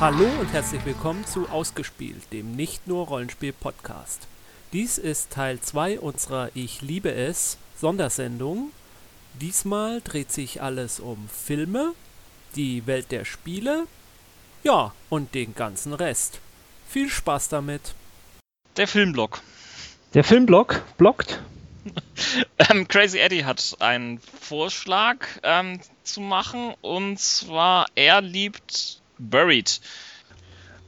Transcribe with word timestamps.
Hallo 0.00 0.24
und 0.40 0.50
herzlich 0.54 0.82
willkommen 0.86 1.26
zu 1.26 1.50
Ausgespielt, 1.50 2.32
dem 2.32 2.56
nicht 2.56 2.86
nur 2.86 3.08
Rollenspiel-Podcast. 3.08 4.26
Dies 4.72 4.96
ist 4.96 5.30
Teil 5.30 5.60
2 5.60 6.00
unserer 6.00 6.48
Ich 6.54 6.80
liebe 6.80 7.12
es 7.12 7.58
Sondersendung. 7.76 8.70
Diesmal 9.34 10.00
dreht 10.00 10.32
sich 10.32 10.62
alles 10.62 11.00
um 11.00 11.28
Filme, 11.28 11.92
die 12.56 12.86
Welt 12.86 13.12
der 13.12 13.26
Spiele, 13.26 13.86
ja, 14.62 14.94
und 15.10 15.34
den 15.34 15.54
ganzen 15.54 15.92
Rest. 15.92 16.40
Viel 16.88 17.10
Spaß 17.10 17.50
damit. 17.50 17.94
Der 18.78 18.88
Filmblock. 18.88 19.42
Der 20.14 20.24
Filmblock 20.24 20.80
blockt. 20.96 21.42
ähm, 22.70 22.88
Crazy 22.88 23.18
Eddie 23.18 23.44
hat 23.44 23.76
einen 23.80 24.18
Vorschlag 24.40 25.26
ähm, 25.42 25.78
zu 26.04 26.22
machen 26.22 26.72
und 26.80 27.20
zwar 27.20 27.86
er 27.94 28.22
liebt 28.22 28.99
Buried. 29.20 29.80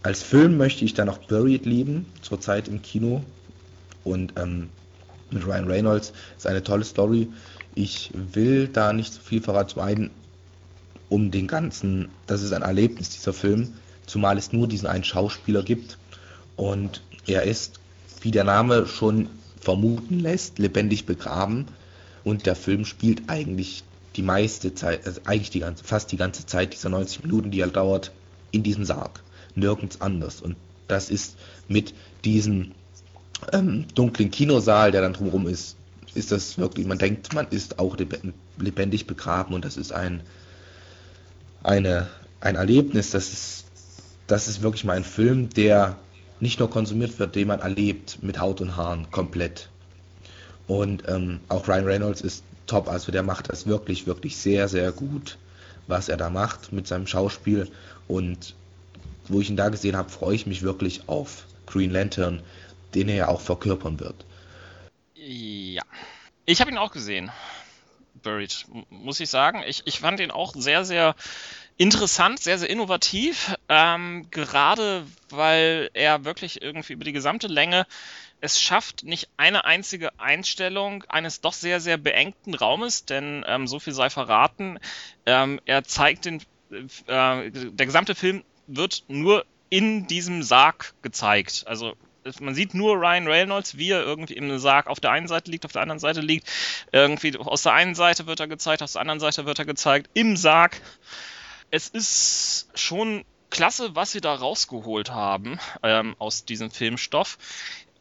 Als 0.02 0.22
Film 0.22 0.56
möchte 0.56 0.84
ich 0.84 0.94
dann 0.94 1.06
noch 1.06 1.18
Buried 1.18 1.66
lieben, 1.66 2.06
zurzeit 2.22 2.66
im 2.68 2.82
Kino. 2.82 3.22
Und 4.04 4.32
ähm, 4.36 4.70
mit 5.30 5.46
Ryan 5.46 5.66
Reynolds 5.66 6.12
ist 6.36 6.46
eine 6.46 6.62
tolle 6.62 6.84
Story. 6.84 7.28
Ich 7.74 8.10
will 8.14 8.68
da 8.68 8.92
nicht 8.92 9.12
so 9.12 9.20
viel 9.20 9.40
verraten. 9.40 9.70
Zum 9.70 9.82
einen 9.82 10.10
um 11.08 11.30
den 11.30 11.46
ganzen, 11.46 12.08
das 12.26 12.42
ist 12.42 12.52
ein 12.52 12.62
Erlebnis, 12.62 13.10
dieser 13.10 13.34
Film, 13.34 13.74
zumal 14.06 14.38
es 14.38 14.52
nur 14.52 14.66
diesen 14.66 14.88
einen 14.88 15.04
Schauspieler 15.04 15.62
gibt. 15.62 15.98
Und 16.56 17.02
er 17.26 17.44
ist, 17.44 17.80
wie 18.22 18.30
der 18.30 18.44
Name 18.44 18.86
schon 18.86 19.28
vermuten 19.60 20.18
lässt, 20.20 20.58
lebendig 20.58 21.06
begraben. 21.06 21.66
Und 22.24 22.46
der 22.46 22.56
Film 22.56 22.84
spielt 22.84 23.28
eigentlich 23.28 23.84
die 24.16 24.22
meiste 24.22 24.74
Zeit, 24.74 25.06
also 25.06 25.20
eigentlich 25.24 25.50
die 25.50 25.60
ganze, 25.60 25.84
fast 25.84 26.12
die 26.12 26.16
ganze 26.16 26.46
Zeit 26.46 26.72
dieser 26.72 26.88
90 26.88 27.24
Minuten, 27.24 27.50
die 27.50 27.60
er 27.60 27.68
dauert, 27.68 28.12
in 28.52 28.62
diesem 28.62 28.84
Sarg, 28.84 29.22
nirgends 29.54 30.00
anders. 30.00 30.40
Und 30.40 30.56
das 30.88 31.10
ist 31.10 31.36
mit 31.68 31.94
diesem 32.24 32.72
ähm, 33.52 33.86
dunklen 33.94 34.30
Kinosaal, 34.30 34.92
der 34.92 35.02
dann 35.02 35.14
drumherum 35.14 35.48
ist, 35.48 35.76
ist 36.14 36.30
das 36.30 36.58
wirklich, 36.58 36.86
man 36.86 36.98
denkt, 36.98 37.32
man 37.34 37.48
ist 37.48 37.78
auch 37.78 37.96
lebendig 38.58 39.06
begraben 39.06 39.54
und 39.54 39.64
das 39.64 39.76
ist 39.76 39.92
ein, 39.92 40.20
eine, 41.62 42.08
ein 42.40 42.56
Erlebnis, 42.56 43.10
das 43.10 43.32
ist, 43.32 43.64
das 44.26 44.48
ist 44.48 44.62
wirklich 44.62 44.84
mal 44.84 44.96
ein 44.96 45.04
Film, 45.04 45.48
der 45.50 45.96
nicht 46.40 46.58
nur 46.58 46.70
konsumiert 46.70 47.18
wird, 47.18 47.34
den 47.34 47.48
man 47.48 47.60
erlebt 47.60 48.18
mit 48.22 48.38
Haut 48.40 48.60
und 48.60 48.76
Haaren 48.76 49.10
komplett. 49.10 49.68
Und 50.66 51.04
ähm, 51.08 51.40
auch 51.48 51.68
Ryan 51.68 51.84
Reynolds 51.84 52.20
ist 52.20 52.44
top, 52.66 52.88
also 52.88 53.12
der 53.12 53.22
macht 53.22 53.50
das 53.50 53.66
wirklich, 53.66 54.06
wirklich 54.06 54.36
sehr, 54.36 54.68
sehr 54.68 54.92
gut, 54.92 55.38
was 55.86 56.08
er 56.08 56.16
da 56.16 56.30
macht 56.30 56.72
mit 56.72 56.86
seinem 56.86 57.06
Schauspiel. 57.06 57.68
Und 58.12 58.54
wo 59.28 59.40
ich 59.40 59.48
ihn 59.48 59.56
da 59.56 59.70
gesehen 59.70 59.96
habe, 59.96 60.10
freue 60.10 60.34
ich 60.34 60.46
mich 60.46 60.60
wirklich 60.60 61.08
auf 61.08 61.46
Green 61.64 61.90
Lantern, 61.90 62.42
den 62.94 63.08
er 63.08 63.14
ja 63.14 63.28
auch 63.28 63.40
verkörpern 63.40 64.00
wird. 64.00 64.26
Ja. 65.14 65.82
Ich 66.44 66.60
habe 66.60 66.70
ihn 66.70 66.76
auch 66.76 66.92
gesehen. 66.92 67.32
Buried, 68.22 68.66
muss 68.90 69.18
ich 69.18 69.30
sagen. 69.30 69.62
Ich, 69.66 69.86
ich 69.86 70.00
fand 70.00 70.20
ihn 70.20 70.30
auch 70.30 70.52
sehr, 70.54 70.84
sehr 70.84 71.14
interessant, 71.78 72.38
sehr, 72.38 72.58
sehr 72.58 72.68
innovativ. 72.68 73.54
Ähm, 73.70 74.26
gerade 74.30 75.06
weil 75.30 75.88
er 75.94 76.26
wirklich 76.26 76.60
irgendwie 76.60 76.92
über 76.92 77.04
die 77.04 77.14
gesamte 77.14 77.46
Länge 77.46 77.86
es 78.42 78.60
schafft, 78.60 79.04
nicht 79.04 79.30
eine 79.38 79.64
einzige 79.64 80.18
Einstellung 80.18 81.04
eines 81.04 81.40
doch 81.40 81.54
sehr, 81.54 81.80
sehr 81.80 81.96
beengten 81.96 82.54
Raumes, 82.54 83.06
denn 83.06 83.42
ähm, 83.46 83.66
so 83.68 83.78
viel 83.78 83.94
sei 83.94 84.10
verraten. 84.10 84.80
Ähm, 85.24 85.60
er 85.64 85.84
zeigt 85.84 86.24
den 86.26 86.42
äh, 86.72 87.50
der 87.50 87.86
gesamte 87.86 88.14
Film 88.14 88.42
wird 88.66 89.04
nur 89.08 89.44
in 89.70 90.06
diesem 90.06 90.42
Sarg 90.42 90.94
gezeigt. 91.02 91.64
Also 91.66 91.94
man 92.40 92.54
sieht 92.54 92.74
nur 92.74 92.96
Ryan 92.96 93.26
Reynolds, 93.26 93.76
wie 93.78 93.90
er 93.90 94.02
irgendwie 94.02 94.34
im 94.34 94.58
Sarg 94.58 94.86
auf 94.86 95.00
der 95.00 95.10
einen 95.10 95.28
Seite 95.28 95.50
liegt, 95.50 95.64
auf 95.64 95.72
der 95.72 95.82
anderen 95.82 95.98
Seite 95.98 96.20
liegt. 96.20 96.48
Irgendwie 96.92 97.36
aus 97.36 97.62
der 97.62 97.72
einen 97.72 97.94
Seite 97.94 98.26
wird 98.26 98.40
er 98.40 98.48
gezeigt, 98.48 98.82
aus 98.82 98.92
der 98.92 99.00
anderen 99.00 99.20
Seite 99.20 99.46
wird 99.46 99.58
er 99.58 99.64
gezeigt, 99.64 100.10
im 100.14 100.36
Sarg. 100.36 100.80
Es 101.70 101.88
ist 101.88 102.68
schon 102.74 103.24
klasse, 103.50 103.94
was 103.94 104.12
sie 104.12 104.20
da 104.20 104.34
rausgeholt 104.34 105.10
haben 105.10 105.58
ähm, 105.82 106.16
aus 106.18 106.44
diesem 106.44 106.70
Filmstoff 106.70 107.38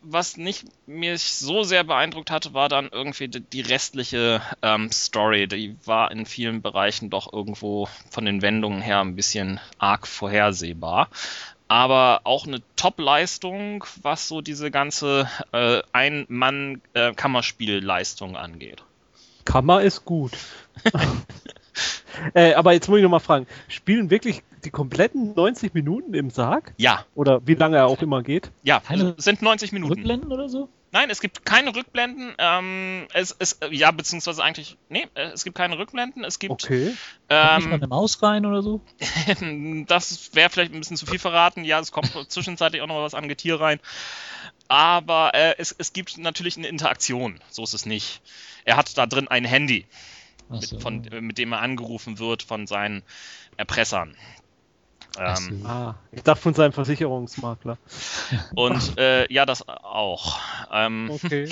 was 0.02 0.38
nicht 0.38 0.66
mich 0.88 1.24
so 1.24 1.64
sehr 1.64 1.84
beeindruckt 1.84 2.32
hatte, 2.32 2.54
war 2.54 2.70
dann 2.70 2.88
irgendwie 2.92 3.28
die, 3.28 3.42
die 3.42 3.60
restliche 3.62 4.42
ähm, 4.62 4.90
Story. 4.92 5.48
Die 5.48 5.76
war 5.86 6.12
in 6.12 6.26
vielen 6.26 6.62
Bereichen 6.62 7.10
doch 7.10 7.32
irgendwo 7.32 7.88
von 8.10 8.26
den 8.26 8.42
Wendungen 8.42 8.82
her 8.82 9.00
ein 9.00 9.16
bisschen 9.16 9.62
arg 9.78 10.08
vorhersehbar. 10.08 11.08
Aber 11.68 12.22
auch 12.26 12.48
eine 12.48 12.62
Top-Leistung, 12.76 13.86
was 14.02 14.28
so 14.28 14.42
diese 14.42 14.72
ganze 14.72 15.30
äh, 15.54 15.84
Ein-Mann-Kammerspielleistung 15.94 18.34
äh, 18.36 18.38
angeht. 18.38 18.84
Kammer 19.46 19.82
ist 19.82 20.06
gut. 20.06 20.34
äh, 22.34 22.54
aber 22.54 22.74
jetzt 22.74 22.88
muss 22.88 22.98
ich 22.98 23.04
noch 23.04 23.10
mal 23.10 23.20
fragen, 23.20 23.48
spielen 23.68 24.10
wirklich 24.10 24.44
die 24.64 24.70
kompletten 24.70 25.34
90 25.34 25.74
Minuten 25.74 26.14
im 26.14 26.30
Sarg? 26.30 26.74
Ja. 26.78 27.06
Oder 27.16 27.46
wie 27.46 27.56
lange 27.56 27.78
er 27.78 27.88
auch 27.88 28.02
immer 28.02 28.22
geht? 28.24 28.52
Ja, 28.64 28.80
keine 28.80 29.16
sind 29.18 29.42
90 29.42 29.72
Minuten. 29.72 29.94
Rückblenden 29.94 30.32
oder 30.32 30.50
so? 30.50 30.70
Nein, 30.94 31.10
es 31.10 31.22
gibt 31.22 31.46
keine 31.46 31.74
Rückblenden. 31.74 32.36
Ähm, 32.38 33.08
es, 33.14 33.34
es, 33.40 33.60
ja, 33.72 33.92
beziehungsweise 33.92 34.44
eigentlich, 34.44 34.78
nee, 34.90 35.08
äh, 35.16 35.30
es 35.30 35.46
gibt 35.46 35.56
keine 35.56 35.78
Rückblenden. 35.78 36.26
Es 36.26 36.38
gibt. 36.38 36.52
Okay. 36.52 36.94
Ähm, 37.30 37.56
nicht 37.58 37.70
mal 37.70 37.76
eine 37.76 37.88
Maus 37.88 38.22
rein 38.22 38.46
oder 38.46 38.62
so? 38.62 38.82
das 39.88 40.36
wäre 40.36 40.50
vielleicht 40.50 40.74
ein 40.74 40.80
bisschen 40.80 40.98
zu 40.98 41.06
viel 41.06 41.20
verraten. 41.20 41.64
Ja, 41.64 41.80
es 41.80 41.94
kommt 41.94 42.12
zwischenzeitlich 42.30 42.82
auch 42.82 42.88
noch 42.88 43.02
was 43.02 43.14
an 43.14 43.30
Getier 43.30 43.60
rein. 43.62 43.80
Aber 44.68 45.34
äh, 45.34 45.56
es, 45.58 45.74
es 45.78 45.94
gibt 45.94 46.18
natürlich 46.18 46.58
eine 46.58 46.68
Interaktion. 46.68 47.40
So 47.50 47.64
ist 47.64 47.74
es 47.74 47.86
nicht. 47.86 48.22
Er 48.66 48.76
hat 48.76 48.98
da 48.98 49.06
drin 49.06 49.30
ein 49.30 49.46
Handy, 49.46 49.86
so. 50.54 50.76
mit, 50.76 50.82
von, 50.82 51.26
mit 51.26 51.38
dem 51.38 51.54
er 51.54 51.62
angerufen 51.62 52.20
wird 52.20 52.44
von 52.44 52.68
seinen 52.68 53.04
Erpressern. 53.58 54.16
Ähm, 55.18 55.66
ah, 55.66 55.96
ich 56.14 56.24
dachte 56.24 56.42
von 56.42 56.54
seinem 56.54 56.72
Versicherungsmakler. 56.72 57.78
Und 58.56 58.98
äh, 58.98 59.32
ja, 59.32 59.46
das 59.46 59.68
auch. 59.68 60.40
Ähm, 60.72 61.10
okay. 61.12 61.50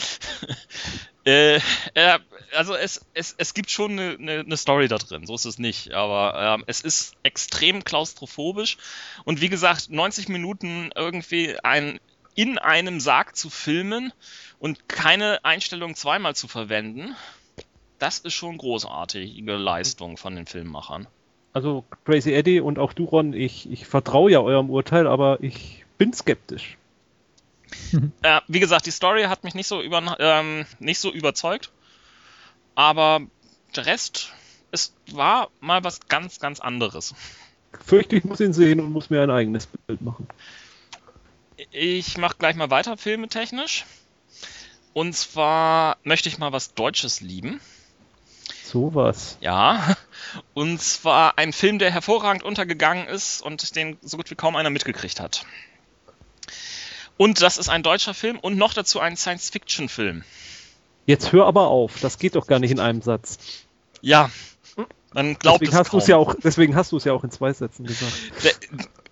äh, 1.25 1.57
äh, 1.93 2.19
also 2.55 2.73
es, 2.73 3.05
es, 3.13 3.35
es 3.37 3.53
gibt 3.53 3.69
schon 3.69 3.99
eine, 3.99 4.39
eine, 4.39 4.57
Story 4.57 4.87
da 4.87 4.97
drin, 4.97 5.25
so 5.25 5.35
ist 5.35 5.45
es 5.45 5.59
nicht. 5.59 5.93
Aber 5.93 6.55
ähm, 6.55 6.63
es 6.67 6.79
ist 6.81 7.15
extrem 7.23 7.83
klaustrophobisch. 7.83 8.77
Und 9.25 9.41
wie 9.41 9.49
gesagt, 9.49 9.89
90 9.89 10.29
Minuten 10.29 10.91
irgendwie 10.95 11.57
ein, 11.61 11.99
in 12.35 12.57
einem 12.59 13.01
Sarg 13.01 13.35
zu 13.35 13.49
filmen 13.49 14.13
und 14.59 14.87
keine 14.87 15.43
Einstellung 15.43 15.95
zweimal 15.95 16.33
zu 16.33 16.47
verwenden, 16.47 17.13
das 17.99 18.19
ist 18.19 18.33
schon 18.33 18.57
großartige 18.57 19.55
Leistung 19.55 20.17
von 20.17 20.35
den 20.35 20.45
Filmemachern 20.45 21.07
also 21.53 21.83
Crazy 22.05 22.33
Eddie 22.33 22.59
und 22.59 22.79
auch 22.79 22.93
Duron, 22.93 23.33
ich, 23.33 23.69
ich 23.71 23.85
vertraue 23.85 24.31
ja 24.31 24.39
eurem 24.39 24.69
Urteil, 24.69 25.07
aber 25.07 25.41
ich 25.41 25.85
bin 25.97 26.13
skeptisch. 26.13 26.77
äh, 28.21 28.41
wie 28.47 28.59
gesagt, 28.59 28.85
die 28.85 28.91
Story 28.91 29.23
hat 29.23 29.43
mich 29.43 29.55
nicht 29.55 29.67
so, 29.67 29.81
über, 29.81 30.17
ähm, 30.19 30.65
nicht 30.79 30.99
so 30.99 31.11
überzeugt, 31.11 31.71
aber 32.75 33.21
der 33.75 33.85
Rest, 33.85 34.31
es 34.71 34.93
war 35.11 35.49
mal 35.59 35.83
was 35.83 36.07
ganz, 36.07 36.39
ganz 36.39 36.59
anderes. 36.59 37.13
Fürchte, 37.85 38.15
ich 38.15 38.23
muss 38.23 38.39
ihn 38.39 38.53
sehen 38.53 38.79
und 38.79 38.91
muss 38.91 39.09
mir 39.09 39.21
ein 39.21 39.29
eigenes 39.29 39.67
Bild 39.67 40.01
machen. 40.01 40.27
Ich 41.71 42.17
mache 42.17 42.37
gleich 42.39 42.55
mal 42.55 42.71
weiter, 42.71 42.97
filmetechnisch. 42.97 43.85
Und 44.93 45.13
zwar 45.13 45.97
möchte 46.03 46.29
ich 46.29 46.39
mal 46.39 46.51
was 46.51 46.73
Deutsches 46.73 47.21
lieben. 47.21 47.59
Sowas. 48.69 49.37
Ja. 49.41 49.95
Und 50.53 50.81
zwar 50.81 51.37
ein 51.37 51.53
Film, 51.53 51.79
der 51.79 51.91
hervorragend 51.91 52.43
untergegangen 52.43 53.07
ist 53.07 53.41
und 53.41 53.75
den 53.75 53.97
so 54.01 54.17
gut 54.17 54.29
wie 54.29 54.35
kaum 54.35 54.55
einer 54.55 54.69
mitgekriegt 54.69 55.19
hat. 55.19 55.45
Und 57.17 57.41
das 57.41 57.57
ist 57.57 57.67
ein 57.67 57.83
deutscher 57.83 58.13
Film 58.13 58.37
und 58.37 58.57
noch 58.57 58.73
dazu 58.73 58.99
ein 58.99 59.17
Science-Fiction-Film. 59.17 60.23
Jetzt 61.05 61.31
hör 61.31 61.47
aber 61.47 61.67
auf, 61.67 61.99
das 61.99 62.19
geht 62.19 62.35
doch 62.35 62.47
gar 62.47 62.59
nicht 62.59 62.71
in 62.71 62.79
einem 62.79 63.01
Satz. 63.01 63.39
Ja, 64.01 64.29
man 65.13 65.35
glaubt 65.39 65.61
deswegen 65.61 65.77
es 65.81 65.93
hast 65.93 66.07
ja 66.07 66.17
auch, 66.17 66.35
Deswegen 66.43 66.75
hast 66.75 66.91
du 66.91 66.97
es 66.97 67.03
ja 67.03 67.13
auch 67.13 67.23
in 67.23 67.31
zwei 67.31 67.51
Sätzen 67.51 67.85
gesagt. 67.85 68.13
Der, 68.43 68.51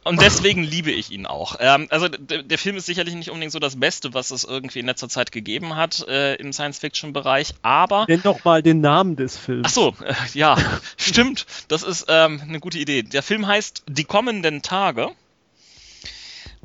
und 0.08 0.22
deswegen 0.22 0.64
liebe 0.64 0.92
ich 0.92 1.12
ihn 1.12 1.26
auch. 1.26 1.58
Ähm, 1.60 1.88
also 1.90 2.08
der 2.08 2.58
Film 2.58 2.78
ist 2.78 2.86
sicherlich 2.86 3.16
nicht 3.16 3.30
unbedingt 3.30 3.52
so 3.52 3.60
das 3.60 3.80
Beste, 3.80 4.14
was 4.14 4.32
es 4.32 4.44
irgendwie 4.44 4.80
in 4.80 4.86
letzter 4.86 5.10
Zeit 5.10 5.32
gegeben 5.32 5.76
hat 5.76 6.08
äh, 6.08 6.36
im 6.36 6.54
Science-Fiction-Bereich, 6.54 7.56
aber... 7.62 8.06
Nenn 8.08 8.22
doch 8.24 8.44
mal 8.44 8.64
den 8.64 8.82
Namen 8.82 9.16
des 9.16 9.38
Films. 9.38 9.68
Ach 9.68 9.72
so, 9.72 9.96
äh, 10.04 10.14
ja, 10.34 10.58
stimmt. 10.98 11.46
Das 11.68 11.84
ist 11.84 12.06
ähm, 12.08 12.42
eine 12.42 12.60
gute 12.60 12.80
Idee. 12.80 13.04
Der 13.04 13.24
Film 13.24 13.48
heißt 13.48 13.84
Die 13.88 14.06
kommenden 14.06 14.62
Tage. 14.62 15.12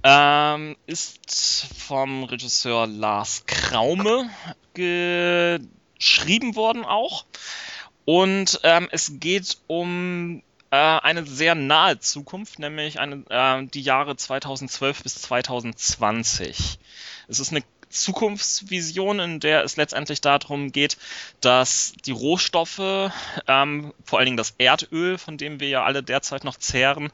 Ähm, 0.04 0.76
ist 0.86 1.66
vom 1.76 2.24
Regisseur 2.24 2.86
Lars 2.86 3.44
Kraume 3.46 4.28
geschrieben 4.74 6.56
worden 6.56 6.84
auch. 6.84 7.24
Und 8.04 8.60
ähm, 8.64 8.88
es 8.90 9.20
geht 9.20 9.58
um 9.68 10.42
eine 10.76 11.26
sehr 11.26 11.54
nahe 11.54 11.98
Zukunft, 11.98 12.58
nämlich 12.58 12.98
eine, 12.98 13.24
äh, 13.28 13.66
die 13.66 13.82
Jahre 13.82 14.16
2012 14.16 15.02
bis 15.02 15.14
2020. 15.22 16.78
Es 17.28 17.40
ist 17.40 17.50
eine 17.52 17.62
Zukunftsvision, 17.90 19.20
in 19.20 19.40
der 19.40 19.64
es 19.64 19.76
letztendlich 19.76 20.22
darum 20.22 20.72
geht, 20.72 20.96
dass 21.40 21.92
die 22.06 22.12
Rohstoffe, 22.12 23.12
ähm, 23.46 23.92
vor 24.02 24.18
allen 24.18 24.26
Dingen 24.26 24.36
das 24.38 24.54
Erdöl, 24.58 25.18
von 25.18 25.36
dem 25.36 25.60
wir 25.60 25.68
ja 25.68 25.84
alle 25.84 26.02
derzeit 26.02 26.44
noch 26.44 26.56
zehren, 26.56 27.12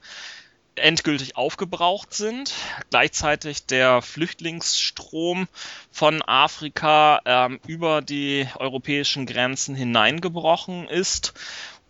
endgültig 0.77 1.37
aufgebraucht 1.37 2.15
sind. 2.15 2.55
Gleichzeitig 2.91 3.67
der 3.67 4.01
Flüchtlingsstrom 4.03 5.49
von 5.91 6.23
Afrika 6.23 7.21
ähm, 7.25 7.59
über 7.67 8.01
die 8.03 8.47
europäischen 8.57 9.27
Grenzen 9.27 9.75
hineingebrochen 9.75 10.87
ist 10.89 11.35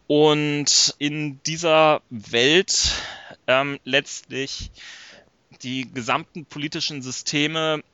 und 0.08 0.94
in 0.99 1.40
dieser 1.44 2.00
Welt 2.08 2.94
ähm, 3.46 3.78
letztlich 3.84 4.72
die 5.62 5.88
gesamten 5.93 6.46
politischen 6.46 7.02
Systeme 7.02 7.84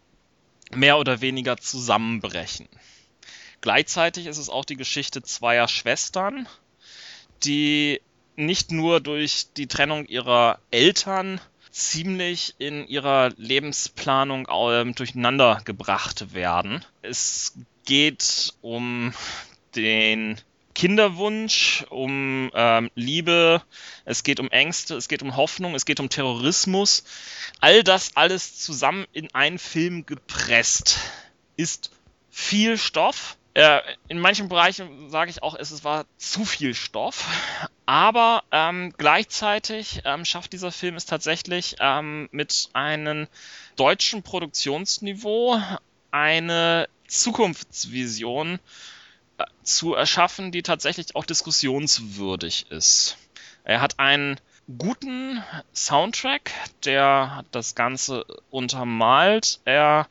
mehr 0.73 0.99
oder 0.99 1.21
weniger 1.21 1.57
zusammenbrechen. 1.57 2.69
Gleichzeitig 3.61 4.27
ist 4.27 4.39
es 4.39 4.49
auch 4.49 4.65
die 4.65 4.77
Geschichte 4.77 5.23
zweier 5.23 5.67
Schwestern, 5.69 6.49
die 7.43 8.01
nicht 8.37 8.71
nur 8.71 9.01
durch 9.01 9.49
die 9.57 9.67
Trennung 9.67 10.07
ihrer 10.07 10.61
Eltern 10.71 11.41
ziemlich 11.73 12.55
in 12.59 12.87
ihrer 12.87 13.31
Lebensplanung 13.37 14.47
äh, 14.47 14.93
durcheinander 14.93 15.63
gebracht 15.65 16.33
werden. 16.33 16.85
Es 17.03 17.59
geht 17.85 18.55
um 18.61 19.13
den 19.75 20.41
Kinderwunsch, 20.75 21.85
um 21.91 22.51
ähm, 22.55 22.91
Liebe, 22.95 23.63
es 24.05 24.25
geht 24.25 24.41
um 24.41 24.51
Ängste, 24.51 24.97
es 24.97 25.09
geht 25.09 25.23
um 25.23 25.37
Hoffnung, 25.37 25.75
es 25.75 25.87
geht 25.87 26.01
um 26.01 26.09
Terrorismus. 26.09 27.05
All 27.61 27.85
das 27.85 28.17
alles 28.17 28.59
zusammen 28.59 29.07
in 29.13 29.33
einen 29.35 29.59
Film 29.59 30.05
gepresst 30.05 30.99
ist 31.57 31.91
viel 32.31 32.77
Stoff. 32.77 33.37
Äh, 33.55 33.81
in 34.09 34.19
manchen 34.19 34.49
Bereichen 34.49 35.11
sage 35.11 35.31
ich 35.31 35.45
auch, 35.45 35.55
es 35.55 35.85
war 35.85 36.07
zu 36.17 36.45
viel 36.45 36.75
Stoff, 36.75 37.25
aber 37.87 38.43
ähm, 38.51 38.93
gleichzeitig 38.99 40.03
ähm, 40.05 40.25
schafft 40.25 40.53
dieser 40.53 40.73
Film 40.73 40.97
es 40.97 41.07
tatsächlich 41.07 41.77
ähm, 41.79 42.29
mit 42.33 42.71
einem 42.73 43.29
deutschen 43.77 44.25
Produktionsniveau 44.25 45.61
eine 46.11 46.89
Zukunftsvision 47.07 48.59
zu 49.63 49.95
erschaffen, 49.95 50.53
die 50.53 50.63
tatsächlich 50.63 51.17
auch 51.17 51.25
diskussionswürdig 51.25 52.67
ist. 52.71 53.17
Er 53.65 53.81
hat 53.81 53.99
einen 53.99 54.39
guten 54.79 55.43
Soundtrack, 55.75 56.51
der 56.85 57.45
das 57.51 57.75
Ganze 57.75 58.25
untermalt. 58.51 59.61
Er 59.65 60.09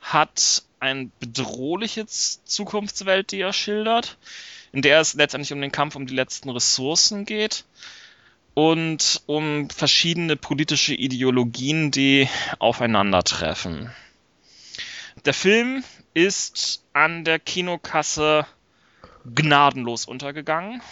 hat 0.00 0.62
eine 0.80 1.10
bedrohliche 1.18 2.06
Zukunftswelt, 2.06 3.32
die 3.32 3.40
er 3.40 3.52
schildert, 3.52 4.18
in 4.72 4.82
der 4.82 5.00
es 5.00 5.14
letztendlich 5.14 5.52
um 5.52 5.60
den 5.60 5.72
Kampf 5.72 5.96
um 5.96 6.06
die 6.06 6.14
letzten 6.14 6.50
Ressourcen 6.50 7.24
geht 7.24 7.64
und 8.54 9.22
um 9.26 9.68
verschiedene 9.70 10.36
politische 10.36 10.94
Ideologien, 10.94 11.90
die 11.90 12.28
aufeinandertreffen. 12.58 13.90
Der 15.24 15.34
Film 15.34 15.82
ist 16.12 16.84
an 16.92 17.24
der 17.24 17.38
Kinokasse 17.38 18.46
gnadenlos 19.24 20.06
untergegangen. 20.06 20.82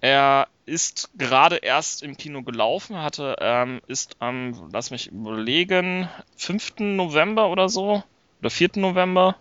Er 0.00 0.48
ist 0.64 1.10
gerade 1.16 1.56
erst 1.56 2.02
im 2.02 2.16
Kino 2.16 2.42
gelaufen, 2.42 2.96
hatte, 2.96 3.36
ähm, 3.40 3.80
ist 3.86 4.16
am, 4.20 4.70
lass 4.72 4.90
mich 4.90 5.08
überlegen, 5.08 6.08
5. 6.36 6.74
November 6.78 7.48
oder 7.48 7.68
so, 7.68 8.02
oder 8.40 8.50
4. 8.50 8.70
November 8.76 9.36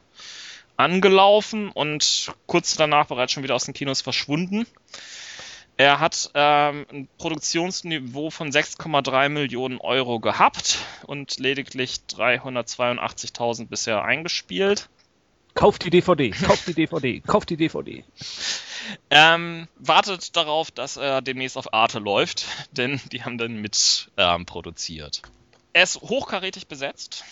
angelaufen 0.76 1.70
und 1.70 2.32
kurz 2.48 2.76
danach 2.76 3.08
bereits 3.08 3.34
schon 3.34 3.44
wieder 3.44 3.56
aus 3.56 3.66
den 3.66 3.74
Kinos 3.74 4.02
verschwunden. 4.02 4.66
Er 5.78 6.02
hat 6.02 6.32
ähm, 6.34 6.86
ein 6.92 7.08
Produktionsniveau 7.18 8.32
von 8.32 8.52
6,3 8.52 9.30
Millionen 9.30 9.78
Euro 9.80 10.20
gehabt 10.20 10.80
und 11.06 11.40
lediglich 11.40 12.02
382.000 12.10 13.68
bisher 13.68 14.04
eingespielt. 14.04 14.90
Kauft 15.60 15.84
die 15.84 15.90
DVD, 15.90 16.30
kauft 16.30 16.68
die 16.68 16.74
DVD, 16.74 17.20
kauft 17.20 17.50
die 17.50 17.58
DVD. 17.58 18.06
Ähm, 19.10 19.68
wartet 19.76 20.38
darauf, 20.38 20.72
dass 20.72 20.96
er 20.96 21.22
demnächst 21.22 21.58
auf 21.58 21.74
Arte 21.74 22.00
läuft, 22.00 22.46
denn 22.72 23.02
die 23.12 23.26
haben 23.26 23.38
dann 23.38 23.58
mit 23.58 24.10
ähm, 24.16 24.46
produziert. 24.46 25.22
Er 25.74 25.84
ist 25.84 26.00
hochkarätig 26.00 26.70
besetzt, 26.70 27.26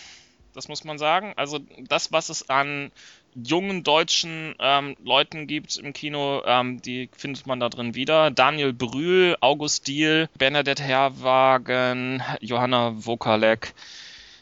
das 0.54 0.68
muss 0.68 0.84
man 0.84 0.98
sagen. 0.98 1.32
Also 1.38 1.60
das, 1.88 2.12
was 2.12 2.28
es 2.28 2.50
an 2.50 2.92
jungen 3.34 3.84
deutschen 3.84 4.56
ähm, 4.60 4.98
Leuten 5.02 5.48
gibt 5.48 5.78
im 5.78 5.94
Kino, 5.94 6.44
ähm, 6.46 6.82
die 6.82 7.10
findet 7.16 7.48
man 7.48 7.62
da 7.62 7.70
drin 7.70 7.96
wieder. 7.96 8.30
Daniel 8.30 8.74
Brühl, 8.74 9.38
August 9.40 9.88
Diehl, 9.88 10.28
Bernadette 10.38 10.84
Herwagen, 10.84 12.22
Johanna 12.42 12.92
Wokalek, 13.06 13.74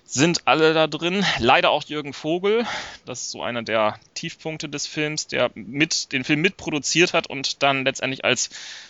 sind 0.06 0.48
alle 0.48 0.74
da 0.74 0.88
drin. 0.88 1.26
Leider 1.40 1.72
auch 1.72 1.84
Jürgen 1.84 2.14
Vogel. 2.14 2.66
Das 3.06 3.24
ist 3.24 3.32
so 3.32 3.42
einer 3.42 3.64
der 3.64 4.00
Tiefpunkte 4.14 4.70
des 4.70 4.88
Films, 4.88 5.28
der 5.28 5.52
mit 5.56 6.12
den 6.12 6.24
Film 6.24 6.42
mitproduziert 6.42 7.14
hat 7.14 7.28
und 7.28 7.64
dann 7.64 7.84
letztendlich 7.84 8.24
als 8.24 8.50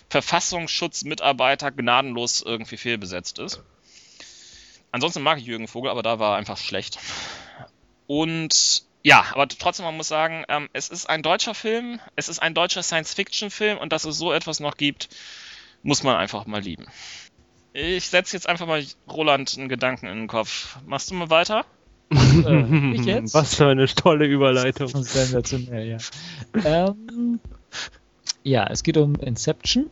Verfassungsschutzmitarbeiter 0.09 1.71
gnadenlos 1.71 2.41
irgendwie 2.41 2.77
fehlbesetzt 2.77 3.39
ist. 3.39 3.63
Ansonsten 4.91 5.23
mag 5.23 5.39
ich 5.39 5.45
Jürgen 5.45 5.67
Vogel, 5.67 5.89
aber 5.89 6.03
da 6.03 6.19
war 6.19 6.33
er 6.33 6.37
einfach 6.37 6.57
schlecht. 6.57 6.99
Und 8.07 8.83
ja, 9.03 9.25
aber 9.33 9.47
trotzdem, 9.47 9.85
man 9.85 9.97
muss 9.97 10.07
sagen, 10.07 10.45
ähm, 10.47 10.69
es 10.73 10.89
ist 10.89 11.07
ein 11.07 11.21
deutscher 11.21 11.53
Film, 11.53 11.99
es 12.15 12.27
ist 12.27 12.39
ein 12.39 12.53
deutscher 12.53 12.81
Science-Fiction-Film 12.81 13.77
und 13.77 13.93
dass 13.93 14.05
es 14.05 14.17
so 14.17 14.33
etwas 14.33 14.59
noch 14.59 14.77
gibt, 14.77 15.09
muss 15.83 16.01
man 16.01 16.15
einfach 16.15 16.45
mal 16.47 16.61
lieben. 16.61 16.87
Ich 17.77 18.07
setze 18.07 18.37
jetzt 18.37 18.47
einfach 18.47 18.67
mal 18.67 18.81
Roland 19.11 19.57
einen 19.57 19.67
Gedanken 19.67 20.05
in 20.07 20.15
den 20.15 20.27
Kopf. 20.27 20.77
Machst 20.85 21.11
du 21.11 21.15
mal 21.15 21.29
weiter? 21.29 21.65
äh, 22.09 22.93
ich 22.93 23.05
jetzt? 23.05 23.33
Was 23.33 23.55
für 23.55 23.67
eine 23.67 23.85
tolle 23.87 24.27
Überleitung. 24.27 24.87
Sensationell, 24.87 25.85
ja. 25.85 25.97
ähm, 26.63 27.41
ja, 28.43 28.65
es 28.67 28.81
geht 28.81 28.95
um 28.95 29.15
Inception. 29.15 29.89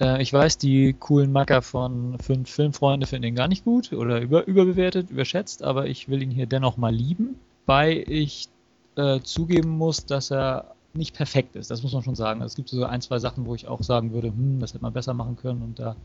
Äh, 0.00 0.22
ich 0.22 0.32
weiß, 0.32 0.56
die 0.56 0.94
coolen 0.98 1.32
Macker 1.32 1.60
von 1.60 2.18
fünf 2.18 2.48
Filmfreunde 2.48 3.06
finden 3.06 3.28
ihn 3.28 3.34
gar 3.34 3.48
nicht 3.48 3.64
gut 3.64 3.92
oder 3.92 4.22
über, 4.22 4.46
überbewertet, 4.46 5.10
überschätzt, 5.10 5.62
aber 5.62 5.86
ich 5.86 6.08
will 6.08 6.22
ihn 6.22 6.30
hier 6.30 6.46
dennoch 6.46 6.78
mal 6.78 6.94
lieben, 6.94 7.38
weil 7.66 8.10
ich 8.10 8.48
äh, 8.96 9.20
zugeben 9.20 9.76
muss, 9.76 10.06
dass 10.06 10.30
er 10.30 10.73
nicht 10.94 11.14
perfekt 11.14 11.56
ist. 11.56 11.70
Das 11.70 11.82
muss 11.82 11.92
man 11.92 12.02
schon 12.02 12.14
sagen. 12.14 12.40
Also 12.40 12.52
es 12.52 12.56
gibt 12.56 12.68
so 12.68 12.84
ein, 12.84 13.00
zwei 13.00 13.18
Sachen, 13.18 13.46
wo 13.46 13.54
ich 13.54 13.66
auch 13.66 13.82
sagen 13.82 14.12
würde, 14.12 14.28
hm, 14.28 14.60
das 14.60 14.72
hätte 14.72 14.82
man 14.82 14.92
besser 14.92 15.14
machen 15.14 15.36
können 15.36 15.62
und 15.62 15.78
da 15.78 15.96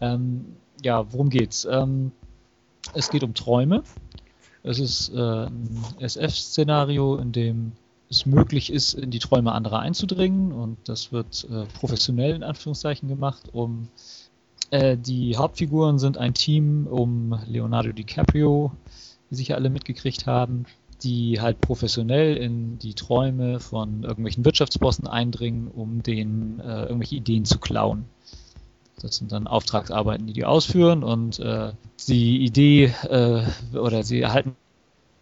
ähm, 0.00 0.56
ja, 0.82 1.10
worum 1.12 1.30
geht's? 1.30 1.66
Ähm, 1.70 2.12
es 2.94 3.10
geht 3.10 3.22
um 3.22 3.34
Träume. 3.34 3.82
Es 4.62 4.78
ist 4.78 5.10
äh, 5.10 5.46
ein 5.46 5.84
SF-Szenario, 5.98 7.16
in 7.16 7.32
dem 7.32 7.72
es 8.08 8.26
möglich 8.26 8.72
ist, 8.72 8.94
in 8.94 9.10
die 9.10 9.18
Träume 9.18 9.52
anderer 9.52 9.80
einzudringen 9.80 10.52
und 10.52 10.76
das 10.84 11.12
wird 11.12 11.46
äh, 11.50 11.64
professionell 11.78 12.34
in 12.36 12.42
Anführungszeichen 12.42 13.08
gemacht, 13.08 13.48
um 13.52 13.88
äh, 14.70 14.96
die 14.96 15.36
Hauptfiguren 15.36 15.98
sind 15.98 16.16
ein 16.16 16.34
Team 16.34 16.86
um 16.86 17.38
Leonardo 17.46 17.92
DiCaprio, 17.92 18.72
wie 19.30 19.34
sicher 19.34 19.56
alle 19.56 19.70
mitgekriegt 19.70 20.26
haben, 20.26 20.66
die 21.02 21.40
halt 21.40 21.60
professionell 21.60 22.36
in 22.36 22.78
die 22.78 22.94
Träume 22.94 23.60
von 23.60 24.02
irgendwelchen 24.02 24.44
Wirtschaftsbossen 24.44 25.06
eindringen, 25.06 25.68
um 25.68 26.02
denen 26.02 26.60
äh, 26.60 26.82
irgendwelche 26.84 27.16
Ideen 27.16 27.44
zu 27.44 27.58
klauen. 27.58 28.06
Das 29.00 29.16
sind 29.16 29.30
dann 29.30 29.46
Auftragsarbeiten, 29.46 30.26
die 30.26 30.32
die 30.32 30.46
ausführen 30.46 31.04
und 31.04 31.38
äh, 31.38 31.72
die 32.08 32.44
Idee 32.44 32.94
äh, 33.08 33.42
oder 33.76 34.02
sie 34.02 34.20
erhalten 34.20 34.56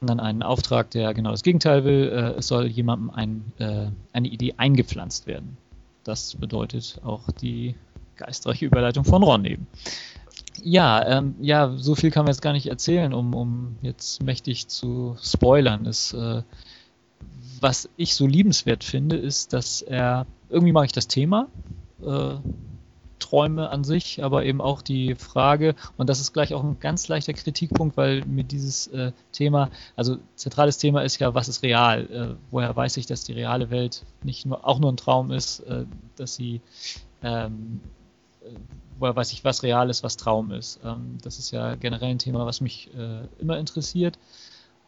dann 0.01 0.21
einen 0.21 0.43
Auftrag, 0.43 0.91
der 0.91 1.15
genau 1.15 1.31
das 1.31 1.43
Gegenteil 1.43 1.85
will. 1.85 2.09
Äh, 2.09 2.39
es 2.39 2.49
soll 2.49 2.67
jemandem 2.67 3.11
ein, 3.11 3.53
äh, 3.59 3.87
eine 4.13 4.29
Idee 4.29 4.55
eingepflanzt 4.57 5.27
werden. 5.27 5.57
Das 6.05 6.35
bedeutet 6.35 7.01
auch 7.05 7.31
die 7.41 7.75
geistreiche 8.17 8.67
Überleitung 8.67 9.05
von 9.05 9.23
Ron 9.23 9.45
eben. 9.45 9.67
Ja, 10.63 11.19
ähm, 11.19 11.35
ja, 11.41 11.75
so 11.77 11.95
viel 11.95 12.11
kann 12.11 12.25
man 12.25 12.33
jetzt 12.33 12.43
gar 12.43 12.53
nicht 12.53 12.67
erzählen, 12.67 13.13
um, 13.13 13.35
um 13.35 13.77
jetzt 13.83 14.23
mächtig 14.23 14.69
zu 14.69 15.17
spoilern. 15.23 15.85
Ist, 15.87 16.13
äh, 16.15 16.43
was 17.61 17.89
ich 17.97 18.15
so 18.15 18.27
liebenswert 18.27 18.85
finde, 18.85 19.17
ist, 19.17 19.53
dass 19.53 19.83
er 19.83 20.27
irgendwie 20.49 20.73
mag 20.73 20.87
ich 20.87 20.93
das 20.93 21.09
Thema. 21.09 21.49
Äh, 22.05 22.37
Träume 23.19 23.71
an 23.71 23.85
sich, 23.85 24.23
aber 24.23 24.45
eben 24.45 24.61
auch 24.61 24.83
die 24.83 25.15
Frage, 25.15 25.75
und 25.97 26.11
das 26.11 26.21
ist 26.21 26.33
gleich 26.35 26.53
auch 26.53 26.63
ein 26.63 26.79
ganz 26.79 27.09
leichter 27.09 27.33
Kritikpunkt, 27.33 27.97
weil 27.97 28.25
mir 28.27 28.45
dieses 28.45 28.87
äh, 28.89 29.13
Thema, 29.33 29.71
also 29.97 30.19
zentrales 30.35 30.79
Thema 30.79 31.03
ist 31.03 31.19
ja, 31.21 31.35
was 31.35 31.49
ist 31.49 31.63
real? 31.63 32.05
Äh, 32.11 32.37
woher 32.51 32.77
weiß 32.77 32.97
ich, 32.99 33.07
dass 33.07 33.25
die 33.25 33.33
reale 33.33 33.71
Welt 33.71 34.05
nicht 34.23 34.45
nur 34.45 34.67
auch 34.67 34.79
nur 34.79 34.93
ein 34.93 34.99
Traum 34.99 35.31
ist, 35.33 35.61
äh, 35.61 35.87
dass 36.17 36.35
sie 36.35 36.61
ähm, 37.23 37.81
äh, 39.01 39.17
was 39.17 39.33
ich, 39.33 39.45
was 39.45 39.63
real 39.63 39.91
ist, 39.91 40.03
was 40.03 40.17
Traum 40.17 40.51
ist. 40.51 40.81
Ähm, 40.85 41.19
das 41.23 41.39
ist 41.39 41.51
ja 41.51 41.75
generell 41.75 42.11
ein 42.11 42.19
Thema, 42.19 42.47
was 42.47 42.61
mich 42.61 42.91
äh, 42.97 43.27
immer 43.39 43.59
interessiert. 43.59 44.19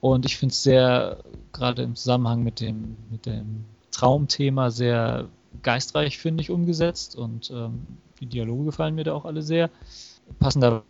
Und 0.00 0.26
ich 0.26 0.36
finde 0.36 0.52
es 0.52 0.62
sehr, 0.62 1.18
gerade 1.52 1.82
im 1.82 1.96
Zusammenhang 1.96 2.42
mit 2.42 2.60
dem, 2.60 2.96
mit 3.10 3.26
dem 3.26 3.64
Traumthema, 3.90 4.70
sehr 4.70 5.26
geistreich, 5.62 6.18
finde 6.18 6.42
ich, 6.42 6.50
umgesetzt. 6.50 7.16
Und 7.16 7.50
ähm, 7.50 7.86
die 8.20 8.26
Dialoge 8.26 8.66
gefallen 8.66 8.94
mir 8.94 9.04
da 9.04 9.14
auch 9.14 9.25
alle 9.25 9.42
sehr. 9.42 9.70
Passenderweise, 10.38 10.86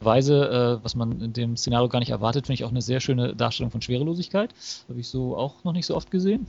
äh, 0.00 0.84
was 0.84 0.94
man 0.94 1.20
in 1.20 1.32
dem 1.32 1.56
Szenario 1.56 1.88
gar 1.88 1.98
nicht 2.00 2.10
erwartet, 2.10 2.46
finde 2.46 2.54
ich 2.54 2.64
auch 2.64 2.70
eine 2.70 2.82
sehr 2.82 3.00
schöne 3.00 3.34
Darstellung 3.36 3.70
von 3.70 3.82
Schwerelosigkeit. 3.82 4.54
Habe 4.88 5.00
ich 5.00 5.08
so 5.08 5.36
auch 5.36 5.62
noch 5.64 5.72
nicht 5.72 5.86
so 5.86 5.94
oft 5.94 6.10
gesehen. 6.10 6.46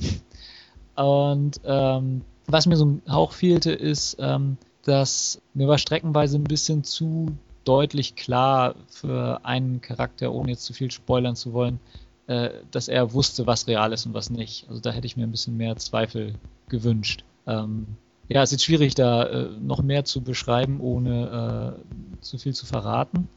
Und 0.95 1.61
ähm, 1.63 2.21
was 2.47 2.65
mir 2.65 2.75
so 2.75 2.85
ein 2.85 3.01
Hauch 3.09 3.31
fehlte, 3.31 3.71
ist, 3.71 4.17
ähm, 4.19 4.57
dass 4.89 5.39
mir 5.53 5.67
war 5.67 5.77
streckenweise 5.77 6.37
ein 6.37 6.43
bisschen 6.43 6.83
zu 6.83 7.37
deutlich 7.63 8.15
klar 8.15 8.73
für 8.87 9.45
einen 9.45 9.81
Charakter, 9.81 10.33
ohne 10.33 10.51
jetzt 10.51 10.65
zu 10.65 10.73
viel 10.73 10.89
spoilern 10.89 11.35
zu 11.35 11.53
wollen, 11.53 11.79
äh, 12.25 12.49
dass 12.71 12.87
er 12.87 13.13
wusste, 13.13 13.45
was 13.45 13.67
real 13.67 13.93
ist 13.93 14.07
und 14.07 14.15
was 14.15 14.31
nicht. 14.31 14.65
Also 14.67 14.81
da 14.81 14.91
hätte 14.91 15.05
ich 15.05 15.15
mir 15.15 15.23
ein 15.23 15.31
bisschen 15.31 15.57
mehr 15.57 15.75
Zweifel 15.75 16.33
gewünscht. 16.69 17.23
Ähm, 17.45 17.85
ja, 18.29 18.41
es 18.41 18.51
ist 18.51 18.63
schwierig, 18.63 18.95
da 18.95 19.25
äh, 19.25 19.49
noch 19.61 19.83
mehr 19.83 20.05
zu 20.05 20.21
beschreiben, 20.21 20.79
ohne 20.79 21.77
äh, 21.77 22.21
zu 22.21 22.39
viel 22.39 22.55
zu 22.55 22.65
verraten. 22.65 23.27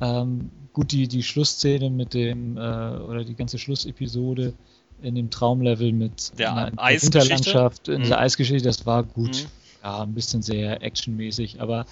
Ähm, 0.00 0.50
gut, 0.72 0.92
die, 0.92 1.08
die 1.08 1.22
Schlussszene 1.22 1.90
mit 1.90 2.14
dem, 2.14 2.56
äh, 2.56 2.60
oder 2.60 3.24
die 3.24 3.34
ganze 3.34 3.58
Schlussepisode 3.58 4.54
in 5.02 5.14
dem 5.14 5.28
Traumlevel 5.28 5.92
mit 5.92 6.32
der 6.38 6.72
Eisgeschichte? 6.78 7.70
in 7.86 7.98
Mhm. 7.98 8.02
dieser 8.04 8.18
Eisgeschichte, 8.18 8.66
das 8.66 8.86
war 8.86 9.02
gut. 9.02 9.44
Mhm. 9.44 9.59
Ja, 9.82 10.02
ein 10.02 10.14
bisschen 10.14 10.42
sehr 10.42 10.82
actionmäßig, 10.82 11.60
aber 11.60 11.86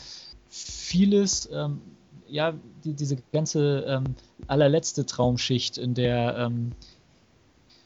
vieles, 0.48 1.48
ähm, 1.52 1.80
ja, 2.28 2.54
die, 2.84 2.92
diese 2.92 3.16
ganze 3.32 3.84
ähm, 3.88 4.14
allerletzte 4.46 5.06
Traumschicht, 5.06 5.78
in 5.78 5.94
der 5.94 6.36
ähm, 6.36 6.72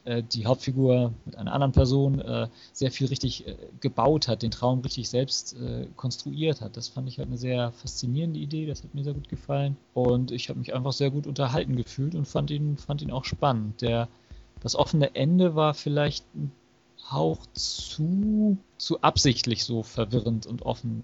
äh, 0.05 0.23
die 0.23 0.47
Hauptfigur 0.47 1.13
mit 1.25 1.37
einer 1.37 1.53
anderen 1.53 1.73
Person 1.73 2.21
äh, 2.21 2.49
sehr 2.73 2.91
viel 2.91 3.07
richtig 3.07 3.47
äh, 3.47 3.55
gebaut 3.81 4.27
hat, 4.27 4.43
den 4.43 4.51
Traum 4.51 4.81
richtig 4.81 5.09
selbst 5.09 5.57
äh, 5.61 5.87
konstruiert 5.97 6.61
hat. 6.61 6.77
Das 6.77 6.89
fand 6.89 7.09
ich 7.09 7.19
halt 7.19 7.29
eine 7.29 7.39
sehr 7.39 7.71
faszinierende 7.71 8.41
Idee, 8.41 8.67
das 8.67 8.83
hat 8.83 8.95
mir 8.95 9.05
sehr 9.05 9.15
gut 9.15 9.29
gefallen. 9.29 9.77
Und 9.95 10.33
ich 10.33 10.49
habe 10.49 10.59
mich 10.59 10.75
einfach 10.75 10.93
sehr 10.93 11.11
gut 11.11 11.29
unterhalten 11.29 11.77
gefühlt 11.77 12.17
und 12.17 12.27
fand 12.27 12.51
ihn, 12.51 12.77
fand 12.79 13.03
ihn 13.03 13.13
auch 13.13 13.25
spannend. 13.25 13.81
Der, 13.81 14.09
das 14.61 14.75
offene 14.75 15.15
Ende 15.15 15.55
war 15.55 15.73
vielleicht 15.73 16.25
ein 16.35 16.51
Hauch 17.13 17.39
zu, 17.55 18.57
zu 18.79 19.01
absichtlich 19.03 19.65
so 19.65 19.83
verwirrend 19.83 20.47
und 20.47 20.63
offen 20.63 21.03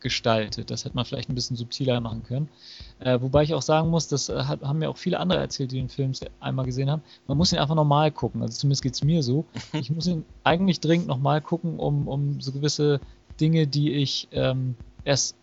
gestaltet. 0.00 0.70
Das 0.70 0.84
hätte 0.84 0.94
man 0.94 1.04
vielleicht 1.04 1.28
ein 1.28 1.34
bisschen 1.34 1.56
subtiler 1.56 2.00
machen 2.00 2.22
können. 2.22 2.48
Äh, 3.00 3.20
wobei 3.20 3.42
ich 3.42 3.54
auch 3.54 3.62
sagen 3.62 3.90
muss, 3.90 4.06
das 4.06 4.28
äh, 4.28 4.44
hat, 4.44 4.62
haben 4.62 4.78
mir 4.78 4.90
auch 4.90 4.96
viele 4.96 5.18
andere 5.18 5.40
erzählt, 5.40 5.72
die 5.72 5.76
den 5.76 5.88
Film 5.88 6.12
einmal 6.40 6.64
gesehen 6.64 6.88
haben. 6.90 7.02
Man 7.26 7.36
muss 7.36 7.52
ihn 7.52 7.58
einfach 7.58 7.74
normal 7.74 8.12
gucken. 8.12 8.42
Also 8.42 8.58
zumindest 8.58 8.82
geht 8.82 8.94
es 8.94 9.02
mir 9.02 9.22
so. 9.22 9.44
Ich 9.72 9.90
muss 9.90 10.06
ihn 10.06 10.24
eigentlich 10.44 10.80
dringend 10.80 11.08
nochmal 11.08 11.40
gucken, 11.40 11.78
um, 11.80 12.06
um 12.06 12.40
so 12.40 12.52
gewisse 12.52 13.00
Dinge, 13.40 13.66
die 13.66 13.92
ich 13.92 14.28
ähm, 14.32 14.76
erst 15.04 15.34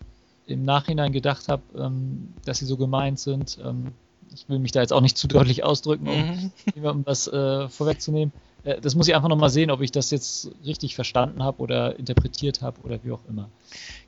im 0.48 0.64
Nachhinein 0.64 1.12
gedacht 1.12 1.48
habe, 1.50 1.64
ähm, 1.78 2.34
dass 2.46 2.60
sie 2.60 2.66
so 2.66 2.78
gemeint 2.78 3.20
sind. 3.20 3.58
Ähm, 3.64 3.92
ich 4.34 4.48
will 4.48 4.60
mich 4.60 4.72
da 4.72 4.82
jetzt 4.82 4.94
auch 4.94 5.02
nicht 5.02 5.18
zu 5.18 5.28
deutlich 5.28 5.64
ausdrücken, 5.66 6.08
um 6.08 6.18
Mhm. 6.18 6.52
niemandem 6.76 7.06
was 7.06 7.28
äh, 7.28 7.68
vorwegzunehmen. 7.68 8.32
Äh, 8.66 8.82
das 8.82 8.96
muss 8.96 9.08
ich 9.08 9.16
einfach 9.16 9.30
nochmal 9.30 9.50
sehen, 9.50 9.72
ob 9.72 9.82
ich 9.82 9.92
das 9.92 10.12
jetzt 10.12 10.50
richtig 10.66 10.96
verstanden 10.96 11.44
habe 11.44 11.62
oder 11.62 11.98
interpretiert 11.98 12.62
habe 12.62 12.82
oder 12.82 13.02
wie 13.04 13.12
auch 13.12 13.24
immer. 13.30 13.50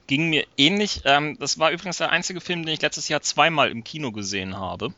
Ging 0.08 0.30
mir 0.30 0.46
ähnlich. 0.58 1.02
Ähm, 1.06 1.38
das 1.40 1.60
war 1.60 1.72
übrigens 1.72 1.98
der 1.98 2.12
einzige 2.12 2.42
Film, 2.42 2.66
den 2.66 2.74
ich 2.74 2.82
letztes 2.82 3.08
Jahr 3.08 3.22
zweimal 3.22 3.70
im 3.72 3.84
Kino 3.84 4.12
gesehen 4.12 4.58
habe. 4.58 4.94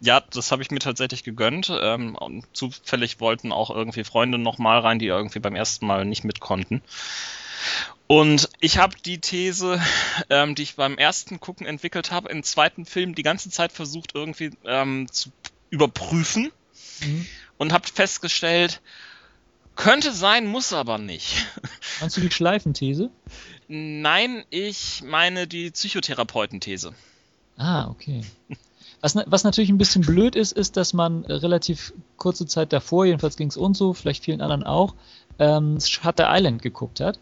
Ja, 0.00 0.20
das 0.20 0.50
habe 0.50 0.62
ich 0.62 0.70
mir 0.70 0.78
tatsächlich 0.78 1.24
gegönnt. 1.24 1.70
Ähm, 1.70 2.16
und 2.16 2.44
zufällig 2.52 3.20
wollten 3.20 3.52
auch 3.52 3.70
irgendwie 3.70 4.04
Freunde 4.04 4.38
nochmal 4.38 4.80
rein, 4.80 4.98
die 4.98 5.06
irgendwie 5.06 5.40
beim 5.40 5.54
ersten 5.54 5.86
Mal 5.86 6.04
nicht 6.04 6.24
mit 6.24 6.40
konnten. 6.40 6.82
Und 8.06 8.48
ich 8.60 8.78
habe 8.78 8.96
die 9.04 9.20
These, 9.20 9.80
ähm, 10.30 10.54
die 10.54 10.62
ich 10.62 10.74
beim 10.74 10.96
ersten 10.96 11.38
Gucken 11.38 11.66
entwickelt 11.66 12.10
habe, 12.10 12.30
im 12.30 12.42
zweiten 12.42 12.86
Film 12.86 13.14
die 13.14 13.22
ganze 13.22 13.50
Zeit 13.50 13.70
versucht 13.70 14.14
irgendwie 14.14 14.50
ähm, 14.64 15.06
zu 15.12 15.30
überprüfen 15.68 16.50
Mhm. 17.00 17.26
Und 17.60 17.74
habe 17.74 17.86
festgestellt, 17.86 18.80
könnte 19.76 20.12
sein, 20.12 20.46
muss 20.46 20.72
aber 20.72 20.96
nicht. 20.96 21.46
Meinst 22.00 22.16
du 22.16 22.22
die 22.22 22.30
Schleifenthese? 22.30 23.10
Nein, 23.68 24.44
ich 24.48 25.02
meine 25.04 25.46
die 25.46 25.70
Psychotherapeutenthese. 25.70 26.94
Ah, 27.58 27.88
okay. 27.88 28.22
Was, 29.02 29.14
was 29.26 29.44
natürlich 29.44 29.68
ein 29.68 29.76
bisschen 29.76 30.00
blöd 30.00 30.36
ist, 30.36 30.52
ist, 30.52 30.78
dass 30.78 30.94
man 30.94 31.24
äh, 31.24 31.34
relativ 31.34 31.92
kurze 32.16 32.46
Zeit 32.46 32.72
davor, 32.72 33.04
jedenfalls 33.04 33.36
ging 33.36 33.48
es 33.48 33.58
uns 33.58 33.76
so, 33.76 33.92
vielleicht 33.92 34.24
vielen 34.24 34.40
anderen 34.40 34.64
auch, 34.64 34.94
ähm, 35.38 35.78
Shutter 35.80 36.28
Island 36.30 36.62
geguckt 36.62 37.00
hat. 37.00 37.18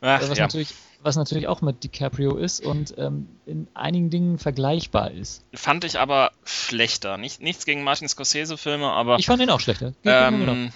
Ach, 0.00 0.22
was, 0.22 0.38
ja. 0.38 0.44
natürlich, 0.44 0.74
was 1.04 1.16
natürlich 1.16 1.46
auch 1.46 1.60
mit 1.60 1.84
DiCaprio 1.84 2.36
ist 2.36 2.64
und 2.64 2.94
ähm, 2.96 3.28
in 3.46 3.68
einigen 3.74 4.08
Dingen 4.08 4.38
vergleichbar 4.38 5.10
ist. 5.10 5.44
Fand 5.54 5.84
ich 5.84 6.00
aber 6.00 6.32
schlechter. 6.44 7.18
Nicht, 7.18 7.42
nichts 7.42 7.66
gegen 7.66 7.84
Martin 7.84 8.08
Scorsese-Filme, 8.08 8.86
aber 8.86 9.18
Ich 9.18 9.26
fand 9.26 9.42
ihn 9.42 9.50
auch 9.50 9.60
schlechter. 9.60 9.92
Ähm, 10.04 10.70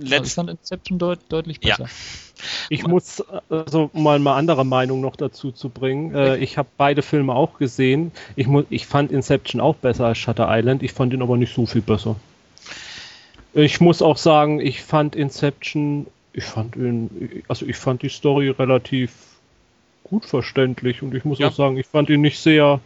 ich 0.00 0.32
fand 0.32 0.50
Inception 0.50 0.98
deut 0.98 1.18
deutlich 1.28 1.58
Ja. 1.62 1.76
besser. 1.76 1.90
Ich 2.68 2.86
muss 2.86 3.22
also 3.48 3.90
mal 3.92 4.16
eine 4.16 4.32
andere 4.32 4.64
Meinung 4.64 5.00
noch 5.00 5.16
dazu 5.16 5.50
zu 5.50 5.68
bringen. 5.68 6.14
Äh, 6.14 6.36
ich 6.36 6.56
habe 6.56 6.68
beide 6.76 7.02
Filme 7.02 7.34
auch 7.34 7.58
gesehen. 7.58 8.12
Ich, 8.36 8.46
ich 8.70 8.86
fand 8.86 9.10
Inception 9.10 9.60
auch 9.60 9.76
besser 9.76 10.06
als 10.06 10.18
Shutter 10.18 10.46
Island. 10.48 10.82
Ich 10.82 10.92
fand 10.92 11.12
ihn 11.12 11.22
aber 11.22 11.36
nicht 11.36 11.54
so 11.54 11.66
viel 11.66 11.82
besser. 11.82 12.16
Ich 13.54 13.80
muss 13.80 14.02
auch 14.02 14.16
sagen, 14.16 14.60
ich 14.60 14.82
fand 14.82 15.16
Inception, 15.16 16.06
ich 16.32 16.44
fand 16.44 16.76
ihn, 16.76 17.42
also 17.48 17.66
ich 17.66 17.76
fand 17.76 18.02
die 18.02 18.08
Story 18.08 18.50
relativ 18.50 19.12
gut 20.04 20.24
verständlich 20.26 21.02
und 21.02 21.14
ich 21.14 21.24
muss 21.24 21.38
Ja. 21.38 21.48
auch 21.48 21.52
sagen, 21.52 21.76
ich 21.76 21.86
fand 21.86 22.08
ihn 22.10 22.20
nicht 22.20 22.38
sehr 22.38 22.80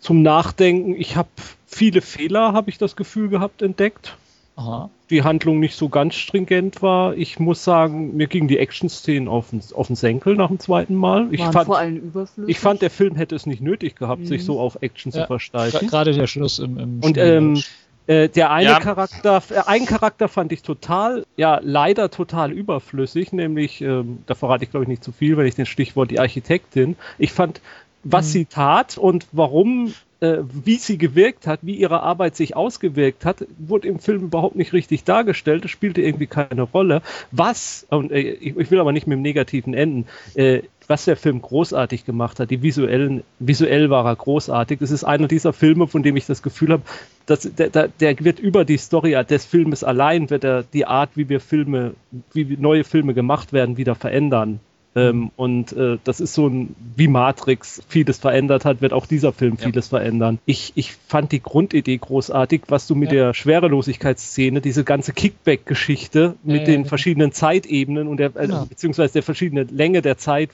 zum 0.00 0.22
Nachdenken. 0.22 0.94
Ich 0.96 1.16
habe 1.16 1.28
viele 1.66 2.00
Fehler, 2.00 2.52
habe 2.52 2.70
ich 2.70 2.78
das 2.78 2.96
Gefühl 2.96 3.28
gehabt, 3.28 3.62
entdeckt 3.62 4.16
Aha. 4.56 4.90
die 5.10 5.22
Handlung 5.22 5.60
nicht 5.60 5.74
so 5.76 5.88
ganz 5.88 6.14
stringent 6.14 6.80
war. 6.82 7.14
Ich 7.16 7.38
muss 7.38 7.62
sagen, 7.64 8.16
mir 8.16 8.26
gingen 8.26 8.48
die 8.48 8.58
Action-Szenen 8.58 9.28
auf 9.28 9.50
den, 9.50 9.60
auf 9.74 9.86
den 9.88 9.96
Senkel 9.96 10.34
nach 10.36 10.48
dem 10.48 10.58
zweiten 10.58 10.94
Mal. 10.94 11.28
Ich 11.32 11.42
fand, 11.42 11.66
vor 11.66 11.78
allem 11.78 11.96
überflüssig. 11.96 12.50
ich 12.50 12.58
fand, 12.60 12.82
der 12.82 12.90
Film 12.90 13.14
hätte 13.16 13.34
es 13.34 13.46
nicht 13.46 13.60
nötig 13.62 13.96
gehabt, 13.96 14.22
Mhm. 14.22 14.26
sich 14.26 14.44
so 14.44 14.58
auf 14.60 14.78
Action 14.82 15.12
zu 15.12 15.20
Ja, 15.20 15.26
versteifen. 15.26 15.86
Gerade 15.88 16.12
der 16.12 16.26
Schluss 16.26 16.58
im, 16.58 16.78
im 16.78 17.00
Und 17.00 17.16
ähm, 17.18 17.62
äh, 18.06 18.28
der 18.28 18.50
eine 18.50 18.70
Ja. 18.70 18.78
Charakter, 18.80 19.42
äh, 19.50 19.60
einen 19.66 19.86
Charakter 19.86 20.28
fand 20.28 20.52
ich 20.52 20.62
total, 20.62 21.24
ja, 21.36 21.60
leider 21.62 22.10
total 22.10 22.52
überflüssig, 22.52 23.32
nämlich, 23.32 23.80
ähm, 23.80 24.18
da 24.26 24.34
verrate 24.34 24.64
ich 24.64 24.70
glaube 24.70 24.84
ich 24.84 24.88
nicht 24.88 25.04
zu 25.04 25.12
viel, 25.12 25.36
wenn 25.36 25.46
ich 25.46 25.54
den 25.54 25.66
Stichwort 25.66 26.10
die 26.10 26.20
Architektin. 26.20 26.96
Ich 27.18 27.32
fand, 27.32 27.60
was 28.04 28.26
Mhm. 28.26 28.30
sie 28.30 28.44
tat 28.46 28.98
und 28.98 29.26
warum, 29.32 29.92
äh, 30.20 30.38
wie 30.64 30.76
sie 30.76 30.96
gewirkt 30.96 31.46
hat, 31.46 31.60
wie 31.62 31.74
ihre 31.74 32.02
Arbeit 32.02 32.36
sich 32.36 32.54
ausgewirkt 32.56 33.24
hat, 33.24 33.44
wurde 33.58 33.88
im 33.88 33.98
Film 33.98 34.22
überhaupt 34.22 34.54
nicht 34.56 34.72
richtig 34.72 35.04
dargestellt. 35.04 35.64
Es 35.64 35.70
spielte 35.72 36.00
irgendwie 36.00 36.26
keine 36.28 36.62
Rolle. 36.62 37.02
Was, 37.32 37.86
und 37.90 38.12
äh, 38.12 38.20
ich, 38.20 38.56
ich 38.56 38.70
will 38.70 38.80
aber 38.80 38.92
nicht 38.92 39.06
mit 39.06 39.16
dem 39.16 39.22
Negativen 39.22 39.74
enden, 39.74 40.06
äh, 40.34 40.62
was 40.88 41.04
der 41.04 41.16
Film 41.16 41.42
großartig 41.42 42.04
gemacht 42.04 42.40
hat, 42.40 42.50
die 42.50 42.62
visuellen, 42.62 43.22
visuell 43.38 43.90
war 43.90 44.04
er 44.04 44.16
großartig. 44.16 44.78
Das 44.78 44.90
ist 44.90 45.04
einer 45.04 45.28
dieser 45.28 45.52
Filme, 45.52 45.86
von 45.86 46.02
dem 46.02 46.16
ich 46.16 46.26
das 46.26 46.42
Gefühl 46.42 46.72
habe, 46.72 46.82
dass 47.26 47.40
der, 47.40 47.70
der, 47.70 47.88
der 47.88 48.18
wird 48.20 48.38
über 48.38 48.64
die 48.64 48.78
Story 48.78 49.16
des 49.28 49.44
Filmes 49.44 49.84
allein, 49.84 50.30
wird 50.30 50.44
er 50.44 50.62
die 50.62 50.86
Art, 50.86 51.10
wie 51.14 51.28
wir 51.28 51.40
Filme, 51.40 51.94
wie 52.32 52.56
neue 52.58 52.84
Filme 52.84 53.14
gemacht 53.14 53.52
werden, 53.52 53.76
wieder 53.76 53.94
verändern. 53.94 54.60
Ähm, 54.96 55.30
und 55.36 55.72
äh, 55.74 55.98
das 56.04 56.20
ist 56.20 56.32
so 56.32 56.48
ein, 56.48 56.74
wie 56.96 57.06
Matrix 57.06 57.82
vieles 57.86 58.16
verändert 58.18 58.64
hat, 58.64 58.80
wird 58.80 58.94
auch 58.94 59.04
dieser 59.04 59.32
Film 59.34 59.56
Ja. 59.60 59.66
vieles 59.66 59.88
verändern. 59.88 60.38
Ich, 60.46 60.72
ich 60.74 60.92
fand 60.94 61.32
die 61.32 61.42
Grundidee 61.42 61.98
großartig, 61.98 62.62
was 62.68 62.86
du 62.86 62.94
mit 62.94 63.12
Ja. 63.12 63.24
der 63.26 63.34
Schwerelosigkeitsszene, 63.34 64.60
diese 64.62 64.84
ganze 64.84 65.12
Kickback-Geschichte 65.12 66.34
mit 66.42 66.60
Ja, 66.60 66.64
den 66.66 66.82
ja. 66.82 66.88
verschiedenen 66.88 67.32
Zeitebenen 67.32 68.08
und 68.08 68.16
der, 68.16 68.34
äh, 68.36 68.46
Genau. 68.46 68.64
beziehungsweise 68.64 69.12
der 69.12 69.22
verschiedenen 69.22 69.68
Länge 69.68 70.00
der 70.02 70.16
Zeit, 70.16 70.50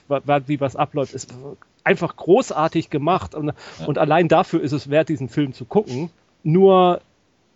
wie 0.47 0.59
was 0.59 0.75
abläuft, 0.75 1.13
ist 1.13 1.33
einfach 1.85 2.15
großartig 2.15 2.89
gemacht. 2.89 3.35
Und, 3.35 3.53
und 3.85 3.97
allein 3.97 4.27
dafür 4.27 4.61
ist 4.61 4.73
es 4.73 4.89
wert, 4.89 5.09
diesen 5.09 5.29
Film 5.29 5.53
zu 5.53 5.65
gucken. 5.65 6.09
Nur 6.43 6.99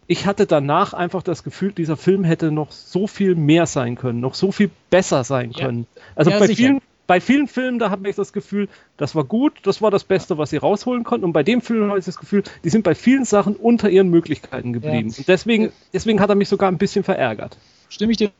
ich 0.08 0.26
hatte 0.26 0.46
danach 0.46 0.94
einfach 0.94 1.22
das 1.22 1.44
Gefühl, 1.44 1.72
dieser 1.74 1.98
Film 1.98 2.24
hätte 2.24 2.52
noch 2.52 2.72
so 2.72 3.08
viel 3.08 3.36
mehr 3.36 3.66
sein 3.66 3.96
können, 3.96 4.20
noch 4.20 4.36
so 4.36 4.52
viel 4.52 4.70
besser 4.90 5.24
sein 5.24 5.52
Ja. 5.52 5.66
können. 5.66 5.88
Also 6.16 6.32
Ja, 6.32 6.40
bei 6.40 6.48
sicher. 6.48 6.58
vielen, 6.58 6.80
bei 7.08 7.22
vielen 7.22 7.48
Filmen, 7.48 7.80
da 7.80 7.90
habe 7.90 8.10
ich 8.10 8.16
das 8.16 8.34
Gefühl, 8.34 8.70
das 8.98 9.16
war 9.16 9.24
gut, 9.24 9.54
das 9.64 9.82
war 9.82 9.92
das 9.92 10.04
Beste, 10.04 10.38
was 10.38 10.50
sie 10.50 10.58
rausholen 10.58 11.04
konnten. 11.04 11.26
Und 11.26 11.34
bei 11.34 11.44
dem 11.44 11.62
Film 11.62 11.90
habe 11.90 12.00
ich 12.00 12.06
das 12.06 12.18
Gefühl, 12.18 12.44
die 12.64 12.70
sind 12.70 12.84
bei 12.84 12.96
vielen 12.96 13.26
Sachen 13.26 13.56
unter 13.56 13.90
ihren 13.90 14.10
Möglichkeiten 14.10 14.74
geblieben. 14.74 15.14
Und 15.18 15.28
deswegen, 15.28 15.72
deswegen 15.94 16.20
hat 16.20 16.30
er 16.30 16.36
mich 16.36 16.50
sogar 16.50 16.70
ein 16.72 16.78
bisschen 16.78 17.04
verärgert. 17.04 17.58
Stimme 17.90 18.12
ich 18.12 18.18
dir 18.18 18.32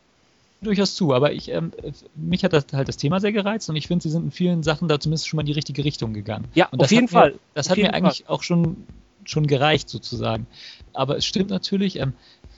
durchaus 0.62 0.96
zu, 0.96 1.14
aber 1.14 1.34
ich, 1.34 1.50
ähm, 1.52 1.72
mich 2.16 2.44
hat 2.44 2.54
das 2.54 2.66
halt 2.74 2.88
das 2.88 2.98
Thema 2.98 3.20
sehr 3.20 3.32
gereizt 3.32 3.70
und 3.70 3.76
ich 3.76 3.88
finde, 3.88 4.04
sie 4.04 4.10
sind 4.10 4.24
in 4.26 4.32
vielen 4.32 4.64
Sachen 4.64 4.88
da 4.88 5.00
zumindest 5.00 5.28
schon 5.28 5.38
mal 5.38 5.42
in 5.42 5.48
die 5.48 5.54
richtige 5.54 5.86
Richtung 5.86 6.14
gegangen. 6.14 6.46
Ja, 6.56 6.68
und 6.72 6.82
auf 6.82 6.92
jeden 6.92 7.06
mir, 7.06 7.10
Fall. 7.10 7.36
Das 7.54 7.68
auf 7.68 7.72
hat 7.72 7.78
mir 7.78 7.94
eigentlich 7.94 8.28
auch 8.28 8.42
schon, 8.42 8.88
schon 9.30 9.48
gereicht, 9.48 9.90
sozusagen. 9.90 10.48
Aber 10.94 11.18
es 11.18 11.26
stimmt 11.26 11.50
natürlich, 11.50 12.00
ähm, 12.00 12.14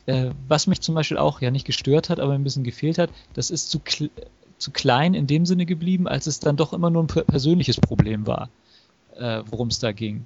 äh, 0.05 0.31
was 0.47 0.67
mich 0.67 0.81
zum 0.81 0.95
Beispiel 0.95 1.17
auch 1.17 1.41
ja 1.41 1.51
nicht 1.51 1.65
gestört 1.65 2.09
hat, 2.09 2.19
aber 2.19 2.33
ein 2.33 2.43
bisschen 2.43 2.63
gefehlt 2.63 2.97
hat, 2.97 3.09
das 3.33 3.51
ist 3.51 3.69
zu, 3.69 3.81
zu 4.57 4.71
klein 4.71 5.13
in 5.13 5.27
dem 5.27 5.45
Sinne 5.45 5.65
geblieben, 5.65 6.07
als 6.07 6.27
es 6.27 6.39
dann 6.39 6.57
doch 6.57 6.73
immer 6.73 6.89
nur 6.89 7.03
ein 7.03 7.07
persönliches 7.07 7.77
Problem 7.79 8.27
war, 8.27 8.49
äh, 9.15 9.43
worum 9.49 9.67
es 9.67 9.79
da 9.79 9.91
ging. 9.91 10.25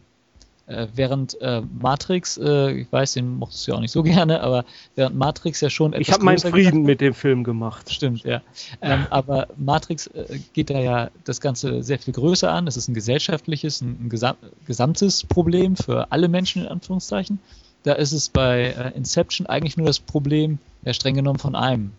Äh, 0.65 0.87
während 0.95 1.39
äh, 1.41 1.61
Matrix, 1.81 2.37
äh, 2.37 2.71
ich 2.71 2.91
weiß, 2.91 3.13
den 3.13 3.35
mochtest 3.35 3.67
du 3.67 3.71
ja 3.71 3.77
auch 3.77 3.81
nicht 3.81 3.91
so 3.91 4.01
gerne, 4.03 4.41
aber 4.41 4.63
während 4.95 5.17
Matrix 5.17 5.59
ja 5.59 5.69
schon 5.69 5.91
etwas. 5.91 6.07
Ich 6.07 6.13
habe 6.13 6.23
meinen 6.23 6.39
Frieden 6.39 6.83
mit 6.83 7.01
dem 7.01 7.13
Film 7.13 7.43
gemacht. 7.43 7.91
Stimmt, 7.91 8.23
ja. 8.23 8.41
Ähm, 8.81 9.05
aber 9.09 9.47
Matrix 9.57 10.07
äh, 10.07 10.39
geht 10.53 10.69
da 10.69 10.79
ja 10.79 11.11
das 11.25 11.41
Ganze 11.41 11.83
sehr 11.83 11.99
viel 11.99 12.13
größer 12.13 12.49
an. 12.49 12.67
Es 12.67 12.77
ist 12.77 12.87
ein 12.87 12.93
gesellschaftliches, 12.93 13.81
ein, 13.81 14.05
ein 14.05 14.09
gesam 14.09 14.37
gesamtes 14.65 15.25
Problem 15.25 15.75
für 15.75 16.11
alle 16.13 16.29
Menschen, 16.29 16.61
in 16.61 16.69
Anführungszeichen. 16.69 17.39
Da 17.83 17.93
ist 17.93 18.13
es 18.13 18.29
bei 18.29 18.67
äh, 18.67 18.95
Inception 18.95 19.47
eigentlich 19.47 19.75
nur 19.75 19.87
das 19.87 19.99
Problem, 19.99 20.59
ja, 20.83 20.93
streng 20.93 21.15
genommen 21.15 21.39
von 21.39 21.55
einem. 21.55 21.91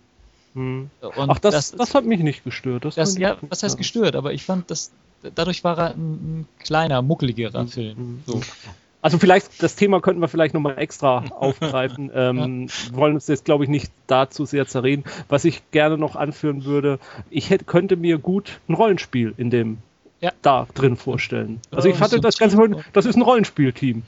Hm. 0.54 0.88
Ach, 1.02 1.38
das, 1.38 1.54
das, 1.54 1.72
das, 1.72 1.94
hat 1.94 2.06
mich 2.06 2.20
nicht 2.20 2.44
gestört. 2.44 2.86
Das, 2.86 2.94
das 2.94 3.18
ja, 3.18 3.36
was 3.42 3.62
heißt 3.62 3.76
gestört? 3.76 4.16
Aber 4.16 4.32
ich 4.32 4.44
fand, 4.44 4.70
das, 4.70 4.92
dadurch 5.34 5.64
war 5.64 5.78
er 5.78 5.94
ein, 5.94 6.40
ein 6.40 6.48
kleiner, 6.58 7.02
muckeligerer 7.02 7.62
mhm. 7.62 7.68
Film. 7.68 8.22
So. 8.26 8.40
Also 9.02 9.18
vielleicht, 9.18 9.62
das 9.62 9.76
Thema 9.76 10.00
könnten 10.00 10.22
wir 10.22 10.28
vielleicht 10.28 10.54
nochmal 10.54 10.78
extra 10.78 11.24
aufgreifen. 11.30 12.10
Ähm, 12.14 12.68
ja. 12.68 12.96
wollen 12.96 13.14
uns 13.14 13.26
jetzt, 13.26 13.44
glaube 13.44 13.64
ich, 13.64 13.70
nicht 13.70 13.92
dazu 14.06 14.46
sehr 14.46 14.66
zerreden. 14.66 15.04
Was 15.28 15.44
ich 15.44 15.62
gerne 15.72 15.98
noch 15.98 16.16
anführen 16.16 16.64
würde, 16.64 16.98
ich 17.28 17.50
hätte, 17.50 17.64
könnte 17.64 17.96
mir 17.96 18.18
gut 18.18 18.60
ein 18.68 18.74
Rollenspiel 18.74 19.34
in 19.36 19.50
dem 19.50 19.78
ja. 20.20 20.32
da 20.40 20.66
drin 20.74 20.96
vorstellen. 20.96 21.60
Also 21.70 21.88
ich 21.88 22.00
hatte 22.00 22.18
das 22.18 22.38
Ganze, 22.38 22.56
das 22.94 23.04
ist 23.04 23.16
ein 23.16 23.22
Rollenspielteam. 23.22 24.04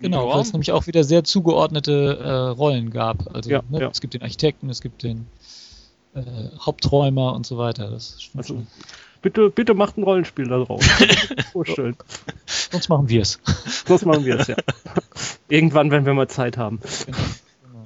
Genau, 0.00 0.28
weil 0.28 0.40
es 0.40 0.52
nämlich 0.52 0.70
auch 0.70 0.86
wieder 0.86 1.02
sehr 1.02 1.24
zugeordnete 1.24 2.18
äh, 2.22 2.30
Rollen 2.30 2.90
gab. 2.90 3.34
Also 3.34 3.50
ja, 3.50 3.62
ne, 3.68 3.90
es 3.90 4.00
gibt 4.00 4.14
den 4.14 4.22
Architekten, 4.22 4.70
es 4.70 4.80
gibt 4.80 5.02
den 5.02 5.26
äh, 6.14 6.22
Hauptträumer 6.60 7.34
und 7.34 7.46
so 7.46 7.58
weiter. 7.58 7.90
Also. 8.36 8.64
Bitte, 9.20 9.50
bitte 9.50 9.74
macht 9.74 9.96
ein 9.96 10.04
Rollenspiel 10.04 10.46
da 10.46 10.58
drauf. 10.58 10.84
Vorstellen. 11.52 11.96
Sonst 12.46 12.88
machen 12.88 13.08
wir 13.08 13.22
es. 13.22 13.40
Sonst 13.86 14.04
machen 14.04 14.24
wir 14.24 14.38
es, 14.38 14.46
ja. 14.46 14.56
Irgendwann, 15.48 15.90
wenn 15.90 16.06
wir 16.06 16.14
mal 16.14 16.28
Zeit 16.28 16.56
haben. 16.56 16.80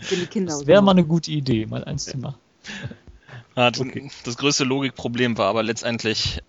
Genau. 0.09 0.27
genau. 0.31 0.47
Das 0.47 0.67
wäre 0.67 0.83
mal 0.83 0.93
eine 0.93 1.05
gute 1.05 1.31
Idee, 1.31 1.67
mal 1.67 1.85
eins 1.85 2.07
zu 2.07 2.19
machen. 2.19 2.39
Ja, 3.55 3.71
das, 3.71 3.83
okay. 3.83 4.11
das 4.25 4.39
größte 4.39 4.65
Logikproblem 4.65 5.37
war 5.37 5.51
aber 5.51 5.63
letztendlich, 5.63 6.41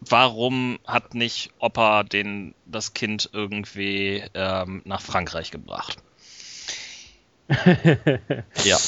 warum 0.00 0.78
hat 0.86 1.14
nicht 1.14 1.50
Opa 1.58 2.02
den, 2.02 2.54
das 2.64 2.94
Kind 2.94 3.28
irgendwie 3.34 4.24
ähm, 4.32 4.80
nach 4.86 5.02
Frankreich 5.02 5.50
gebracht? 5.50 5.98
ja. 8.64 8.78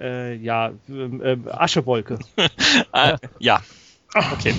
Äh, 0.00 0.34
ja, 0.36 0.72
äh, 0.88 1.36
Aschewolke. 1.50 2.18
äh, 2.92 3.18
ja, 3.38 3.60
Okay. 4.14 4.54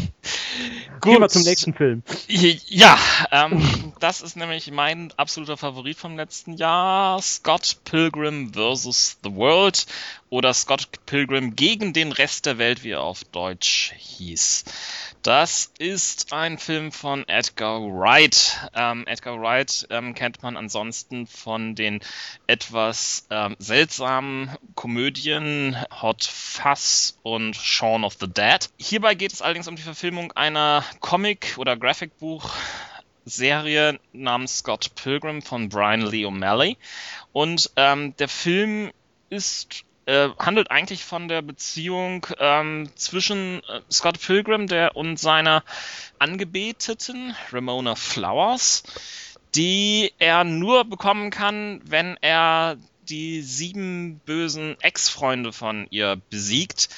Gut. 1.02 1.14
Gehen 1.14 1.22
wir 1.22 1.30
zum 1.30 1.44
nächsten 1.44 1.74
Film. 1.74 2.04
Ja, 2.28 2.98
ähm, 3.32 3.94
das 4.00 4.22
ist 4.22 4.36
nämlich 4.36 4.72
mein 4.72 5.14
absoluter 5.18 5.58
Favorit 5.58 5.98
vom 5.98 6.18
letzten 6.18 6.54
Jahr. 6.54 7.22
Scott 7.22 7.78
Pilgrim 7.86 8.54
vs. 8.54 9.20
The 9.24 9.34
World 9.36 9.86
oder 10.30 10.54
Scott 10.54 10.88
Pilgrim 11.06 11.56
gegen 11.56 11.94
den 11.94 12.12
Rest 12.12 12.46
der 12.46 12.58
Welt, 12.58 12.84
wie 12.84 12.92
er 12.92 13.02
auf 13.02 13.24
Deutsch 13.24 13.94
hieß. 13.98 14.66
Das 15.22 15.74
ist 15.80 16.32
ein 16.32 16.58
Film 16.58 16.94
von 16.94 17.28
Edgar 17.28 17.82
Wright. 17.82 18.70
Ähm, 18.74 19.06
Edgar 19.06 19.42
Wright 19.42 19.86
ähm, 19.90 20.14
kennt 20.14 20.42
man 20.44 20.56
ansonsten 20.56 21.28
von 21.28 21.76
den 21.76 22.00
etwas 22.48 23.28
ähm, 23.30 23.56
seltsamen 23.60 24.50
Komödien 24.76 25.76
Hot 26.02 26.24
Fuss 26.24 27.20
und 27.22 27.56
Shaun 27.56 28.06
of 28.06 28.16
the 28.20 28.28
Dead. 28.28 28.70
Hierbei 28.78 29.14
geht 29.16 29.34
es 29.34 29.42
allerdings 29.42 29.68
um 29.68 29.76
die 29.76 29.82
Verfilmung 29.82 30.32
einer 30.40 30.86
Comic- 31.02 31.58
oder 31.58 31.76
Graphicbuch 31.76 32.50
Serie 33.26 34.00
namens 34.14 34.60
Scott 34.60 34.96
Pilgrim 34.96 35.42
von 35.42 35.70
Brian 35.70 36.02
Lee 36.02 36.26
O'Malley. 36.26 36.78
Und 37.34 37.70
ähm, 37.76 38.16
der 38.18 38.30
Film 38.30 38.92
ist 39.30 39.84
äh, 40.06 40.30
handelt 40.40 40.72
eigentlich 40.72 41.04
von 41.04 41.28
der 41.28 41.42
Beziehung 41.42 42.26
ähm, 42.40 42.90
zwischen 42.96 43.62
äh, 43.66 43.82
Scott 43.92 44.20
Pilgrim 44.20 44.68
der 44.68 44.96
und 44.96 45.20
seiner 45.20 45.64
Angebeteten 46.18 47.36
Ramona 47.52 47.96
Flowers, 47.96 48.84
die 49.56 50.14
er 50.20 50.46
nur 50.46 50.86
bekommen 50.86 51.30
kann, 51.30 51.82
wenn 51.84 52.18
er 52.22 52.78
die 53.10 53.42
sieben 53.42 54.20
bösen 54.26 54.78
Ex-Freunde 54.82 55.52
von 55.52 55.86
ihr 55.90 56.16
besiegt, 56.30 56.90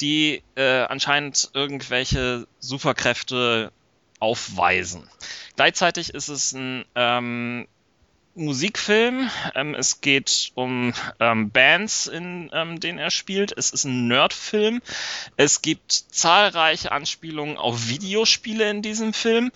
die 0.00 0.42
äh, 0.54 0.82
anscheinend 0.82 1.50
irgendwelche 1.54 2.46
Superkräfte 2.60 3.72
aufweisen. 4.20 5.08
Gleichzeitig 5.56 6.14
ist 6.14 6.28
es 6.28 6.52
ein 6.52 6.84
ähm, 6.94 7.66
Musikfilm. 8.38 9.28
Ähm, 9.54 9.74
es 9.74 10.00
geht 10.00 10.52
um 10.54 10.94
ähm, 11.18 11.50
Bands, 11.50 12.06
in 12.06 12.50
ähm, 12.52 12.80
denen 12.80 12.98
er 12.98 13.10
spielt. 13.10 13.52
Es 13.56 13.70
ist 13.70 13.84
ein 13.84 14.08
Nerdfilm. 14.08 14.80
Es 15.36 15.60
gibt 15.60 15.92
zahlreiche 15.92 16.92
Anspielungen 16.92 17.56
auf 17.56 17.88
Videospiele 17.88 18.70
in 18.70 18.82
diesem 18.82 19.12
Film. 19.12 19.50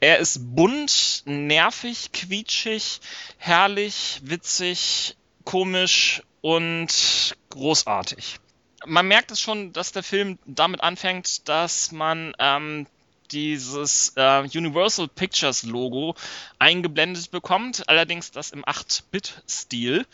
Er 0.00 0.18
ist 0.18 0.54
bunt, 0.54 1.22
nervig, 1.26 2.12
quietschig, 2.12 3.00
herrlich, 3.36 4.20
witzig, 4.24 5.16
komisch 5.44 6.22
und 6.40 7.36
großartig. 7.50 8.38
Man 8.86 9.06
merkt 9.06 9.30
es 9.30 9.40
schon, 9.40 9.72
dass 9.72 9.92
der 9.92 10.02
Film 10.02 10.38
damit 10.46 10.82
anfängt, 10.82 11.48
dass 11.48 11.92
man 11.92 12.34
ähm, 12.38 12.86
dieses 13.32 14.12
äh, 14.16 14.42
Universal 14.54 15.08
Pictures 15.08 15.62
Logo 15.62 16.14
eingeblendet 16.58 17.30
bekommt, 17.30 17.88
allerdings 17.88 18.30
das 18.30 18.50
im 18.50 18.64
8-Bit-Stil 18.64 20.06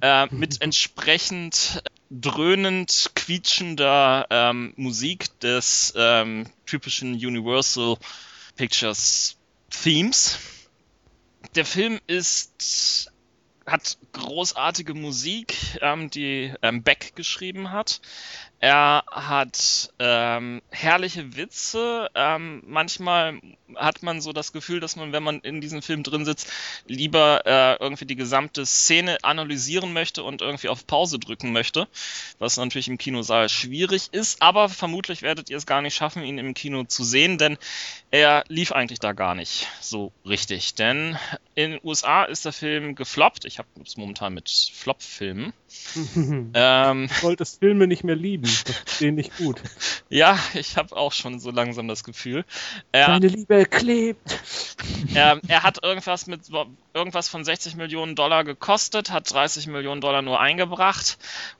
äh, 0.00 0.26
mit 0.30 0.60
entsprechend 0.60 1.82
dröhnend 2.10 3.10
quietschender 3.14 4.26
ähm, 4.30 4.72
Musik 4.76 5.38
des 5.40 5.92
ähm, 5.96 6.46
typischen 6.66 7.14
Universal 7.14 7.96
Pictures 8.56 9.36
Themes. 9.70 10.38
Der 11.54 11.64
Film 11.64 12.00
ist 12.06 13.10
hat 13.70 13.98
großartige 14.12 14.94
Musik, 14.94 15.78
ähm, 15.80 16.10
die 16.10 16.52
ähm, 16.62 16.82
Beck 16.82 17.14
geschrieben 17.14 17.70
hat. 17.70 18.00
Er 18.60 19.04
hat 19.10 19.92
ähm, 20.00 20.62
herrliche 20.70 21.36
Witze. 21.36 22.10
Ähm, 22.14 22.62
manchmal 22.66 23.40
hat 23.76 24.02
man 24.02 24.20
so 24.20 24.32
das 24.32 24.52
Gefühl, 24.52 24.80
dass 24.80 24.96
man, 24.96 25.12
wenn 25.12 25.22
man 25.22 25.38
in 25.40 25.60
diesem 25.60 25.80
Film 25.80 26.02
drin 26.02 26.24
sitzt, 26.24 26.50
lieber 26.86 27.42
äh, 27.46 27.76
irgendwie 27.80 28.06
die 28.06 28.16
gesamte 28.16 28.66
Szene 28.66 29.18
analysieren 29.22 29.92
möchte 29.92 30.24
und 30.24 30.42
irgendwie 30.42 30.68
auf 30.68 30.86
Pause 30.88 31.20
drücken 31.20 31.52
möchte, 31.52 31.86
was 32.40 32.56
natürlich 32.56 32.88
im 32.88 32.98
Kinosaal 32.98 33.48
schwierig 33.48 34.08
ist. 34.10 34.42
Aber 34.42 34.68
vermutlich 34.68 35.22
werdet 35.22 35.50
ihr 35.50 35.56
es 35.56 35.66
gar 35.66 35.82
nicht 35.82 35.94
schaffen, 35.94 36.24
ihn 36.24 36.38
im 36.38 36.54
Kino 36.54 36.82
zu 36.82 37.04
sehen, 37.04 37.38
denn 37.38 37.58
er 38.10 38.42
lief 38.48 38.72
eigentlich 38.72 38.98
da 38.98 39.12
gar 39.12 39.36
nicht 39.36 39.68
so 39.80 40.12
richtig. 40.24 40.74
Denn 40.74 41.16
in 41.54 41.72
den 41.72 41.80
USA 41.84 42.24
ist 42.24 42.44
der 42.44 42.52
Film 42.52 42.96
gefloppt. 42.96 43.44
Ich 43.44 43.58
habe 43.58 43.68
es 43.84 43.96
momentan 43.96 44.34
mit 44.34 44.48
Flop-Filmen. 44.48 45.52
ähm, 46.54 47.08
du 47.08 47.14
solltest 47.20 47.60
Filme 47.60 47.86
nicht 47.86 48.04
mehr 48.04 48.16
lieben. 48.16 48.44
Das 48.44 48.76
ist 48.86 49.00
denen 49.00 49.16
nicht 49.16 49.36
gut. 49.36 49.60
Ja, 50.10 50.38
ich 50.54 50.78
habe 50.78 50.96
auch 50.96 51.12
schon 51.12 51.38
so 51.38 51.50
langsam 51.50 51.86
das 51.86 52.02
Gefühl. 52.02 52.46
Er, 52.92 53.20
Liebe 53.20 53.66
klebt. 53.66 54.40
Er, 55.14 55.38
er 55.46 55.62
hat 55.64 55.84
irgendwas 55.84 56.26
mit 56.26 56.46
irgendwas 56.98 57.28
von 57.28 57.44
60 57.44 57.76
Millionen 57.76 58.16
Dollar 58.16 58.42
gekostet, 58.42 59.10
hat 59.12 59.32
30 59.32 59.68
Millionen 59.68 60.00
Dollar 60.00 60.20
nur 60.20 60.40
eingebracht 60.40 61.16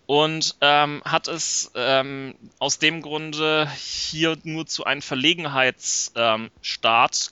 und 0.06 0.56
ähm, 0.60 1.00
hat 1.04 1.28
es 1.28 1.70
ähm, 1.76 2.34
aus 2.58 2.80
dem 2.80 3.02
Grunde 3.02 3.70
hier 3.70 4.36
nur 4.42 4.66
zu 4.66 4.84
einem 4.84 5.00
Verlegenheitsstart 5.00 6.10
ähm, 6.16 6.50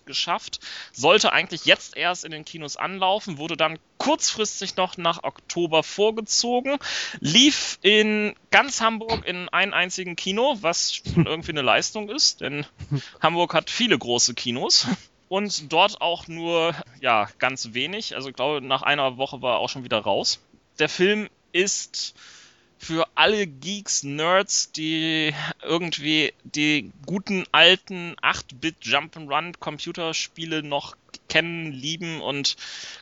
geschafft. 0.06 0.60
Sollte 0.92 1.32
eigentlich 1.32 1.64
jetzt 1.64 1.96
erst 1.96 2.24
in 2.24 2.30
den 2.30 2.44
Kinos 2.44 2.76
anlaufen, 2.76 3.38
wurde 3.38 3.56
dann 3.56 3.80
kurzfristig 3.98 4.76
noch 4.76 4.96
nach 4.98 5.24
Oktober 5.24 5.82
vorgezogen, 5.82 6.78
lief 7.18 7.78
in 7.82 8.36
ganz 8.52 8.80
Hamburg 8.80 9.26
in 9.26 9.48
einem 9.48 9.72
einzigen 9.72 10.14
Kino, 10.14 10.58
was 10.60 10.94
schon 10.94 11.26
irgendwie 11.26 11.50
eine 11.50 11.62
Leistung 11.62 12.08
ist, 12.08 12.40
denn 12.40 12.66
Hamburg 13.20 13.52
hat 13.52 13.68
viele 13.68 13.98
große 13.98 14.34
Kinos 14.34 14.86
und 15.28 15.72
dort 15.72 16.00
auch 16.00 16.28
nur 16.28 16.74
ja 17.00 17.28
ganz 17.38 17.72
wenig. 17.72 18.14
Also 18.14 18.28
ich 18.28 18.36
glaube, 18.36 18.60
nach 18.64 18.82
einer 18.82 19.16
Woche 19.16 19.42
war 19.42 19.54
er 19.54 19.58
auch 19.58 19.68
schon 19.68 19.84
wieder 19.84 19.98
raus. 19.98 20.40
Der 20.78 20.88
Film 20.88 21.28
ist 21.52 22.14
für 22.78 23.08
alle 23.14 23.46
Geeks, 23.46 24.02
Nerds, 24.02 24.70
die 24.72 25.34
irgendwie 25.62 26.34
die 26.44 26.92
guten 27.06 27.44
alten 27.50 28.14
8-Bit 28.16 28.82
Jump'n'Run 28.82 29.54
Computerspiele 29.58 30.62
noch 30.62 30.94
kennen, 31.28 31.72
lieben 31.72 32.20
und 32.20 32.56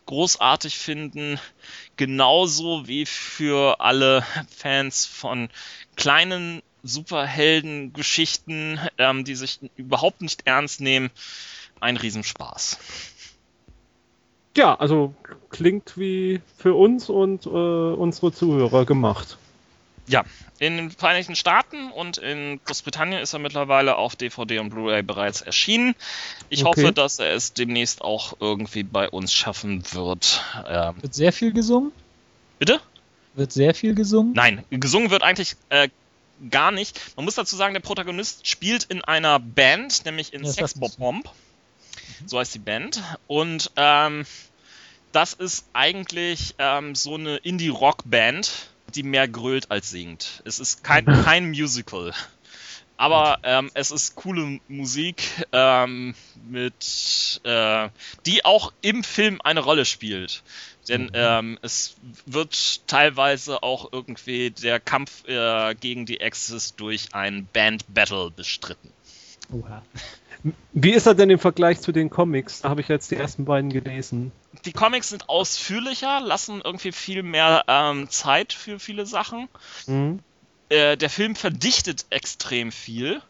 großartig 0.07 0.79
finden, 0.79 1.41
genauso 1.97 2.87
wie 2.87 3.05
für 3.05 3.81
alle 3.81 4.25
Fans 4.57 5.07
von 5.07 5.49
kleinen 5.97 6.63
Superhelden-Geschichten, 6.85 8.79
ähm, 8.99 9.25
die 9.25 9.35
sich 9.35 9.59
überhaupt 9.77 10.21
nicht 10.21 10.47
ernst 10.47 10.81
nehmen, 10.81 11.11
ein 11.85 11.97
Riesenspaß. 11.97 12.79
Ja, 14.57 14.75
also 14.77 15.15
klingt 15.51 15.97
wie 15.99 16.41
für 16.57 16.75
uns 16.75 17.09
und 17.09 17.47
äh, 17.47 17.49
unsere 17.49 18.33
Zuhörer 18.33 18.85
gemacht. 18.87 19.37
Ja, 20.07 20.23
in 20.59 20.77
den 20.77 20.91
Vereinigten 20.91 21.35
Staaten 21.35 21.91
und 21.91 22.19
in 22.19 22.61
Großbritannien 22.65 23.21
ist 23.23 23.33
er 23.33 23.39
mittlerweile 23.39 23.97
auf 23.97 24.17
DVD 24.17 24.59
und 24.59 24.69
Blu-ray 24.71 25.03
bereits 25.03 25.41
erschienen. 25.41 25.95
Ich 26.51 26.65
Okay. 26.65 26.83
hoffe, 26.83 26.93
dass 26.93 27.19
er 27.19 27.33
es 27.35 27.55
demnächst 27.55 28.03
auch 28.03 28.35
irgendwie 28.39 28.83
bei 28.83 29.09
uns 29.09 29.33
schaffen 29.33 29.83
wird. 29.93 30.45
Ähm, 30.69 30.97
Wird 31.01 31.15
sehr 31.15 31.33
viel 31.33 31.53
gesungen? 31.53 31.91
bitte? 32.59 32.81
Wird 33.35 33.51
sehr 33.51 33.75
viel 33.75 33.95
gesungen? 33.97 34.33
Nein, 34.35 34.63
gesungen 34.71 35.11
wird 35.11 35.23
eigentlich 35.25 35.57
äh, 35.71 35.89
gar 36.51 36.71
nicht. 36.71 37.01
Man 37.17 37.25
muss 37.25 37.35
dazu 37.35 37.57
sagen, 37.57 37.75
der 37.75 37.81
Protagonist 37.81 38.47
spielt 38.47 38.85
in 38.85 39.03
einer 39.03 39.41
Band, 39.41 40.05
nämlich 40.05 40.33
in 40.35 40.45
Ja, 40.45 40.51
Sex 40.53 40.75
das 40.75 40.81
Bob 40.81 40.91
ist- 40.91 40.99
Bomb. 40.99 41.29
So 42.27 42.39
heißt 42.39 42.55
die 42.55 42.59
Band. 42.59 43.03
Und 43.27 43.71
ähm, 43.77 44.25
das 45.13 45.33
ist 45.35 45.67
eigentlich 45.73 46.55
ähm, 46.59 46.95
so 46.95 47.15
eine 47.15 47.37
Indie-Rock-Band, 47.37 48.69
die 48.95 49.03
mehr 49.03 49.29
grölt 49.29 49.71
als 49.71 49.91
singt. 49.91 50.43
Es 50.45 50.59
ist 50.59 50.83
kein, 50.85 51.07
kein 51.07 51.49
Musical. 51.51 52.13
Aber 52.97 53.39
ähm, 53.43 53.71
es 53.75 53.91
ist 53.91 54.15
coole 54.15 54.61
Musik, 54.69 55.23
ähm, 55.53 56.15
mit, 56.49 57.41
äh, 57.45 57.89
die 58.25 58.45
auch 58.45 58.73
im 58.83 59.03
Film 59.03 59.41
eine 59.43 59.61
Rolle 59.61 59.85
spielt. 59.85 60.43
Denn 60.89 61.11
ähm, 61.15 61.59
es 61.63 61.97
wird 62.27 62.87
teilweise 62.87 63.63
auch 63.63 63.93
irgendwie 63.93 64.51
der 64.51 64.79
Kampf 64.79 65.27
äh, 65.27 65.75
gegen 65.75 66.07
die 66.07 66.23
Axis 66.23 66.77
durch 66.77 67.15
ein 67.15 67.49
Band-Battle 67.53 68.31
bestritten. 68.31 68.93
Oha. 69.51 69.83
Wie 70.73 70.91
ist 70.93 71.07
er 71.07 71.15
denn 71.15 71.31
im 71.31 71.39
Vergleich 71.39 71.81
zu 71.81 71.91
den 71.93 72.11
Comics? 72.11 72.61
Da 72.61 72.69
habe 72.69 72.83
ich 72.83 72.89
jetzt 72.89 73.11
die 73.11 73.17
ersten 73.17 73.45
beiden 73.45 73.71
gelesen. 73.71 74.31
Die 74.65 74.73
Comics 74.73 75.09
sind 75.09 75.29
ausführlicher, 75.29 76.21
lassen 76.21 76.61
irgendwie 76.63 76.93
viel 76.93 77.23
mehr 77.23 77.65
ähm, 77.67 78.11
Zeit 78.11 78.53
für 78.53 78.79
viele 78.79 79.07
Sachen. 79.07 79.49
Mhm. 79.87 80.21
äh, 80.69 80.97
der 80.97 81.11
Film 81.11 81.35
verdichtet 81.37 82.07
extrem 82.11 82.73
viel. 82.73 83.23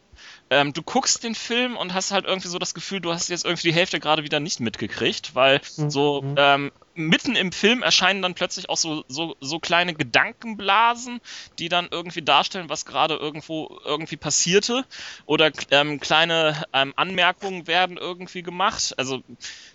Ähm, 0.49 0.73
du 0.73 0.81
guckst 0.83 1.23
den 1.23 1.35
Film 1.35 1.75
und 1.75 1.93
hast 1.93 2.11
halt 2.11 2.25
irgendwie 2.25 2.47
so 2.47 2.59
das 2.59 2.73
Gefühl, 2.73 3.01
du 3.01 3.13
hast 3.13 3.29
jetzt 3.29 3.45
irgendwie 3.45 3.69
die 3.69 3.73
Hälfte 3.73 3.99
gerade 3.99 4.23
wieder 4.23 4.39
nicht 4.39 4.59
mitgekriegt, 4.59 5.35
weil 5.35 5.61
Mhm. 5.77 5.89
so 5.89 6.21
Mhm. 6.21 6.35
ähm, 6.37 6.71
mitten 6.95 7.35
im 7.35 7.51
Film 7.51 7.83
erscheinen 7.83 8.21
dann 8.21 8.33
plötzlich 8.33 8.69
auch 8.69 8.77
so, 8.77 9.03
so, 9.07 9.35
so 9.39 9.59
kleine 9.59 9.93
Gedankenblasen, 9.93 11.21
die 11.59 11.69
dann 11.69 11.87
irgendwie 11.91 12.21
darstellen, 12.21 12.69
was 12.69 12.85
gerade 12.85 13.15
irgendwo 13.15 13.79
irgendwie 13.85 14.17
passierte. 14.17 14.85
Oder 15.25 15.51
ähm, 15.71 15.99
kleine 15.99 16.63
ähm, 16.73 16.93
Anmerkungen 16.95 17.67
werden 17.67 17.97
irgendwie 17.97 18.41
gemacht. 18.41 18.93
Also 18.97 19.23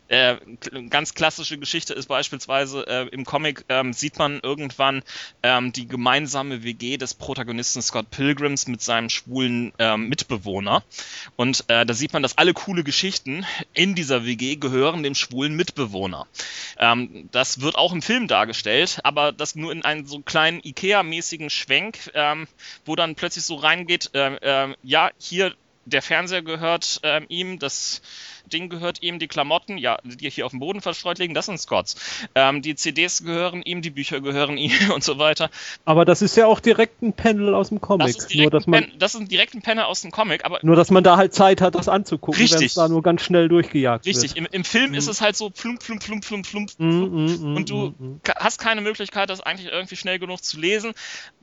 äh, 0.08 0.36
ganz 0.88 1.14
klassische 1.14 1.56
Geschichte 1.56 1.94
ist 1.94 2.06
beispielsweise 2.08 2.84
äh, 2.88 3.06
im 3.12 3.24
Comic 3.24 3.64
ähm, 3.68 3.92
sieht 3.92 4.18
man 4.18 4.40
irgendwann 4.42 5.02
ähm, 5.44 5.72
die 5.72 5.86
gemeinsame 5.86 6.64
WG 6.64 6.96
des 6.96 7.14
Protagonisten 7.14 7.80
Scott 7.80 8.10
Pilgrims 8.10 8.66
mit 8.66 8.82
seinem 8.82 9.08
schwulen 9.08 9.72
ähm, 9.78 10.08
Mitbewohner. 10.08 10.82
Und 11.36 11.64
äh, 11.68 11.86
da 11.86 11.94
sieht 11.94 12.12
man, 12.12 12.22
dass 12.24 12.38
alle 12.38 12.54
coole 12.54 12.82
Geschichten 12.82 13.46
in 13.72 13.94
dieser 13.94 14.24
WG 14.26 14.56
gehören 14.56 15.04
dem 15.04 15.14
schwulen 15.14 15.54
Mitbewohner. 15.54 16.26
Ähm, 16.78 17.09
das 17.30 17.60
wird 17.60 17.76
auch 17.76 17.92
im 17.92 18.02
Film 18.02 18.28
dargestellt, 18.28 19.00
aber 19.04 19.32
das 19.32 19.54
nur 19.54 19.72
in 19.72 19.84
einen 19.84 20.06
so 20.06 20.20
kleinen 20.20 20.60
Ikea-mäßigen 20.60 21.50
Schwenk, 21.50 22.10
ähm, 22.14 22.46
wo 22.84 22.96
dann 22.96 23.14
plötzlich 23.14 23.44
so 23.44 23.56
reingeht, 23.56 24.10
ähm, 24.14 24.38
ähm, 24.42 24.76
ja, 24.82 25.10
hier 25.18 25.54
der 25.90 26.02
Fernseher 26.02 26.42
gehört 26.42 27.00
ähm, 27.02 27.26
ihm, 27.28 27.58
das 27.58 28.00
Ding 28.50 28.68
gehört 28.68 29.02
ihm, 29.02 29.18
die 29.18 29.28
Klamotten, 29.28 29.78
ja, 29.78 29.98
die 30.02 30.28
hier 30.30 30.46
auf 30.46 30.50
dem 30.50 30.60
Boden 30.60 30.80
verstreut 30.80 31.18
liegen, 31.18 31.34
das 31.34 31.46
sind 31.46 31.58
Scots. 31.60 31.96
Ähm, 32.34 32.62
die 32.62 32.74
CDs 32.74 33.22
gehören 33.22 33.62
ihm, 33.62 33.82
die 33.82 33.90
Bücher 33.90 34.20
gehören 34.20 34.56
ihm 34.56 34.72
und 34.94 35.04
so 35.04 35.18
weiter. 35.18 35.50
Aber 35.84 36.04
das 36.04 36.22
ist 36.22 36.36
ja 36.36 36.46
auch 36.46 36.58
direkt 36.60 37.02
ein 37.02 37.12
Panel 37.12 37.54
aus 37.54 37.68
dem 37.68 37.80
Comic. 37.80 38.06
Das 38.06 38.16
ist, 38.16 38.22
nur, 38.34 38.50
direkt 38.50 38.54
dass 38.54 38.66
ein 38.66 38.70
man, 38.70 38.84
Pen, 38.88 38.98
das 38.98 39.14
ist 39.14 39.20
ein 39.20 39.28
direkten 39.28 39.62
Penner 39.62 39.86
aus 39.86 40.00
dem 40.02 40.10
Comic, 40.10 40.44
aber 40.44 40.58
nur, 40.62 40.74
dass 40.76 40.90
man 40.90 41.04
da 41.04 41.16
halt 41.16 41.34
Zeit 41.34 41.60
hat, 41.60 41.74
das 41.74 41.88
anzugucken, 41.88 42.38
wenn 42.40 42.42
Richtig. 42.46 42.66
es 42.68 42.74
da 42.74 42.88
nur 42.88 43.02
ganz 43.02 43.22
schnell 43.22 43.48
durchgejagt 43.48 44.06
richtig, 44.06 44.34
wird. 44.34 44.38
im, 44.38 44.46
im 44.50 44.64
Film 44.64 44.90
Mhm. 44.90 44.96
ist 44.96 45.08
es 45.08 45.20
halt 45.20 45.36
so 45.36 45.50
plump, 45.50 45.80
plump, 45.80 46.02
plump, 46.02 46.24
plump, 46.24 46.46
plump. 46.48 46.70
Mm, 46.78 46.86
mm, 47.52 47.56
Und 47.56 47.70
du- 47.70 47.94
mm. 47.98 48.20
ka- 48.24 48.34
hast 48.36 48.58
keine 48.58 48.80
Möglichkeit, 48.80 49.30
das 49.30 49.40
eigentlich 49.40 49.70
irgendwie 49.70 49.96
schnell 49.96 50.18
genug 50.18 50.42
zu 50.42 50.58
lesen. 50.58 50.92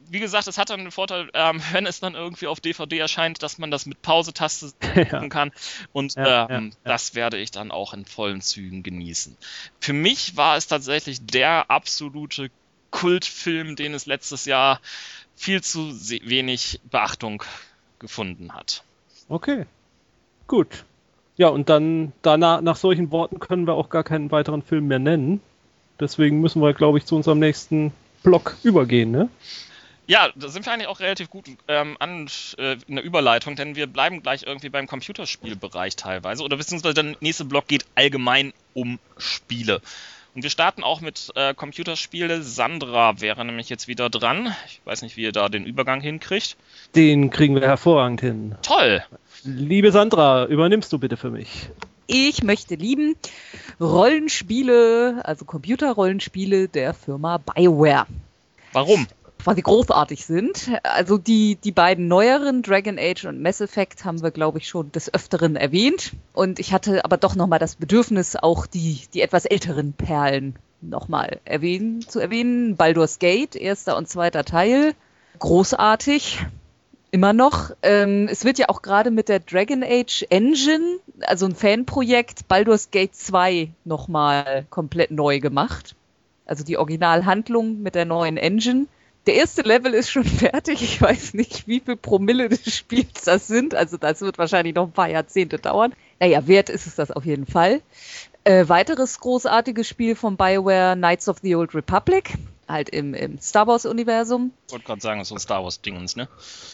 Wie 0.09 0.19
gesagt, 0.19 0.47
es 0.47 0.57
hat 0.57 0.69
dann 0.69 0.81
den 0.81 0.91
Vorteil, 0.91 1.29
ähm, 1.33 1.61
wenn 1.71 1.85
es 1.85 1.99
dann 1.99 2.15
irgendwie 2.15 2.47
auf 2.47 2.59
DVD 2.59 2.99
erscheint, 2.99 3.43
dass 3.43 3.57
man 3.57 3.71
das 3.71 3.85
mit 3.85 4.01
Pausetaste 4.01 4.71
gucken 5.09 5.29
kann. 5.29 5.51
Und 5.93 6.15
Ja, 6.15 6.49
ähm, 6.49 6.71
ja, 6.71 6.91
das 6.91 7.15
werde 7.15 7.37
ich 7.37 7.51
dann 7.51 7.71
auch 7.71 7.93
in 7.93 8.05
vollen 8.05 8.41
Zügen 8.41 8.83
genießen. 8.83 9.37
Für 9.79 9.93
mich 9.93 10.35
war 10.37 10.57
es 10.57 10.67
tatsächlich 10.67 11.25
der 11.25 11.69
absolute 11.69 12.49
Kultfilm, 12.91 13.75
den 13.75 13.93
es 13.93 14.05
letztes 14.05 14.45
Jahr 14.45 14.79
viel 15.35 15.61
zu 15.61 15.91
wenig 15.91 16.79
Beachtung 16.89 17.43
gefunden 17.99 18.53
hat. 18.53 18.83
Okay. 19.29 19.65
Gut. 20.47 20.85
Ja, 21.35 21.49
und 21.49 21.69
dann 21.69 22.13
danach, 22.23 22.61
nach 22.61 22.75
solchen 22.75 23.11
Worten 23.11 23.39
können 23.39 23.67
wir 23.67 23.75
auch 23.75 23.89
gar 23.89 24.03
keinen 24.03 24.31
weiteren 24.31 24.63
Film 24.63 24.87
mehr 24.87 24.99
nennen. 24.99 25.41
Deswegen 25.99 26.41
müssen 26.41 26.61
wir, 26.61 26.73
glaube 26.73 26.97
ich, 26.97 27.05
zu 27.05 27.15
unserem 27.15 27.39
nächsten 27.39 27.91
Block 28.23 28.55
übergehen, 28.63 29.11
ne? 29.11 29.29
Ja, 30.07 30.29
da 30.35 30.47
sind 30.47 30.65
wir 30.65 30.71
eigentlich 30.71 30.87
auch 30.87 31.01
relativ 31.01 31.29
gut 31.29 31.45
ähm, 31.67 31.97
an 31.99 32.27
äh, 32.57 32.77
in 32.87 32.95
der 32.95 33.03
Überleitung, 33.03 33.57
denn 33.57 33.75
wir 33.75 33.87
bleiben 33.87 34.23
gleich 34.23 34.43
irgendwie 34.43 34.69
beim 34.69 34.87
Computerspielbereich 34.87 35.97
teilweise. 35.97 36.43
Oder 36.43 36.55
beziehungsweise 36.55 36.93
der 36.93 37.15
nächste 37.19 37.43
Block 37.43 37.67
geht 37.67 37.85
allgemein 37.93 38.53
um 38.73 38.99
Spiele. 39.17 39.81
Und 40.33 40.43
wir 40.43 40.49
starten 40.49 40.83
auch 40.83 41.01
mit 41.01 41.31
äh, 41.35 41.53
Computerspiele. 41.53 42.41
Sandra 42.41 43.19
wäre 43.19 43.43
nämlich 43.43 43.67
jetzt 43.67 43.89
wieder 43.89 44.09
dran. 44.09 44.55
Ich 44.67 44.79
weiß 44.85 45.01
nicht, 45.01 45.17
wie 45.17 45.23
ihr 45.23 45.33
da 45.33 45.49
den 45.49 45.65
Übergang 45.65 45.99
hinkriegt. 45.99 46.55
Den 46.95 47.29
kriegen 47.29 47.55
wir 47.55 47.63
hervorragend 47.63 48.21
hin. 48.21 48.55
Toll! 48.61 49.03
Liebe 49.43 49.91
Sandra, 49.91 50.45
übernimmst 50.45 50.93
du 50.93 50.99
bitte 50.99 51.17
für 51.17 51.31
mich. 51.31 51.69
Ich 52.05 52.43
möchte 52.43 52.75
lieben 52.75 53.15
Rollenspiele, 53.81 55.21
also 55.23 55.43
Computerrollenspiele 55.43 56.69
der 56.69 56.93
Firma 56.93 57.39
BioWare. 57.39 58.07
Warum? 58.71 59.07
Sie 59.55 59.61
großartig 59.61 60.25
sind. 60.25 60.71
Also 60.83 61.17
die, 61.17 61.55
die 61.55 61.71
beiden 61.71 62.07
neueren, 62.07 62.61
Dragon 62.61 62.97
Age 62.99 63.25
und 63.25 63.41
Mass 63.41 63.61
Effect, 63.61 64.05
haben 64.05 64.21
wir, 64.21 64.31
glaube 64.31 64.57
ich, 64.57 64.67
schon 64.67 64.91
des 64.91 65.13
Öfteren 65.13 65.55
erwähnt. 65.55 66.13
Und 66.33 66.59
ich 66.59 66.73
hatte 66.73 67.05
aber 67.05 67.17
doch 67.17 67.35
nochmal 67.35 67.59
das 67.59 67.75
Bedürfnis, 67.75 68.35
auch 68.35 68.65
die, 68.65 69.01
die 69.13 69.21
etwas 69.21 69.45
älteren 69.45 69.93
Perlen 69.93 70.55
nochmal 70.81 71.39
erwähnen, 71.45 72.01
zu 72.01 72.19
erwähnen. 72.19 72.75
Baldur's 72.75 73.19
Gate, 73.19 73.55
erster 73.55 73.97
und 73.97 74.07
zweiter 74.07 74.43
Teil. 74.43 74.93
Großartig. 75.39 76.45
Immer 77.11 77.33
noch. 77.33 77.71
Ähm, 77.83 78.27
es 78.29 78.43
wird 78.43 78.59
ja 78.59 78.67
auch 78.69 78.81
gerade 78.81 79.11
mit 79.11 79.29
der 79.29 79.39
Dragon 79.39 79.83
Age 79.83 80.25
Engine, 80.29 80.99
also 81.21 81.45
ein 81.45 81.55
Fanprojekt, 81.55 82.47
Baldur's 82.47 82.91
Gate 82.91 83.15
2 83.15 83.71
nochmal 83.85 84.65
komplett 84.69 85.11
neu 85.11 85.39
gemacht. 85.39 85.95
Also 86.45 86.63
die 86.63 86.77
Originalhandlung 86.77 87.81
mit 87.81 87.95
der 87.95 88.05
neuen 88.05 88.37
Engine. 88.37 88.87
Der 89.27 89.35
erste 89.35 89.61
Level 89.61 89.93
ist 89.93 90.09
schon 90.09 90.23
fertig. 90.23 90.81
Ich 90.81 91.01
weiß 91.01 91.33
nicht, 91.33 91.67
wie 91.67 91.81
viel 91.81 91.97
Promille 91.97 92.49
des 92.49 92.73
Spiels 92.73 93.23
das 93.25 93.47
sind. 93.47 93.75
Also 93.75 93.97
das 93.97 94.21
wird 94.21 94.37
wahrscheinlich 94.37 94.73
noch 94.73 94.85
ein 94.85 94.93
paar 94.93 95.09
Jahrzehnte 95.09 95.59
dauern. 95.59 95.93
Naja, 96.19 96.47
wert 96.47 96.69
ist 96.69 96.87
es 96.87 96.95
das 96.95 97.11
auf 97.11 97.25
jeden 97.25 97.45
Fall. 97.45 97.81
Äh, 98.45 98.69
weiteres 98.69 99.19
großartiges 99.19 99.87
Spiel 99.87 100.15
von 100.15 100.37
BioWare, 100.37 100.95
Knights 100.95 101.27
of 101.27 101.39
the 101.41 101.55
Old 101.55 101.75
Republic. 101.75 102.33
Halt 102.69 102.89
im, 102.89 103.13
im 103.13 103.39
Star 103.39 103.67
Wars-Universum. 103.67 104.51
Ich 104.67 104.73
wollte 104.73 104.85
gerade 104.85 105.01
sagen, 105.01 105.23
so 105.23 105.35
ein 105.35 105.39
Star 105.39 105.63
Wars-Dingens, 105.63 106.17
ne? 106.17 106.27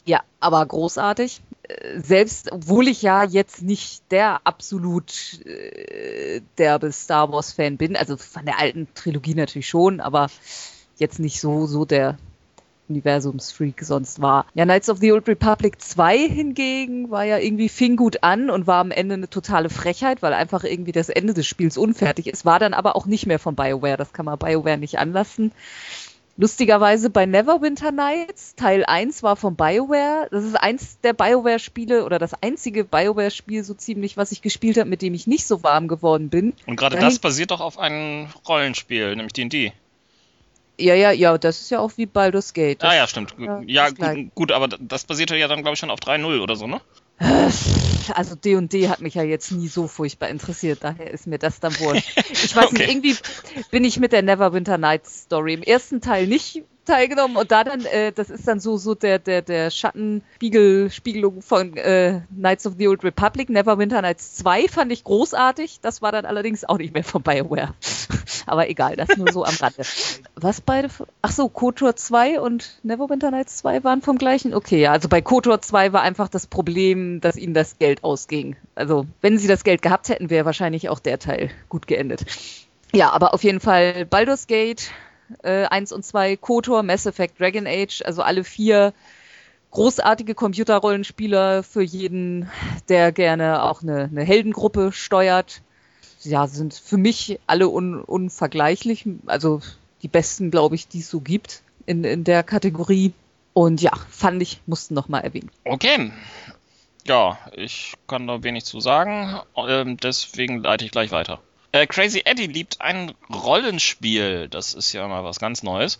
Ja, 0.05 0.21
aber 0.39 0.65
großartig. 0.65 1.41
Äh, 1.63 1.99
Selbst, 1.99 2.51
obwohl 2.51 2.87
ich 2.87 3.01
ja 3.01 3.23
jetzt 3.23 3.61
nicht 3.61 4.03
der 4.11 4.41
absolut 4.43 5.39
äh, 5.45 6.41
derbe 6.57 6.91
Star 6.91 7.31
Wars-Fan 7.31 7.77
bin, 7.77 7.95
also 7.95 8.17
von 8.17 8.45
der 8.45 8.59
alten 8.59 8.87
Trilogie 8.95 9.35
natürlich 9.35 9.69
schon, 9.69 9.99
aber 9.99 10.29
jetzt 10.97 11.19
nicht 11.19 11.39
so, 11.39 11.67
so 11.67 11.85
der 11.85 12.17
Universumsfreak 12.89 13.83
sonst 13.83 14.21
war. 14.21 14.45
Ja, 14.53 14.65
Knights 14.65 14.89
of 14.89 14.99
the 14.99 15.11
Old 15.11 15.27
Republic 15.27 15.81
2 15.81 16.17
hingegen 16.17 17.09
war 17.09 17.23
ja 17.23 17.37
irgendwie, 17.37 17.69
fing 17.69 17.95
gut 17.95 18.23
an 18.23 18.49
und 18.49 18.67
war 18.67 18.79
am 18.81 18.91
Ende 18.91 19.15
eine 19.15 19.29
totale 19.29 19.69
Frechheit, 19.69 20.21
weil 20.21 20.33
einfach 20.33 20.63
irgendwie 20.63 20.91
das 20.91 21.09
Ende 21.09 21.33
des 21.33 21.47
Spiels 21.47 21.77
unfertig 21.77 22.27
ist, 22.27 22.45
war 22.45 22.59
dann 22.59 22.73
aber 22.73 22.95
auch 22.95 23.05
nicht 23.05 23.25
mehr 23.25 23.39
von 23.39 23.55
BioWare. 23.55 23.97
Das 23.97 24.13
kann 24.13 24.25
man 24.25 24.37
BioWare 24.37 24.77
nicht 24.77 24.99
anlassen. 24.99 25.51
Lustigerweise 26.35 27.11
bei 27.11 27.27
Neverwinter 27.27 27.91
Nights, 27.91 28.55
Teil 28.55 28.83
1 28.85 29.21
war 29.21 29.35
von 29.35 29.55
BioWare. 29.55 30.27
Das 30.31 30.43
ist 30.43 30.55
eins 30.55 30.99
der 31.01 31.13
BioWare-Spiele 31.13 32.03
oder 32.05 32.17
das 32.17 32.33
einzige 32.41 32.85
BioWare-Spiel 32.85 33.63
so 33.63 33.75
ziemlich, 33.75 34.17
was 34.17 34.31
ich 34.31 34.41
gespielt 34.41 34.77
habe, 34.79 34.89
mit 34.89 35.03
dem 35.03 35.13
ich 35.13 35.27
nicht 35.27 35.45
so 35.45 35.61
warm 35.61 35.87
geworden 35.87 36.29
bin. 36.29 36.53
Und 36.65 36.75
gerade 36.75 36.95
Dahin- 36.95 37.07
das 37.07 37.19
basiert 37.19 37.51
doch 37.51 37.61
auf 37.61 37.77
einem 37.77 38.29
Rollenspiel, 38.47 39.15
nämlich 39.15 39.33
D&D. 39.33 39.73
Ja, 40.79 40.95
ja, 40.95 41.11
ja, 41.11 41.37
das 41.37 41.61
ist 41.61 41.69
ja 41.69 41.79
auch 41.79 41.91
wie 41.97 42.05
Baldur's 42.05 42.53
Gate. 42.53 42.81
Das, 42.81 42.91
Ah 42.91 42.95
ja, 42.95 43.07
stimmt. 43.07 43.33
ja, 43.39 43.61
Ja, 43.67 43.89
gut, 43.89 44.35
gut, 44.35 44.51
aber 44.51 44.67
das 44.67 45.03
basierte 45.05 45.35
ja 45.35 45.47
dann, 45.47 45.61
glaube 45.61 45.73
ich, 45.73 45.79
schon 45.79 45.91
auf 45.91 45.99
3.0 45.99 46.39
oder 46.41 46.55
so, 46.55 46.67
ne? 46.67 46.81
Also 48.15 48.35
D&D 48.35 48.89
hat 48.89 48.99
mich 48.99 49.13
ja 49.13 49.23
jetzt 49.23 49.51
nie 49.51 49.67
so 49.67 49.87
furchtbar 49.87 50.29
interessiert, 50.29 50.79
daher 50.83 51.11
ist 51.11 51.27
mir 51.27 51.37
das 51.39 51.59
dann 51.59 51.79
wurscht. 51.79 52.09
Ich 52.43 52.55
weiß 52.55 52.71
Okay. 52.71 52.79
nicht, 52.79 52.89
irgendwie 52.89 53.15
bin 53.71 53.85
ich 53.85 53.99
mit 53.99 54.11
der 54.11 54.23
Neverwinter 54.23 54.77
Nights 54.77 55.21
Story 55.23 55.53
im 55.53 55.63
ersten 55.63 56.01
Teil 56.01 56.27
nicht 56.27 56.63
teilgenommen 56.85 57.37
und 57.37 57.51
da 57.51 57.63
dann, 57.63 57.85
äh, 57.85 58.11
das 58.11 58.29
ist 58.29 58.47
dann 58.47 58.59
so 58.59 58.77
so 58.77 58.95
der 58.95 59.19
der 59.19 59.41
der 59.41 59.69
Schattenspiegel 59.69 60.91
Spiegelung 60.91 61.41
von 61.41 61.75
äh, 61.77 62.21
Knights 62.35 62.65
of 62.67 62.73
the 62.77 62.87
Old 62.87 63.03
Republic. 63.03 63.49
Neverwinter 63.49 64.01
Nights 64.01 64.35
2 64.35 64.67
fand 64.67 64.91
ich 64.91 65.03
großartig, 65.03 65.79
das 65.81 66.01
war 66.01 66.11
dann 66.11 66.25
allerdings 66.25 66.65
auch 66.65 66.77
nicht 66.77 66.93
mehr 66.93 67.03
von 67.03 67.21
BioWare. 67.21 67.73
Aber 68.45 68.69
egal, 68.69 68.95
das 68.95 69.15
nur 69.17 69.31
so 69.31 69.45
am 69.45 69.55
Rande. 69.55 69.83
Was 70.35 70.61
beide? 70.61 70.89
Ach 71.21 71.31
so, 71.31 71.47
KOTOR 71.47 71.95
2 71.95 72.39
und 72.41 72.79
Neverwinter 72.83 73.31
Nights 73.31 73.57
2 73.57 73.83
waren 73.83 74.01
vom 74.01 74.17
gleichen? 74.17 74.53
Okay, 74.53 74.81
ja, 74.81 74.91
also 74.91 75.07
bei 75.07 75.21
KOTOR 75.21 75.61
2 75.61 75.93
war 75.93 76.01
einfach 76.01 76.27
das 76.27 76.47
Problem, 76.47 77.21
dass 77.21 77.37
ihnen 77.37 77.53
das 77.53 77.77
Geld 77.79 78.03
ausging. 78.03 78.55
Also, 78.75 79.05
wenn 79.21 79.37
sie 79.37 79.47
das 79.47 79.63
Geld 79.63 79.81
gehabt 79.81 80.09
hätten, 80.09 80.29
wäre 80.29 80.45
wahrscheinlich 80.45 80.89
auch 80.89 80.99
der 80.99 81.19
Teil 81.19 81.51
gut 81.69 81.87
geendet. 81.87 82.25
Ja, 82.93 83.11
aber 83.11 83.33
auf 83.33 83.43
jeden 83.43 83.59
Fall 83.59 84.05
Baldur's 84.05 84.47
Gate 84.47 84.91
äh, 85.43 85.65
1 85.65 85.91
und 85.91 86.03
2, 86.03 86.37
KOTOR, 86.37 86.83
Mass 86.83 87.05
Effect, 87.05 87.39
Dragon 87.39 87.67
Age, 87.67 88.01
also 88.05 88.21
alle 88.21 88.43
vier 88.43 88.93
großartige 89.71 90.35
Computerrollenspieler 90.35 91.63
für 91.63 91.81
jeden, 91.81 92.49
der 92.89 93.11
gerne 93.11 93.63
auch 93.63 93.81
eine, 93.81 94.03
eine 94.03 94.23
Heldengruppe 94.23 94.91
steuert. 94.91 95.61
Ja, 96.21 96.47
sind 96.47 96.73
für 96.73 96.97
mich 96.97 97.39
alle 97.47 97.67
un, 97.67 97.99
unvergleichlich. 98.01 99.05
Also 99.25 99.61
die 100.03 100.07
besten, 100.07 100.51
glaube 100.51 100.75
ich, 100.75 100.87
die 100.87 100.99
es 100.99 101.09
so 101.09 101.19
gibt 101.19 101.63
in, 101.85 102.03
in 102.03 102.23
der 102.23 102.43
Kategorie. 102.43 103.13
Und 103.53 103.81
ja, 103.81 103.91
fand 104.09 104.41
ich, 104.41 104.61
mussten 104.65 104.93
noch 104.93 105.09
mal 105.09 105.19
erwähnen. 105.19 105.49
Okay. 105.65 106.11
Ja, 107.05 107.37
ich 107.51 107.93
kann 108.07 108.27
da 108.27 108.43
wenig 108.43 108.63
zu 108.65 108.79
sagen, 108.79 109.39
ähm, 109.57 109.97
deswegen 109.97 110.63
leite 110.63 110.85
ich 110.85 110.91
gleich 110.91 111.11
weiter. 111.11 111.41
Äh, 111.73 111.87
Crazy 111.87 112.21
Eddie 112.23 112.45
liebt 112.45 112.81
ein 112.81 113.13
Rollenspiel, 113.33 114.47
das 114.47 114.75
ist 114.75 114.93
ja 114.93 115.07
mal 115.07 115.23
was 115.23 115.39
ganz 115.39 115.63
Neues, 115.63 115.97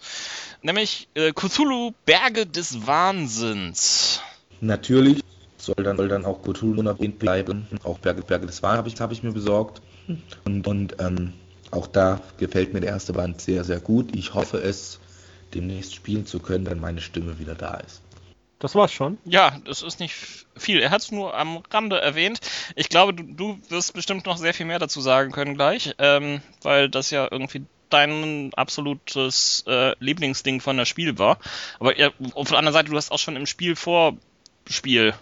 nämlich 0.62 1.10
äh, 1.16 1.34
Cthulhu 1.34 1.94
Berge 2.06 2.46
des 2.46 2.86
Wahnsinns. 2.86 4.22
Natürlich 4.62 5.24
soll 5.58 5.84
dann, 5.84 5.98
soll 5.98 6.10
dann 6.10 6.26
auch 6.26 6.44
Cthulhu 6.44 6.80
unerwähnt 6.80 7.18
bleiben. 7.18 7.68
Auch 7.84 7.98
Berge, 7.98 8.22
Berge 8.22 8.46
des 8.46 8.62
Wahn 8.62 8.78
habe 8.78 8.88
ich, 8.88 9.02
hab 9.02 9.12
ich 9.12 9.24
mir 9.24 9.32
besorgt. 9.32 9.82
Und, 10.46 10.68
und 10.68 10.96
ähm, 11.00 11.34
auch 11.72 11.88
da 11.88 12.22
gefällt 12.38 12.74
mir 12.74 12.82
der 12.82 12.92
erste 12.92 13.14
Band 13.14 13.42
sehr, 13.42 13.64
sehr 13.64 13.80
gut. 13.80 14.16
Ich 14.16 14.36
hoffe 14.36 14.60
es 14.60 15.00
demnächst 15.56 15.96
spielen 15.96 16.28
zu 16.28 16.38
können, 16.38 16.68
wenn 16.68 16.80
meine 16.80 17.02
Stimme 17.02 17.40
wieder 17.40 17.56
da 17.56 17.78
ist. 17.78 18.03
Das 18.64 18.76
war's 18.76 18.94
schon. 18.94 19.18
Ja, 19.26 19.60
das 19.66 19.82
ist 19.82 20.00
nicht 20.00 20.16
viel. 20.56 20.80
Er 20.80 20.90
hat 20.90 21.02
es 21.02 21.12
nur 21.12 21.36
am 21.36 21.58
Rande 21.70 22.00
erwähnt. 22.00 22.40
Ich 22.78 22.88
glaube, 22.88 23.14
du, 23.14 23.24
du 23.24 23.60
wirst 23.68 23.94
bestimmt 23.94 24.26
noch 24.26 24.38
sehr 24.38 24.54
viel 24.54 24.66
mehr 24.66 24.80
dazu 24.80 25.02
sagen 25.02 25.34
können 25.34 25.56
gleich, 25.56 25.94
ähm, 25.98 26.42
weil 26.62 26.88
das 26.88 27.12
ja 27.12 27.28
irgendwie 27.30 27.66
dein 27.90 28.54
absolutes 28.56 29.66
äh, 29.68 29.96
Lieblingsding 30.00 30.62
von 30.62 30.78
der 30.78 30.86
Spiel 30.86 31.20
war. 31.20 31.40
Aber 31.82 32.00
ja, 32.00 32.12
auf 32.36 32.48
der 32.48 32.58
anderen 32.58 32.72
Seite, 32.72 32.90
du 32.90 32.96
hast 32.96 33.12
auch 33.12 33.20
schon 33.20 33.36
im 33.36 33.48
Spiel 33.48 33.76
Vorspiel 33.76 35.14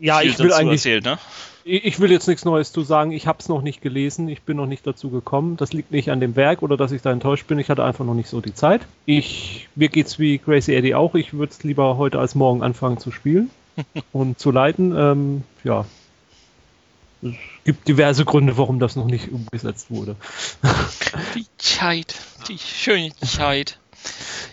Ja, 0.00 0.20
ich 0.22 0.38
will 0.38 0.52
eigentlich, 0.52 0.80
erzählt, 0.80 1.04
ne? 1.04 1.18
ich 1.64 2.00
will 2.00 2.10
jetzt 2.10 2.26
nichts 2.26 2.44
Neues 2.44 2.72
zu 2.72 2.82
sagen. 2.82 3.12
Ich 3.12 3.26
habe 3.26 3.38
es 3.40 3.48
noch 3.48 3.62
nicht 3.62 3.82
gelesen. 3.82 4.28
Ich 4.28 4.42
bin 4.42 4.56
noch 4.56 4.66
nicht 4.66 4.86
dazu 4.86 5.10
gekommen. 5.10 5.56
Das 5.56 5.72
liegt 5.72 5.90
nicht 5.92 6.10
an 6.10 6.20
dem 6.20 6.36
Werk 6.36 6.62
oder 6.62 6.76
dass 6.76 6.92
ich 6.92 7.02
da 7.02 7.12
enttäuscht 7.12 7.46
bin. 7.46 7.58
Ich 7.58 7.70
hatte 7.70 7.84
einfach 7.84 8.04
noch 8.04 8.14
nicht 8.14 8.28
so 8.28 8.40
die 8.40 8.54
Zeit. 8.54 8.82
Ich, 9.06 9.68
mir 9.74 9.88
geht's 9.88 10.18
wie 10.18 10.38
Crazy 10.38 10.74
Eddie 10.74 10.94
auch. 10.94 11.14
Ich 11.14 11.32
würde 11.32 11.52
es 11.52 11.62
lieber 11.62 11.96
heute 11.98 12.18
als 12.18 12.34
morgen 12.34 12.62
anfangen 12.62 12.98
zu 12.98 13.10
spielen 13.10 13.50
und 14.12 14.38
zu 14.38 14.50
leiten. 14.50 14.94
Ähm, 14.96 15.42
ja. 15.64 15.84
Es 17.22 17.34
gibt 17.64 17.86
diverse 17.86 18.24
Gründe, 18.24 18.58
warum 18.58 18.80
das 18.80 18.96
noch 18.96 19.06
nicht 19.06 19.30
umgesetzt 19.30 19.90
wurde. 19.90 20.16
Die 21.36 21.46
Zeit, 21.58 22.16
die 22.48 22.58
schöne 22.58 23.14
Zeit. 23.16 23.78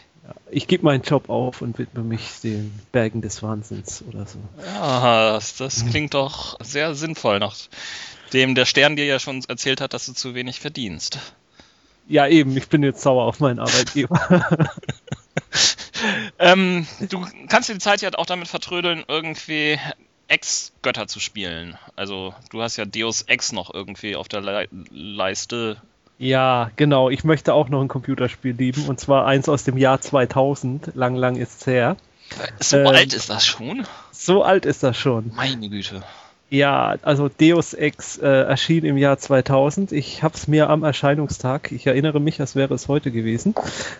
Ich 0.51 0.67
gebe 0.67 0.83
meinen 0.83 1.03
Job 1.03 1.29
auf 1.29 1.61
und 1.61 1.77
widme 1.77 2.03
mich 2.03 2.41
den 2.41 2.73
Bergen 2.91 3.21
des 3.21 3.43
Wahnsinns 3.43 4.03
oder 4.07 4.25
so. 4.25 4.39
Ja, 4.63 5.33
das, 5.33 5.55
das 5.57 5.85
klingt 5.85 6.13
doch 6.13 6.57
sehr 6.63 6.95
sinnvoll, 6.95 7.39
nachdem 7.39 8.55
der 8.55 8.65
Stern 8.65 8.95
dir 8.95 9.05
ja 9.05 9.19
schon 9.19 9.43
erzählt 9.47 9.81
hat, 9.81 9.93
dass 9.93 10.05
du 10.05 10.13
zu 10.13 10.35
wenig 10.35 10.59
verdienst. 10.59 11.19
Ja, 12.07 12.27
eben. 12.27 12.57
Ich 12.57 12.67
bin 12.69 12.81
jetzt 12.83 13.01
sauer 13.01 13.25
auf 13.25 13.39
meinen 13.39 13.59
Arbeitgeber. 13.59 14.67
Ähm, 16.37 16.87
du 17.09 17.25
kannst 17.47 17.69
dir 17.69 17.73
die 17.73 17.79
Zeit 17.79 18.01
ja 18.01 18.09
auch 18.15 18.25
damit 18.25 18.47
vertrödeln, 18.47 19.03
irgendwie 19.07 19.77
Ex-Götter 20.27 21.07
zu 21.07 21.19
spielen. 21.19 21.77
Also 21.95 22.33
du 22.51 22.61
hast 22.61 22.77
ja 22.77 22.85
Deus 22.85 23.23
Ex 23.23 23.51
noch 23.51 23.73
irgendwie 23.73 24.15
auf 24.15 24.27
der 24.27 24.41
Le 24.41 24.67
Leiste. 24.91 25.81
Ja, 26.19 26.69
genau. 26.75 27.09
Ich 27.09 27.23
möchte 27.23 27.53
auch 27.53 27.69
noch 27.69 27.81
ein 27.81 27.87
Computerspiel 27.87 28.53
lieben 28.53 28.85
und 28.87 28.99
zwar 28.99 29.25
eins 29.25 29.47
aus 29.47 29.63
dem 29.63 29.77
Jahr 29.77 30.01
2000. 30.01 30.91
Lang, 30.93 31.15
lang 31.15 31.37
ist's 31.37 31.65
her. 31.65 31.95
So 32.59 32.77
Ähm, 32.77 32.87
alt 32.87 33.13
ist 33.13 33.29
das 33.29 33.45
schon? 33.45 33.87
So 34.11 34.43
alt 34.43 34.65
ist 34.65 34.83
das 34.83 34.97
schon. 34.97 35.31
Meine 35.33 35.69
Güte. 35.69 36.03
Ja, 36.51 36.95
also 37.03 37.29
Deus 37.29 37.73
Ex 37.73 38.17
äh, 38.17 38.27
erschien 38.27 38.83
im 38.83 38.97
Jahr 38.97 39.17
2000. 39.17 39.91
Ich 39.91 40.21
habe 40.23 40.33
es 40.35 40.47
mir 40.47 40.69
am 40.69 40.83
Erscheinungstag, 40.83 41.71
ich 41.71 41.85
erinnere 41.85 42.19
mich, 42.19 42.41
als 42.41 42.55
wäre 42.55 42.73
es 42.73 42.87
heute 42.87 43.11
gewesen, 43.11 43.53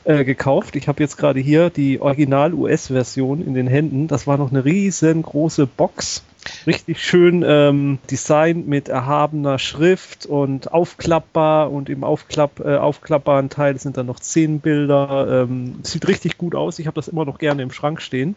äh, 0.04 0.26
gekauft. 0.26 0.76
Ich 0.76 0.88
habe 0.88 1.02
jetzt 1.02 1.18
gerade 1.18 1.40
hier 1.40 1.70
die 1.70 2.02
Original-US-Version 2.02 3.46
in 3.46 3.54
den 3.54 3.68
Händen. 3.68 4.08
Das 4.08 4.26
war 4.26 4.38
noch 4.38 4.52
eine 4.52 4.66
riesengroße 4.66 5.68
Box. 5.68 6.24
Richtig 6.68 7.04
schön 7.04 7.44
ähm, 7.46 8.00
designt 8.10 8.68
mit 8.68 8.90
erhabener 8.90 9.60
Schrift 9.60 10.26
und 10.26 10.72
aufklappbar 10.72 11.72
und 11.72 11.90
im 11.90 12.04
Aufklapp, 12.04 12.60
äh, 12.60 12.78
aufklappbaren 12.78 13.50
Teil 13.50 13.80
sind 13.80 13.98
dann 13.98 14.06
noch 14.06 14.20
zehn 14.20 14.60
Bilder. 14.60 15.44
Ähm, 15.44 15.80
sieht 15.84 16.08
richtig 16.08 16.38
gut 16.38 16.56
aus. 16.56 16.80
Ich 16.80 16.88
habe 16.88 16.96
das 16.96 17.08
immer 17.08 17.26
noch 17.26 17.38
gerne 17.38 17.64
im 17.64 17.72
Schrank 17.72 18.02
stehen. 18.02 18.36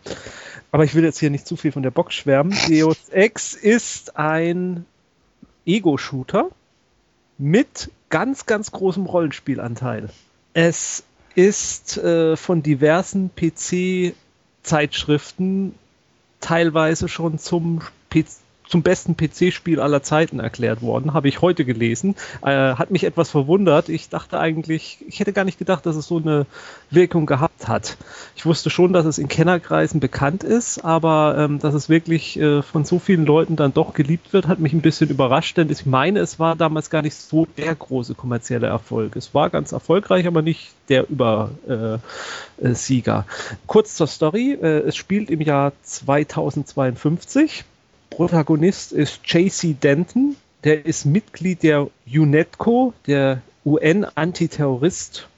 Aber 0.71 0.85
ich 0.85 0.95
will 0.95 1.05
jetzt 1.05 1.19
hier 1.19 1.31
nicht 1.31 1.47
zu 1.47 1.57
viel 1.57 1.73
von 1.73 1.83
der 1.83 1.91
Box 1.91 2.15
schwärmen. 2.15 2.57
Deus 2.69 3.09
Ex 3.11 3.55
ist 3.55 4.17
ein 4.17 4.87
Ego-Shooter 5.67 6.49
mit 7.39 7.91
ganz, 8.09 8.47
ganz 8.47 8.73
großem 8.73 9.07
Rollenspielanteil. 9.07 10.09
Es 10.55 11.05
ist 11.35 11.99
äh, 11.99 12.37
von 12.37 12.63
diversen 12.63 13.31
PC-Zeitschriften 13.35 15.75
teilweise 16.41 17.09
schon 17.09 17.39
zum, 17.39 17.81
zum 18.73 18.83
besten 18.83 19.17
PC-Spiel 19.19 19.81
aller 19.81 20.03
Zeiten 20.03 20.41
erklärt 20.41 20.81
worden. 20.81 21.13
Habe 21.13 21.29
ich 21.29 21.43
heute 21.43 21.67
gelesen. 21.67 22.17
Äh, 22.41 22.75
hat 22.75 22.91
mich 22.91 23.05
etwas 23.05 23.29
verwundert. 23.29 23.91
Ich 23.91 24.09
dachte 24.09 24.41
eigentlich, 24.41 25.05
ich 25.07 25.21
hätte 25.21 25.35
gar 25.35 25.45
nicht 25.45 25.59
gedacht, 25.59 25.85
dass 25.85 25.95
es 25.95 26.07
so 26.07 26.17
eine 26.17 26.47
Wirkung 26.91 27.27
gehabt 27.27 27.69
hat. 27.69 27.99
Ich 28.35 28.47
wusste 28.47 28.71
schon, 28.71 28.95
dass 28.95 29.05
es 29.05 29.19
in 29.19 29.29
Kennerkreisen 29.29 30.01
bekannt 30.01 30.43
ist, 30.43 30.83
aber 30.87 31.37
ähm, 31.39 31.59
dass 31.59 31.75
es 31.75 31.91
wirklich 31.91 32.41
äh, 32.41 32.63
von 32.63 32.87
so 32.87 32.99
vielen 32.99 33.27
Leuten 33.27 33.57
dann 33.57 33.75
doch 33.75 33.93
geliebt 33.93 34.33
wird, 34.33 34.49
hat 34.49 34.59
mich 34.59 34.73
ein 34.73 34.81
bisschen 34.81 35.11
überrascht, 35.11 35.59
denn 35.59 35.69
ich 35.69 35.85
meine, 35.85 36.21
es 36.21 36.39
war 36.39 36.57
damals 36.57 36.89
gar 36.89 37.03
nicht 37.03 37.15
so 37.15 37.47
der 37.59 37.75
große 37.75 38.15
kommerzielle 38.15 38.69
Erfolg. 38.69 39.17
Es 39.17 39.35
war 39.35 39.51
ganz 39.51 39.73
erfolgreich, 39.73 40.27
aber 40.27 40.41
nicht 40.41 40.73
der 40.89 41.11
Übersieger. 41.11 42.01
Äh, 42.59 43.21
äh. 43.21 43.57
Kurz 43.67 43.97
zur 43.97 44.07
Story. 44.07 44.57
Äh, 44.61 44.79
es 44.89 44.97
spielt 44.97 45.29
im 45.29 45.43
Jahr 45.43 45.73
2052. 45.83 47.67
Protagonist 48.17 48.93
ist 48.93 49.21
JC 49.25 49.75
Denton. 49.81 50.37
Der 50.65 50.87
ist 50.87 51.07
Mitglied 51.07 51.63
der 51.63 51.89
UNETCO, 52.07 52.95
der 53.07 53.43
UN 53.65 54.05
Antiterrorist 54.15 55.29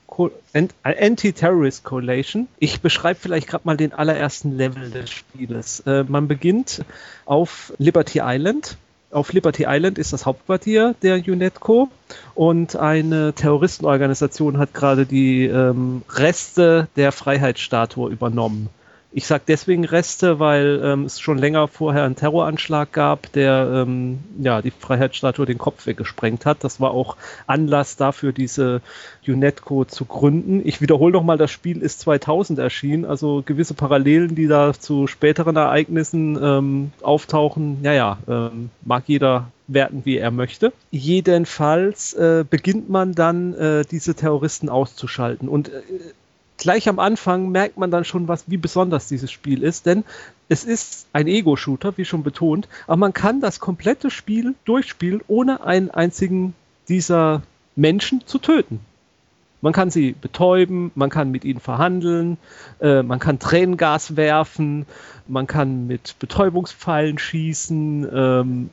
Anti-Terrorist 0.82 1.82
Coalition. 1.82 2.46
Ich 2.58 2.80
beschreibe 2.80 3.18
vielleicht 3.18 3.48
gerade 3.48 3.66
mal 3.66 3.76
den 3.76 3.92
allerersten 3.92 4.56
Level 4.56 4.90
des 4.90 5.10
Spieles. 5.10 5.80
Äh, 5.86 6.04
man 6.04 6.28
beginnt 6.28 6.84
auf 7.24 7.72
Liberty 7.78 8.20
Island. 8.22 8.76
Auf 9.10 9.32
Liberty 9.32 9.64
Island 9.66 9.98
ist 9.98 10.12
das 10.12 10.26
Hauptquartier 10.26 10.94
der 11.02 11.16
UNETCO 11.16 11.88
und 12.34 12.76
eine 12.76 13.32
Terroristenorganisation 13.32 14.58
hat 14.58 14.74
gerade 14.74 15.06
die 15.06 15.46
ähm, 15.46 16.02
Reste 16.08 16.88
der 16.96 17.12
Freiheitsstatue 17.12 18.10
übernommen 18.10 18.68
Ich 19.16 19.28
sage 19.28 19.44
deswegen 19.46 19.84
Reste, 19.84 20.40
weil 20.40 20.80
ähm, 20.82 21.04
es 21.04 21.20
schon 21.20 21.38
länger 21.38 21.68
vorher 21.68 22.02
einen 22.02 22.16
Terroranschlag 22.16 22.90
gab, 22.90 23.30
der 23.30 23.84
ähm, 23.86 24.18
ja, 24.40 24.60
die 24.60 24.72
Freiheitsstatue 24.72 25.46
den 25.46 25.56
Kopf 25.56 25.86
weggesprengt 25.86 26.44
hat. 26.44 26.64
Das 26.64 26.80
war 26.80 26.90
auch 26.90 27.16
Anlass 27.46 27.94
dafür, 27.94 28.32
diese 28.32 28.80
UNETCO 29.24 29.84
zu 29.84 30.04
gründen. 30.04 30.62
Ich 30.64 30.80
wiederhole 30.80 31.12
nochmal, 31.12 31.38
das 31.38 31.52
Spiel 31.52 31.80
ist 31.80 32.00
2000 32.00 32.58
erschienen, 32.58 33.04
also 33.04 33.44
gewisse 33.46 33.74
Parallelen, 33.74 34.34
die 34.34 34.48
da 34.48 34.72
zu 34.72 35.06
späteren 35.06 35.54
Ereignissen 35.54 36.36
ähm, 36.42 36.90
auftauchen, 37.00 37.82
naja, 37.82 38.18
ähm, 38.26 38.70
mag 38.84 39.04
jeder 39.06 39.46
werten, 39.68 40.02
wie 40.04 40.18
er 40.18 40.32
möchte. 40.32 40.72
Jedenfalls 40.90 42.14
äh, 42.14 42.44
beginnt 42.48 42.90
man 42.90 43.14
dann, 43.14 43.54
äh, 43.54 43.84
diese 43.88 44.16
Terroristen 44.16 44.68
auszuschalten. 44.68 45.48
Und 45.48 45.68
äh, 45.68 45.82
gleich 46.58 46.88
am 46.88 46.98
Anfang 46.98 47.50
merkt 47.50 47.76
man 47.76 47.90
dann 47.90 48.04
schon, 48.04 48.28
was, 48.28 48.44
wie 48.48 48.56
besonders 48.56 49.08
dieses 49.08 49.30
Spiel 49.30 49.62
ist, 49.62 49.86
denn 49.86 50.04
es 50.48 50.64
ist 50.64 51.06
ein 51.12 51.26
Ego-Shooter, 51.26 51.96
wie 51.96 52.04
schon 52.04 52.22
betont, 52.22 52.68
aber 52.86 52.96
man 52.96 53.12
kann 53.12 53.40
das 53.40 53.60
komplette 53.60 54.10
Spiel 54.10 54.54
durchspielen, 54.64 55.22
ohne 55.26 55.64
einen 55.64 55.90
einzigen 55.90 56.54
dieser 56.88 57.42
Menschen 57.76 58.26
zu 58.26 58.38
töten. 58.38 58.80
Man 59.60 59.72
kann 59.72 59.90
sie 59.90 60.12
betäuben, 60.12 60.92
man 60.94 61.08
kann 61.08 61.30
mit 61.30 61.44
ihnen 61.44 61.60
verhandeln, 61.60 62.36
äh, 62.80 63.02
man 63.02 63.18
kann 63.18 63.38
Tränengas 63.38 64.14
werfen, 64.14 64.84
man 65.26 65.46
kann 65.46 65.86
mit 65.86 66.16
Betäubungspfeilen 66.18 67.16
schießen, 67.16 68.06
ähm, 68.12 68.70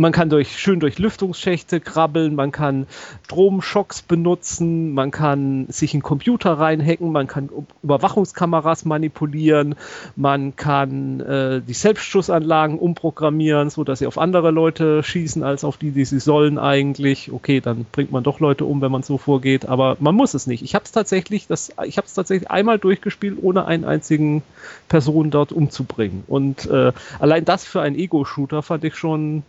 man 0.00 0.12
kann 0.12 0.30
durch, 0.30 0.58
schön 0.58 0.80
durch 0.80 0.98
Lüftungsschächte 0.98 1.78
krabbeln, 1.78 2.34
man 2.34 2.52
kann 2.52 2.86
Stromschocks 3.26 4.00
benutzen, 4.00 4.94
man 4.94 5.10
kann 5.10 5.66
sich 5.68 5.92
in 5.92 6.02
Computer 6.02 6.54
reinhacken, 6.54 7.12
man 7.12 7.26
kann 7.26 7.50
Überwachungskameras 7.82 8.86
manipulieren, 8.86 9.74
man 10.16 10.56
kann 10.56 11.20
äh, 11.20 11.60
die 11.60 11.74
Selbstschussanlagen 11.74 12.78
umprogrammieren, 12.78 13.68
sodass 13.68 13.98
sie 13.98 14.06
auf 14.06 14.16
andere 14.16 14.50
Leute 14.50 15.02
schießen 15.02 15.42
als 15.42 15.64
auf 15.64 15.76
die, 15.76 15.90
die 15.90 16.06
sie 16.06 16.18
sollen 16.18 16.58
eigentlich. 16.58 17.30
Okay, 17.30 17.60
dann 17.60 17.84
bringt 17.92 18.10
man 18.10 18.24
doch 18.24 18.40
Leute 18.40 18.64
um, 18.64 18.80
wenn 18.80 18.90
man 18.90 19.02
so 19.02 19.18
vorgeht, 19.18 19.66
aber 19.66 19.98
man 20.00 20.14
muss 20.14 20.32
es 20.32 20.46
nicht. 20.46 20.62
Ich 20.62 20.74
habe 20.74 20.86
es 20.86 20.92
tatsächlich, 20.92 21.46
das, 21.46 21.74
ich 21.84 21.98
habe 21.98 22.06
es 22.06 22.14
tatsächlich 22.14 22.50
einmal 22.50 22.78
durchgespielt, 22.78 23.36
ohne 23.42 23.66
einen 23.66 23.84
einzigen 23.84 24.42
Person 24.88 25.30
dort 25.30 25.52
umzubringen. 25.52 26.24
Und 26.26 26.64
äh, 26.70 26.92
allein 27.18 27.44
das 27.44 27.66
für 27.66 27.82
einen 27.82 27.96
Ego-Shooter 27.96 28.62
fand 28.62 28.84
ich 28.84 28.96
schon 28.96 29.42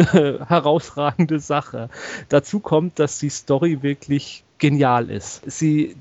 eine 0.12 0.46
herausragende 0.48 1.38
Sache. 1.38 1.88
Dazu 2.28 2.60
kommt, 2.60 2.98
dass 2.98 3.18
die 3.18 3.30
Story 3.30 3.82
wirklich 3.82 4.44
genial 4.58 5.10
ist. 5.10 5.42
Sie 5.50 5.96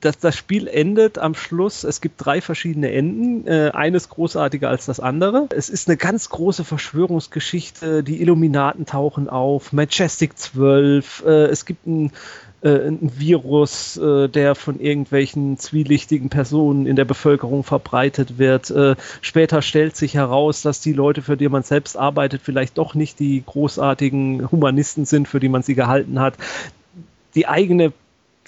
das, 0.00 0.18
das 0.18 0.36
Spiel 0.36 0.68
endet 0.68 1.18
am 1.18 1.34
Schluss, 1.34 1.82
es 1.82 2.00
gibt 2.00 2.24
drei 2.24 2.40
verschiedene 2.40 2.92
Enden, 2.92 3.46
äh, 3.46 3.70
eines 3.74 4.08
großartiger 4.08 4.68
als 4.68 4.86
das 4.86 5.00
andere. 5.00 5.48
Es 5.50 5.68
ist 5.68 5.88
eine 5.88 5.96
ganz 5.96 6.28
große 6.28 6.64
Verschwörungsgeschichte, 6.64 8.04
die 8.04 8.20
Illuminaten 8.20 8.86
tauchen 8.86 9.28
auf, 9.28 9.72
Majestic 9.72 10.38
12, 10.38 11.24
äh, 11.26 11.46
es 11.46 11.64
gibt 11.64 11.86
ein 11.86 12.12
äh, 12.62 12.88
ein 12.88 13.12
Virus, 13.18 13.96
äh, 13.96 14.28
der 14.28 14.54
von 14.54 14.80
irgendwelchen 14.80 15.58
zwielichtigen 15.58 16.28
Personen 16.28 16.86
in 16.86 16.96
der 16.96 17.04
Bevölkerung 17.04 17.64
verbreitet 17.64 18.38
wird. 18.38 18.70
Äh, 18.70 18.96
später 19.20 19.62
stellt 19.62 19.96
sich 19.96 20.14
heraus, 20.14 20.62
dass 20.62 20.80
die 20.80 20.92
Leute, 20.92 21.22
für 21.22 21.36
die 21.36 21.48
man 21.48 21.62
selbst 21.62 21.96
arbeitet, 21.96 22.42
vielleicht 22.42 22.78
doch 22.78 22.94
nicht 22.94 23.20
die 23.20 23.42
großartigen 23.44 24.50
Humanisten 24.50 25.04
sind, 25.04 25.28
für 25.28 25.40
die 25.40 25.48
man 25.48 25.62
sie 25.62 25.74
gehalten 25.74 26.20
hat. 26.20 26.34
Die 27.34 27.46
eigene 27.46 27.92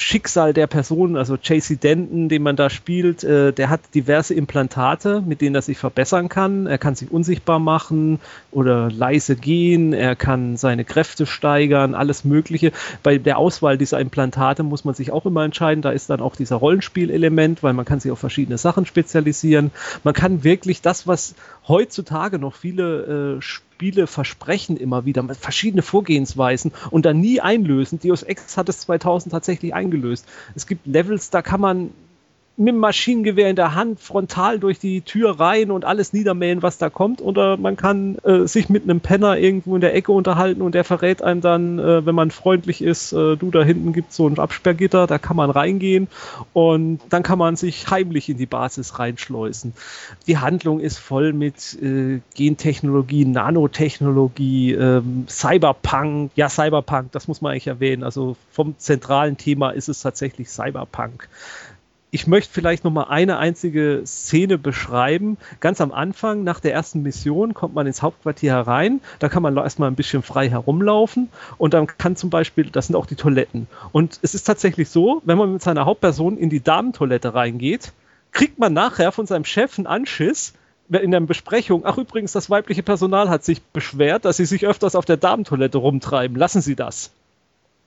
Schicksal 0.03 0.55
der 0.55 0.67
Person, 0.67 1.17
also 1.17 1.37
JC 1.37 1.79
Denton, 1.79 2.31
den 2.31 2.43
man 2.43 2.57
da 2.57 2.71
spielt, 2.71 3.23
äh, 3.23 3.53
der 3.53 3.69
hat 3.69 3.81
diverse 3.95 4.33
Implantate, 4.33 5.21
mit 5.21 5.43
denen 5.43 5.55
er 5.55 5.61
sich 5.61 5.77
verbessern 5.77 6.31
kann. 6.31 6.67
Er 6.67 6.79
kann 6.79 6.95
sich 6.95 7.11
unsichtbar 7.11 7.59
machen 7.59 8.19
oder 8.51 8.91
leise 8.91 9.37
gehen, 9.37 9.93
er 9.93 10.17
kann 10.17 10.57
seine 10.57 10.87
Kräfte 10.87 11.27
steigern, 11.27 11.95
alles 11.95 12.25
Mögliche. 12.25 12.73
Bei 13.03 13.19
der 13.19 13.37
Auswahl 13.37 13.77
dieser 13.77 14.01
Implantate 14.01 14.63
muss 14.63 14.87
man 14.87 14.95
sich 14.95 15.13
auch 15.13 15.27
immer 15.27 15.45
entscheiden. 15.45 15.83
Da 15.83 15.91
ist 15.91 16.09
dann 16.09 16.23
auch 16.23 16.35
dieser 16.35 16.57
Rollenspielelement, 16.57 17.63
weil 17.63 17.75
man 17.75 17.85
kann 17.85 18.01
sich 18.01 18.11
auf 18.11 18.19
verschiedene 18.19 18.57
Sachen 18.57 18.87
spezialisieren. 18.87 19.71
Man 20.03 20.15
kann 20.15 20.45
wirklich 20.45 20.81
das, 20.81 21.07
was 21.07 21.35
heutzutage 21.69 22.39
noch 22.39 22.55
viele 22.55 23.37
äh, 23.37 23.43
Spiele 23.43 23.70
versprechen 24.07 24.77
immer 24.77 25.05
wieder 25.05 25.27
verschiedene 25.35 25.83
Vorgehensweisen 25.83 26.73
und 26.91 27.07
dann 27.07 27.21
nie 27.21 27.41
einlösen. 27.41 27.99
Deus 27.99 28.23
Ex 28.23 28.57
hat 28.57 28.69
es 28.69 28.81
2000 28.81 29.33
tatsächlich 29.33 29.75
eingelöst. 29.75 30.27
Es 30.55 30.67
gibt 30.67 30.87
Levels, 30.87 31.31
da 31.31 31.43
kann 31.43 31.61
man 31.61 31.91
mit 32.61 32.75
dem 32.75 32.79
Maschinengewehr 32.79 33.49
in 33.49 33.57
der 33.57 33.75
Hand 33.75 34.01
frontal 34.01 34.59
durch 34.59 34.79
die 34.79 35.01
Tür 35.01 35.41
rein 35.41 35.71
und 35.71 35.87
alles 35.87 36.13
niedermähen, 36.13 36.63
was 36.63 36.77
da 36.77 36.91
kommt. 36.91 37.23
Oder 37.23 37.57
man 37.57 37.77
kann 37.77 38.19
äh, 38.19 38.47
sich 38.47 38.69
mit 38.69 38.83
einem 38.83 39.01
Penner 39.01 39.39
irgendwo 39.39 39.77
in 39.77 39.81
der 39.81 39.95
Ecke 39.95 40.13
unterhalten 40.13 40.61
und 40.61 40.75
der 40.75 40.85
verrät 40.85 41.23
einem 41.23 41.41
dann, 41.41 41.79
äh, 41.79 42.05
wenn 42.05 42.15
man 42.15 42.31
freundlich 42.31 42.83
ist, 42.83 43.13
äh, 43.13 43.37
du 43.37 43.51
da 43.51 43.63
hinten 43.63 43.95
gibt 43.95 44.13
so 44.13 44.29
ein 44.29 44.39
Absperrgitter, 44.39 45.07
da 45.07 45.17
kann 45.17 45.37
man 45.37 45.49
reingehen 45.49 46.09
und 46.53 47.01
dann 47.09 47.23
kann 47.23 47.39
man 47.39 47.57
sich 47.57 47.91
heimlich 47.91 48.29
in 48.29 48.37
die 48.37 48.45
Basis 48.45 48.99
reinschleusen. 48.99 49.73
Die 50.27 50.37
Handlung 50.37 50.81
ist 50.81 50.99
voll 50.99 51.33
mit 51.33 51.83
äh, 51.83 52.21
Gentechnologie, 52.35 53.25
Nanotechnologie, 53.25 54.73
ähm, 54.73 55.25
Cyberpunk. 55.31 56.33
Ja, 56.35 56.51
Cyberpunk, 56.51 57.11
das 57.13 57.27
muss 57.27 57.41
man 57.41 57.53
eigentlich 57.53 57.69
erwähnen. 57.69 58.05
Also 58.05 58.37
vom 58.51 58.75
zentralen 58.77 59.39
Thema 59.39 59.71
ist 59.71 59.89
es 59.89 60.03
tatsächlich 60.03 60.51
Cyberpunk 60.51 61.27
ich 62.11 62.27
möchte 62.27 62.53
vielleicht 62.53 62.85
noch 62.85 62.91
mal 62.91 63.05
eine 63.05 63.39
einzige 63.39 64.03
Szene 64.05 64.59
beschreiben. 64.59 65.39
Ganz 65.61 65.81
am 65.81 65.93
Anfang, 65.93 66.45
nach 66.45 66.61
der 66.61 66.73
ersten 66.73 67.03
Mission, 67.03 67.55
kommt 67.55 67.75
man 67.75 67.87
ins 67.87 68.03
Hauptquartier 68.03 68.53
herein. 68.53 69.01
Da 69.19 69.29
kann 69.29 69.43
man 69.43 69.57
erstmal 69.57 69.91
ein 69.91 69.97
bisschen 69.97 70.23
frei 70.23 70.49
herumlaufen 70.49 71.29
und 71.59 71.75
dann 71.75 71.87
kann 71.87 72.17
zum 72.17 72.31
Beispiel, 72.31 72.71
das 72.71 72.89
sind 72.89 72.97
auch 72.97 73.07
die 73.07 73.15
Toiletten. 73.15 73.69
Und 73.93 74.19
es 74.23 74.35
ist 74.35 74.45
tatsächlich 74.45 74.89
so, 74.89 75.23
wenn 75.25 75.39
man 75.39 75.53
mit 75.53 75.63
seiner 75.63 75.85
Hauptperson 75.85 76.37
in 76.37 76.51
die 76.51 76.63
Damentoilette 76.63 77.35
reingeht, 77.35 77.93
kriegt 78.33 78.59
man 78.59 78.73
nachher 78.73 79.13
von 79.13 79.27
seinem 79.27 79.45
Chef 79.45 79.79
einen 79.79 79.87
Anschiss, 79.87 80.55
in 80.89 81.13
der 81.13 81.21
Besprechung, 81.21 81.83
ach 81.85 81.99
übrigens, 81.99 82.33
das 82.33 82.51
weibliche 82.51 82.83
Personal 82.83 83.29
hat 83.29 83.45
sich 83.45 83.63
beschwert, 83.63 84.25
dass 84.25 84.39
sie 84.39 84.45
sich 84.45 84.67
öfters 84.67 84.97
auf 84.97 85.05
der 85.05 85.17
Damentoilette 85.17 85.79
rumtreiben. 85.79 86.37
Lassen 86.37 86.63
Sie 86.63 86.75
das. 86.75 87.13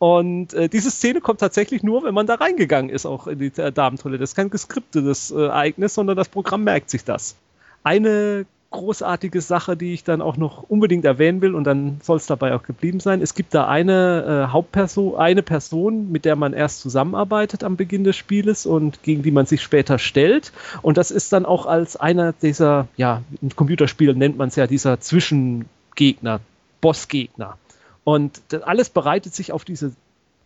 Und 0.03 0.53
äh, 0.53 0.67
diese 0.67 0.91
Szene 0.91 1.21
kommt 1.21 1.39
tatsächlich 1.39 1.81
nur, 1.81 2.03
wenn 2.03 2.13
man 2.13 2.27
da 2.27 2.35
reingegangen 2.35 2.89
ist, 2.89 3.05
auch 3.05 3.25
in 3.25 3.39
die 3.39 3.53
äh, 3.55 3.71
Damentoilette. 3.71 4.19
Das 4.19 4.31
ist 4.31 4.35
kein 4.35 4.49
geskriptetes 4.49 5.31
äh, 5.31 5.43
Ereignis, 5.43 5.93
sondern 5.93 6.17
das 6.17 6.27
Programm 6.27 6.65
merkt 6.65 6.89
sich 6.89 7.05
das. 7.05 7.37
Eine 7.85 8.45
großartige 8.71 9.39
Sache, 9.39 9.77
die 9.77 9.93
ich 9.93 10.03
dann 10.03 10.21
auch 10.21 10.35
noch 10.35 10.63
unbedingt 10.63 11.05
erwähnen 11.05 11.39
will 11.39 11.55
und 11.55 11.63
dann 11.63 12.01
soll 12.03 12.17
es 12.17 12.25
dabei 12.25 12.53
auch 12.53 12.63
geblieben 12.63 12.99
sein. 12.99 13.21
Es 13.21 13.33
gibt 13.33 13.53
da 13.53 13.69
eine 13.69 14.47
äh, 14.49 14.51
Hauptperson, 14.51 15.15
eine 15.15 15.41
Person, 15.41 16.11
mit 16.11 16.25
der 16.25 16.35
man 16.35 16.51
erst 16.51 16.81
zusammenarbeitet 16.81 17.63
am 17.63 17.77
Beginn 17.77 18.03
des 18.03 18.17
Spieles 18.17 18.65
und 18.65 19.03
gegen 19.03 19.23
die 19.23 19.31
man 19.31 19.45
sich 19.45 19.61
später 19.61 19.99
stellt. 19.99 20.51
Und 20.81 20.97
das 20.97 21.11
ist 21.11 21.31
dann 21.31 21.45
auch 21.45 21.65
als 21.65 21.95
einer 21.95 22.33
dieser, 22.33 22.89
ja, 22.97 23.21
in 23.41 23.55
Computerspielen 23.55 24.17
nennt 24.17 24.35
man 24.37 24.49
es 24.49 24.57
ja 24.57 24.67
dieser 24.67 24.99
Zwischengegner, 24.99 26.41
Bossgegner. 26.81 27.57
Und 28.03 28.41
alles 28.63 28.89
bereitet 28.89 29.33
sich 29.33 29.51
auf 29.51 29.63
diese 29.63 29.93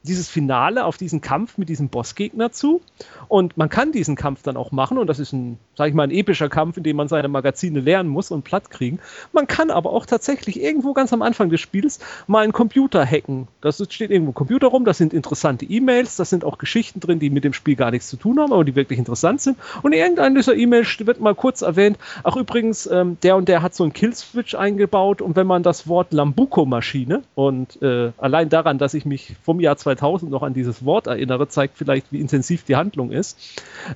dieses 0.08 0.30
Finale 0.30 0.86
auf 0.86 0.98
diesen 0.98 1.22
Kampf 1.22 1.58
mit 1.58 1.70
diesem 1.70 1.89
Bossgegner 1.89 2.52
zu. 2.52 2.82
Und 3.28 3.58
man 3.58 3.70
kann 3.70 3.91
diesen 3.91 4.15
Kampf 4.15 4.41
dann 4.43 4.58
auch 4.58 4.72
machen. 4.72 4.98
Und 4.98 5.08
das 5.08 5.20
ist 5.20 5.34
ein, 5.34 5.60
sag 5.76 5.89
ich 5.89 5.93
mal, 5.93 6.04
ein 6.04 6.12
epischer 6.12 6.50
Kampf, 6.50 6.78
in 6.78 6.84
dem 6.84 6.96
man 6.96 7.08
seine 7.08 7.28
Magazine 7.28 7.80
lernen 7.80 8.10
muss 8.10 8.32
und 8.32 8.43
platt 8.43 8.72
kriegen. 8.72 9.00
Man 9.34 9.48
kann 9.48 9.70
aber 9.70 9.91
auch 9.91 10.06
tatsächlich 10.06 10.62
irgendwo 10.62 10.93
ganz 10.93 11.13
am 11.13 11.22
Anfang 11.22 11.50
des 11.50 11.60
Spiels 11.60 12.00
mal 12.26 12.43
einen 12.43 12.54
Computer 12.54 13.06
hacken. 13.06 13.48
Das 13.62 13.84
steht 13.89 14.12
irgendwo 14.12 14.32
ein 14.32 14.36
Computer 14.36 14.67
rum, 14.67 14.86
das 14.86 14.98
sind 14.98 15.13
interessante 15.13 15.65
E-Mails, 15.65 16.15
das 16.15 16.30
sind 16.30 16.43
auch 16.43 16.58
Geschichten 16.58 17.00
drin, 17.00 17.20
die 17.20 17.30
mit 17.30 17.43
dem 17.43 17.54
Spiel 17.54 17.76
gar 17.76 17.91
nichts 17.91 18.08
zu 18.08 18.17
tun 18.17 18.39
haben, 18.39 18.54
aber 18.54 18.63
die 18.63 18.76
wirklich 18.76 19.00
interessant 19.00 19.41
sind. 19.41 19.58
Und 19.84 19.93
in 19.93 20.00
irgendeiner 20.00 20.36
dieser 20.36 20.56
E-Mails 20.56 21.06
wird 21.06 21.20
mal 21.20 21.36
kurz 21.36 21.62
erwähnt, 21.62 21.98
ach 22.24 22.36
übrigens, 22.36 22.88
ähm, 22.88 23.17
der 23.24 23.36
und 23.36 23.50
der 23.50 23.62
hat 23.62 23.76
so 23.76 23.84
einen 23.84 23.93
Killswitch 23.93 24.56
eingebaut. 24.56 25.22
Und 25.22 25.36
wenn 25.36 25.48
man 25.48 25.63
das 25.63 25.88
Wort 25.88 26.13
Lambuco-Maschine 26.13 27.23
und 27.36 27.81
äh, 27.81 28.12
allein 28.17 28.50
daran, 28.50 28.77
dass 28.77 28.94
ich 28.94 29.06
mich 29.06 29.36
vom 29.44 29.60
Jahr 29.60 29.77
2000 29.77 29.96
2000 29.98 30.31
noch 30.31 30.43
an 30.43 30.54
dieses 30.54 30.85
Wort 30.85 31.08
erinnere, 31.08 31.48
zeigt 31.48 31.77
vielleicht, 31.77 32.12
wie 32.12 32.19
intensiv 32.19 32.63
die 32.63 32.75
Handlung 32.75 33.12
ist. 33.12 33.37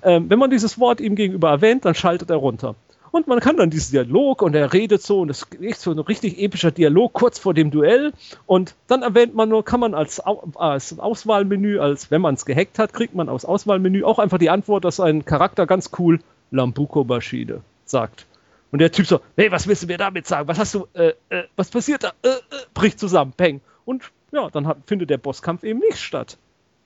Ähm, 0.04 0.30
wenn 0.30 0.40
man 0.40 0.50
dieses 0.50 0.80
Wort 0.80 1.02
ihm 1.02 1.16
gegenüber 1.16 1.50
erwähnt, 1.50 1.86
dann 1.86 1.96
schaltet 1.96 2.30
er 2.30 2.38
runter. 2.38 2.76
Und 3.12 3.28
man 3.28 3.42
kann 3.42 3.58
dann 3.58 3.70
diesen 3.70 3.92
Dialog 3.92 4.42
und 4.42 4.56
er 4.56 4.72
redet 4.72 5.02
so 5.02 5.20
und 5.20 5.30
es 5.30 5.46
ist 5.60 5.82
so 5.82 5.92
ein 5.92 6.00
richtig 6.00 6.40
epischer 6.40 6.72
Dialog 6.72 7.12
kurz 7.12 7.40
vor 7.40 7.54
dem 7.54 7.70
Duell. 7.70 8.14
Und 8.46 8.74
dann 8.88 9.02
erwähnt 9.02 9.36
man 9.36 9.50
nur, 9.50 9.66
kann 9.66 9.82
man 9.82 9.94
als, 9.94 10.22
als 10.22 10.98
Auswahlmenü, 10.98 11.80
als 11.80 12.10
wenn 12.10 12.22
man 12.22 12.36
es 12.36 12.46
gehackt 12.46 12.80
hat, 12.80 12.94
kriegt 12.94 13.14
man 13.14 13.28
aus 13.28 13.44
Auswahlmenü 13.44 14.06
auch 14.06 14.18
einfach 14.18 14.38
die 14.38 14.50
Antwort, 14.50 14.86
dass 14.86 15.02
ein 15.02 15.26
Charakter 15.26 15.68
ganz 15.68 15.92
cool 16.00 16.20
Lambuko 16.52 17.04
Maschine 17.04 17.62
sagt. 17.84 18.26
Und 18.72 18.80
der 18.80 18.94
Typ 18.94 19.06
so, 19.06 19.20
hey, 19.36 19.52
was 19.52 19.68
willst 19.68 19.84
du 19.84 19.88
mir 19.88 19.98
damit 19.98 20.26
sagen? 20.26 20.48
Was 20.48 20.58
hast 20.58 20.74
du, 20.74 20.88
äh, 20.94 21.12
äh, 21.28 21.44
was 21.58 21.70
passiert 21.70 22.06
da? 22.06 22.14
Äh, 22.24 22.30
äh 22.30 22.40
bricht 22.74 22.98
zusammen, 22.98 23.34
peng. 23.36 23.60
Und 23.84 24.10
ja, 24.32 24.50
dann 24.50 24.68
hat, 24.68 24.78
findet 24.86 25.10
der 25.10 25.18
Bosskampf 25.18 25.64
eben 25.64 25.80
nicht 25.80 25.98
statt. 25.98 26.38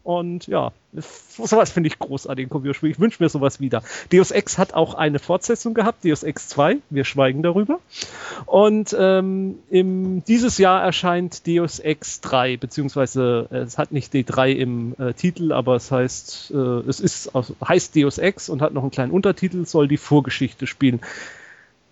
Und 0.05 0.45
ja, 0.45 0.71
sowas 0.93 1.71
finde 1.71 1.87
ich 1.87 1.97
großartig 1.97 2.43
in 2.43 2.49
Computerspielen. 2.49 2.93
Ich 2.93 2.99
wünsche 2.99 3.23
mir 3.23 3.27
sowas 3.27 3.59
wieder. 3.59 3.81
Deus 4.13 4.29
Ex 4.29 4.59
hat 4.59 4.75
auch 4.75 4.93
eine 4.93 5.17
Fortsetzung 5.17 5.73
gehabt, 5.73 6.05
Deus 6.05 6.21
Ex 6.21 6.47
2. 6.49 6.77
Wir 6.91 7.05
schweigen 7.05 7.41
darüber. 7.41 7.79
Und 8.45 8.95
ähm, 8.97 9.57
im, 9.71 10.23
dieses 10.23 10.59
Jahr 10.59 10.83
erscheint 10.83 11.47
Deus 11.47 11.79
Ex 11.79 12.21
3, 12.21 12.57
beziehungsweise 12.57 13.47
äh, 13.51 13.57
es 13.61 13.79
hat 13.79 13.91
nicht 13.91 14.13
D3 14.13 14.51
im 14.51 14.95
äh, 14.99 15.13
Titel, 15.13 15.51
aber 15.51 15.75
es 15.75 15.91
heißt, 15.91 16.51
äh, 16.51 16.57
es 16.87 16.99
ist, 16.99 17.35
also, 17.35 17.55
heißt 17.67 17.95
Deus 17.95 18.19
Ex 18.19 18.47
und 18.47 18.61
hat 18.61 18.73
noch 18.73 18.83
einen 18.83 18.91
kleinen 18.91 19.11
Untertitel, 19.11 19.65
soll 19.65 19.87
die 19.87 19.97
Vorgeschichte 19.97 20.67
spielen. 20.67 21.01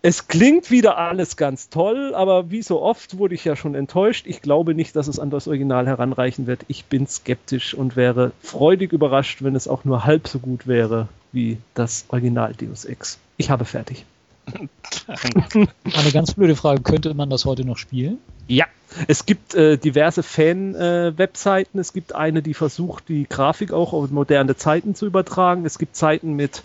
Es 0.06 0.28
klingt 0.28 0.70
wieder 0.70 0.98
alles 0.98 1.38
ganz 1.38 1.70
toll, 1.70 2.14
aber 2.14 2.52
wie 2.52 2.62
so 2.62 2.82
oft 2.82 3.18
wurde 3.18 3.36
ich 3.36 3.46
ja 3.46 3.56
schon 3.56 3.74
enttäuscht. 3.74 4.26
Ich 4.28 4.42
glaube 4.42 4.76
nicht, 4.76 4.98
dass 4.98 5.08
es 5.08 5.18
an 5.18 5.30
das 5.30 5.48
Original 5.48 5.88
heranreichen 5.88 6.46
wird. 6.46 6.66
Ich 6.68 6.84
bin 6.84 7.08
skeptisch 7.08 7.74
und 7.74 7.96
wäre 7.96 8.34
freudig 8.42 8.92
überrascht, 8.92 9.44
wenn 9.44 9.56
es 9.56 9.66
auch 9.66 9.86
nur 9.86 10.04
halb 10.04 10.28
so 10.28 10.40
gut 10.40 10.68
wäre 10.68 11.08
wie 11.32 11.58
das 11.74 12.04
Original 12.10 12.54
Deus 12.54 12.84
Ex. 12.84 13.18
Ich 13.38 13.50
habe 13.50 13.64
fertig. 13.64 14.04
Eine 15.06 16.12
ganz 16.12 16.34
blöde 16.34 16.58
Frage, 16.58 16.82
könnte 16.82 17.14
man 17.14 17.30
das 17.30 17.46
heute 17.46 17.64
noch 17.64 17.78
spielen? 17.78 18.18
Ja, 18.50 18.66
es 19.08 19.26
gibt 19.26 19.56
äh, 19.56 19.78
diverse 19.78 20.22
Fan-Webseiten. 20.22 21.78
Äh, 21.78 21.82
es 21.82 21.94
gibt 21.94 22.14
eine, 22.14 22.42
die 22.42 22.54
versucht, 22.54 23.08
die 23.08 23.26
Grafik 23.28 23.72
auch 23.72 23.94
auf 23.94 24.12
moderne 24.12 24.58
Zeiten 24.58 24.96
zu 24.96 25.06
übertragen. 25.06 25.66
Es 25.66 25.80
gibt 25.80 25.96
Seiten 25.96 26.34
mit 26.34 26.62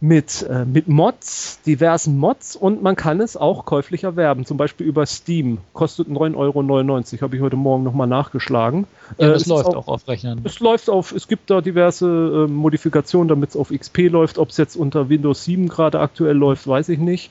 mit, 0.00 0.42
äh, 0.42 0.64
mit 0.64 0.88
Mods, 0.88 1.60
diversen 1.64 2.18
Mods 2.18 2.56
und 2.56 2.82
man 2.82 2.96
kann 2.96 3.20
es 3.20 3.36
auch 3.36 3.64
käuflich 3.64 4.04
erwerben, 4.04 4.44
zum 4.44 4.56
Beispiel 4.56 4.86
über 4.86 5.06
Steam. 5.06 5.58
Kostet 5.72 6.08
9,99 6.08 6.36
Euro, 6.36 7.22
habe 7.22 7.36
ich 7.36 7.42
heute 7.42 7.56
Morgen 7.56 7.84
nochmal 7.84 8.06
nachgeschlagen. 8.06 8.86
Ja, 9.18 9.28
das 9.28 9.46
äh, 9.46 9.50
läuft 9.50 9.68
auch, 9.68 9.76
auch, 9.76 9.88
auf 9.88 10.08
Rechnern. 10.08 10.40
Es 10.44 10.60
läuft 10.60 10.90
auf, 10.90 11.12
es 11.12 11.26
gibt 11.26 11.50
da 11.50 11.60
diverse 11.60 12.06
äh, 12.06 12.50
Modifikationen, 12.50 13.28
damit 13.28 13.50
es 13.50 13.56
auf 13.56 13.70
XP 13.70 14.10
läuft. 14.10 14.38
Ob 14.38 14.50
es 14.50 14.56
jetzt 14.56 14.76
unter 14.76 15.08
Windows 15.08 15.44
7 15.44 15.68
gerade 15.68 16.00
aktuell 16.00 16.36
läuft, 16.36 16.66
weiß 16.66 16.90
ich 16.90 16.98
nicht 16.98 17.30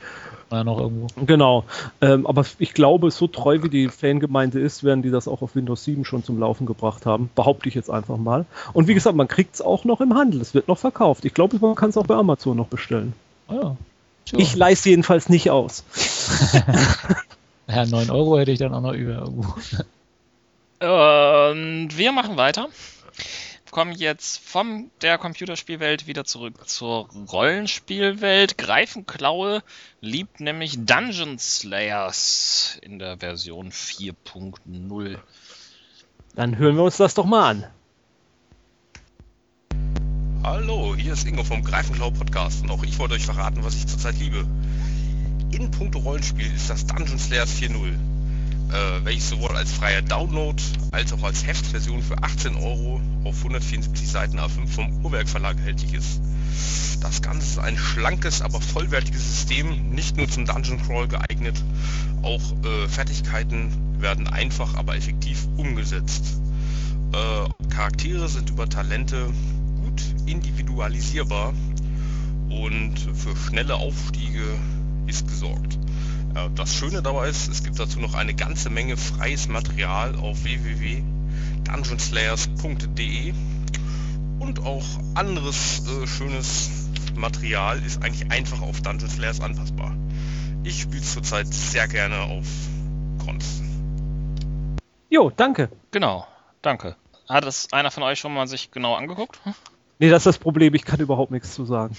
ja 0.53 0.63
noch 0.63 0.79
irgendwo. 0.79 1.07
Genau. 1.25 1.65
Ähm, 2.01 2.25
aber 2.25 2.45
ich 2.59 2.73
glaube, 2.73 3.11
so 3.11 3.27
treu 3.27 3.59
wie 3.63 3.69
die 3.69 3.89
Fangemeinde 3.89 4.59
ist, 4.59 4.83
werden 4.83 5.01
die 5.01 5.11
das 5.11 5.27
auch 5.27 5.41
auf 5.41 5.55
Windows 5.55 5.83
7 5.83 6.05
schon 6.05 6.23
zum 6.23 6.39
Laufen 6.39 6.65
gebracht 6.65 7.05
haben. 7.05 7.29
Behaupte 7.35 7.69
ich 7.69 7.75
jetzt 7.75 7.89
einfach 7.89 8.17
mal. 8.17 8.45
Und 8.73 8.87
wie 8.87 8.93
gesagt, 8.93 9.15
man 9.15 9.27
kriegt 9.27 9.55
es 9.55 9.61
auch 9.61 9.85
noch 9.85 10.01
im 10.01 10.15
Handel. 10.15 10.41
Es 10.41 10.53
wird 10.53 10.67
noch 10.67 10.77
verkauft. 10.77 11.25
Ich 11.25 11.33
glaube, 11.33 11.57
man 11.59 11.75
kann 11.75 11.89
es 11.89 11.97
auch 11.97 12.07
bei 12.07 12.15
Amazon 12.15 12.57
noch 12.57 12.67
bestellen. 12.67 13.13
Oh 13.47 13.53
ja. 13.53 13.77
Sure. 14.25 14.41
Ich 14.41 14.55
leiste 14.55 14.89
jedenfalls 14.89 15.27
nicht 15.27 15.51
aus. 15.51 15.83
ja, 17.67 17.85
9 17.85 18.09
Euro 18.09 18.37
hätte 18.37 18.51
ich 18.51 18.59
dann 18.59 18.73
auch 18.73 18.81
noch 18.81 18.93
über. 18.93 19.27
Und 20.79 21.97
wir 21.97 22.11
machen 22.13 22.37
weiter 22.37 22.69
kommen 23.73 23.93
jetzt 23.93 24.37
von 24.37 24.91
der 25.01 25.17
Computerspielwelt 25.17 26.05
wieder 26.05 26.25
zurück 26.25 26.69
zur 26.69 27.09
Rollenspielwelt. 27.31 28.59
Greifenklaue 28.59 29.63
liebt 29.99 30.39
nämlich 30.39 30.85
Dungeon 30.85 31.39
Slayers 31.39 32.77
in 32.83 32.99
der 32.99 33.17
Version 33.17 33.71
4.0. 33.71 35.17
Dann 36.35 36.57
hören 36.57 36.75
wir 36.75 36.83
uns 36.83 36.97
das 36.97 37.15
doch 37.15 37.25
mal 37.25 37.49
an. 37.49 37.67
Hallo, 40.43 40.95
hier 40.95 41.13
ist 41.13 41.25
Ingo 41.25 41.43
vom 41.43 41.63
Greifenklau 41.63 42.11
Podcast 42.11 42.61
und 42.61 42.69
auch 42.69 42.83
ich 42.83 42.99
wollte 42.99 43.15
euch 43.15 43.25
verraten, 43.25 43.63
was 43.63 43.75
ich 43.75 43.87
zurzeit 43.87 44.19
liebe. 44.19 44.45
In 45.51 45.71
puncto 45.71 45.97
Rollenspiel 45.97 46.53
ist 46.53 46.69
das 46.69 46.85
Dungeon 46.85 47.17
Slayers 47.17 47.59
4.0 47.59 48.12
äh, 48.73 49.05
welches 49.05 49.29
sowohl 49.29 49.55
als 49.55 49.71
freier 49.71 50.01
Download 50.01 50.61
als 50.91 51.13
auch 51.13 51.23
als 51.23 51.45
Heftversion 51.45 52.01
für 52.01 52.21
18 52.21 52.55
Euro 52.55 53.01
auf 53.23 53.37
174 53.37 54.09
Seiten 54.09 54.39
A5 54.39 54.67
vom 54.67 55.05
Uhrwerk 55.05 55.29
Verlag 55.29 55.57
erhältlich 55.57 55.93
ist. 55.93 56.21
Das 57.01 57.21
Ganze 57.21 57.47
ist 57.47 57.59
ein 57.59 57.77
schlankes, 57.77 58.41
aber 58.41 58.61
vollwertiges 58.61 59.23
System, 59.23 59.89
nicht 59.89 60.17
nur 60.17 60.29
zum 60.29 60.45
Dungeon 60.45 60.81
Crawl 60.81 61.07
geeignet, 61.07 61.61
auch 62.21 62.41
äh, 62.63 62.87
Fertigkeiten 62.87 63.71
werden 63.99 64.27
einfach, 64.27 64.75
aber 64.75 64.95
effektiv 64.95 65.47
umgesetzt. 65.57 66.39
Äh, 67.11 67.69
Charaktere 67.69 68.29
sind 68.29 68.49
über 68.49 68.69
Talente 68.69 69.29
gut 69.83 70.01
individualisierbar 70.25 71.53
und 72.49 72.95
für 72.97 73.35
schnelle 73.35 73.75
Aufstiege 73.75 74.45
ist 75.07 75.27
gesorgt. 75.27 75.77
Das 76.55 76.75
Schöne 76.75 77.01
dabei 77.01 77.29
ist, 77.29 77.47
es 77.47 77.63
gibt 77.63 77.79
dazu 77.79 77.99
noch 77.99 78.15
eine 78.15 78.33
ganze 78.33 78.69
Menge 78.69 78.97
freies 78.97 79.47
Material 79.47 80.15
auf 80.15 80.43
www.dungeonslayers.de 80.43 83.33
und 84.39 84.65
auch 84.65 84.83
anderes 85.15 85.83
äh, 85.87 86.05
schönes 86.07 86.69
Material 87.15 87.81
ist 87.83 88.03
eigentlich 88.03 88.31
einfach 88.31 88.61
auf 88.61 88.81
Dungeon 88.81 89.09
Slayers 89.09 89.41
anpassbar. 89.41 89.95
Ich 90.63 90.81
spiele 90.81 91.01
zurzeit 91.01 91.47
sehr 91.47 91.87
gerne 91.87 92.21
auf 92.21 92.45
Cons. 93.23 93.61
Jo, 95.09 95.29
danke. 95.29 95.69
Genau, 95.91 96.27
danke. 96.61 96.95
Hat 97.29 97.45
es 97.45 97.71
einer 97.71 97.91
von 97.91 98.03
euch 98.03 98.19
schon 98.19 98.33
mal 98.33 98.47
sich 98.47 98.71
genau 98.71 98.95
angeguckt? 98.95 99.39
Nee, 99.99 100.09
das 100.09 100.21
ist 100.21 100.25
das 100.25 100.39
Problem, 100.39 100.73
ich 100.73 100.83
kann 100.83 100.99
überhaupt 100.99 101.31
nichts 101.31 101.53
zu 101.53 101.65
sagen. 101.65 101.95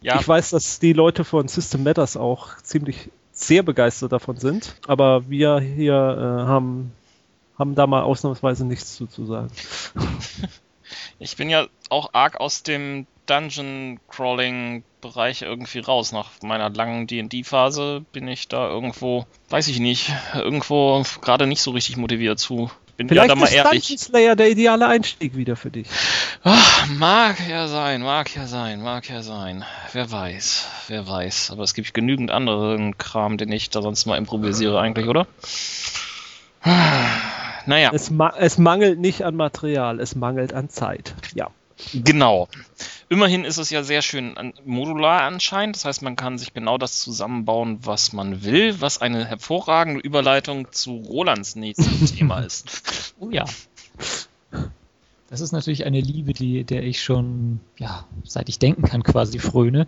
Ja. 0.00 0.18
Ich 0.18 0.26
weiß, 0.26 0.50
dass 0.50 0.80
die 0.80 0.94
Leute 0.94 1.24
von 1.24 1.46
System 1.46 1.84
Matters 1.84 2.16
auch 2.16 2.56
ziemlich 2.62 3.10
sehr 3.42 3.62
begeistert 3.62 4.12
davon 4.12 4.36
sind, 4.36 4.74
aber 4.86 5.28
wir 5.28 5.60
hier 5.60 5.94
äh, 5.94 6.46
haben, 6.46 6.92
haben 7.58 7.74
da 7.74 7.86
mal 7.86 8.02
ausnahmsweise 8.02 8.66
nichts 8.66 8.94
zu, 8.96 9.06
zu 9.06 9.26
sagen. 9.26 9.50
Ich 11.18 11.36
bin 11.36 11.48
ja 11.48 11.68
auch 11.88 12.10
arg 12.12 12.40
aus 12.40 12.64
dem 12.64 13.06
Dungeon 13.26 14.00
Crawling 14.08 14.82
Bereich 15.00 15.42
irgendwie 15.42 15.80
raus. 15.80 16.12
Nach 16.12 16.30
meiner 16.42 16.70
langen 16.70 17.06
D&D-Phase 17.06 18.04
bin 18.12 18.28
ich 18.28 18.48
da 18.48 18.68
irgendwo, 18.68 19.26
weiß 19.48 19.68
ich 19.68 19.80
nicht, 19.80 20.12
irgendwo 20.34 21.02
gerade 21.20 21.46
nicht 21.46 21.62
so 21.62 21.72
richtig 21.72 21.96
motiviert 21.96 22.38
zu. 22.38 22.70
Bin 22.96 23.08
Vielleicht 23.08 23.28
ja 23.28 23.34
da 23.34 23.40
mal 23.40 23.46
ist 23.46 23.54
ehrlich. 23.54 23.86
Dungeon 23.86 23.98
Slayer 23.98 24.36
der 24.36 24.50
ideale 24.50 24.86
Einstieg 24.86 25.34
wieder 25.34 25.56
für 25.56 25.70
dich. 25.70 25.88
Ach, 26.44 26.88
mag 26.88 27.36
ja 27.48 27.66
sein, 27.68 28.02
mag 28.02 28.34
ja 28.34 28.46
sein, 28.46 28.82
mag 28.82 29.08
ja 29.08 29.22
sein. 29.22 29.64
Wer 29.92 30.10
weiß, 30.10 30.68
wer 30.88 31.08
weiß. 31.08 31.50
Aber 31.52 31.62
es 31.62 31.74
gibt 31.74 31.94
genügend 31.94 32.30
anderen 32.30 32.98
Kram, 32.98 33.38
den 33.38 33.50
ich 33.50 33.70
da 33.70 33.80
sonst 33.80 34.06
mal 34.06 34.18
improvisiere 34.18 34.78
eigentlich, 34.78 35.06
oder? 35.06 35.26
Naja. 37.66 37.90
Es, 37.92 38.10
ma 38.10 38.34
es 38.38 38.58
mangelt 38.58 38.98
nicht 38.98 39.22
an 39.24 39.36
Material, 39.36 40.00
es 40.00 40.14
mangelt 40.14 40.52
an 40.52 40.68
Zeit. 40.68 41.14
Ja. 41.34 41.50
Genau. 41.92 42.48
Immerhin 43.08 43.44
ist 43.44 43.58
es 43.58 43.70
ja 43.70 43.82
sehr 43.82 44.02
schön 44.02 44.34
modular 44.64 45.22
anscheinend. 45.22 45.76
Das 45.76 45.84
heißt, 45.84 46.02
man 46.02 46.16
kann 46.16 46.38
sich 46.38 46.54
genau 46.54 46.78
das 46.78 47.00
zusammenbauen, 47.00 47.78
was 47.82 48.12
man 48.12 48.42
will, 48.42 48.80
was 48.80 49.00
eine 49.00 49.26
hervorragende 49.26 50.00
Überleitung 50.00 50.72
zu 50.72 50.96
Rolands 50.96 51.56
nächstem 51.56 52.06
Thema 52.16 52.40
ist. 52.40 53.14
Oh 53.20 53.30
ja. 53.30 53.44
Das 55.28 55.40
ist 55.40 55.52
natürlich 55.52 55.84
eine 55.86 56.00
Liebe, 56.00 56.32
die, 56.32 56.64
der 56.64 56.82
ich 56.82 57.02
schon, 57.02 57.60
ja, 57.78 58.06
seit 58.24 58.48
ich 58.48 58.58
denken 58.58 58.82
kann, 58.82 59.02
quasi 59.02 59.38
fröne. 59.38 59.86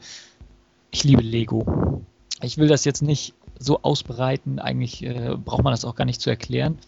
Ich 0.90 1.05
liebe 1.05 1.22
Lego. 1.22 2.03
Ich 2.40 2.59
will 2.59 2.68
das 2.68 2.84
jetzt 2.84 3.03
nicht 3.03 3.34
so 3.59 3.82
ausbreiten, 3.82 4.59
eigentlich 4.59 5.03
äh, 5.03 5.36
braucht 5.36 5.62
man 5.64 5.72
das 5.72 5.84
auch 5.84 5.95
gar 5.95 6.05
nicht 6.05 6.20
zu 6.20 6.30
erklären. 6.30 6.78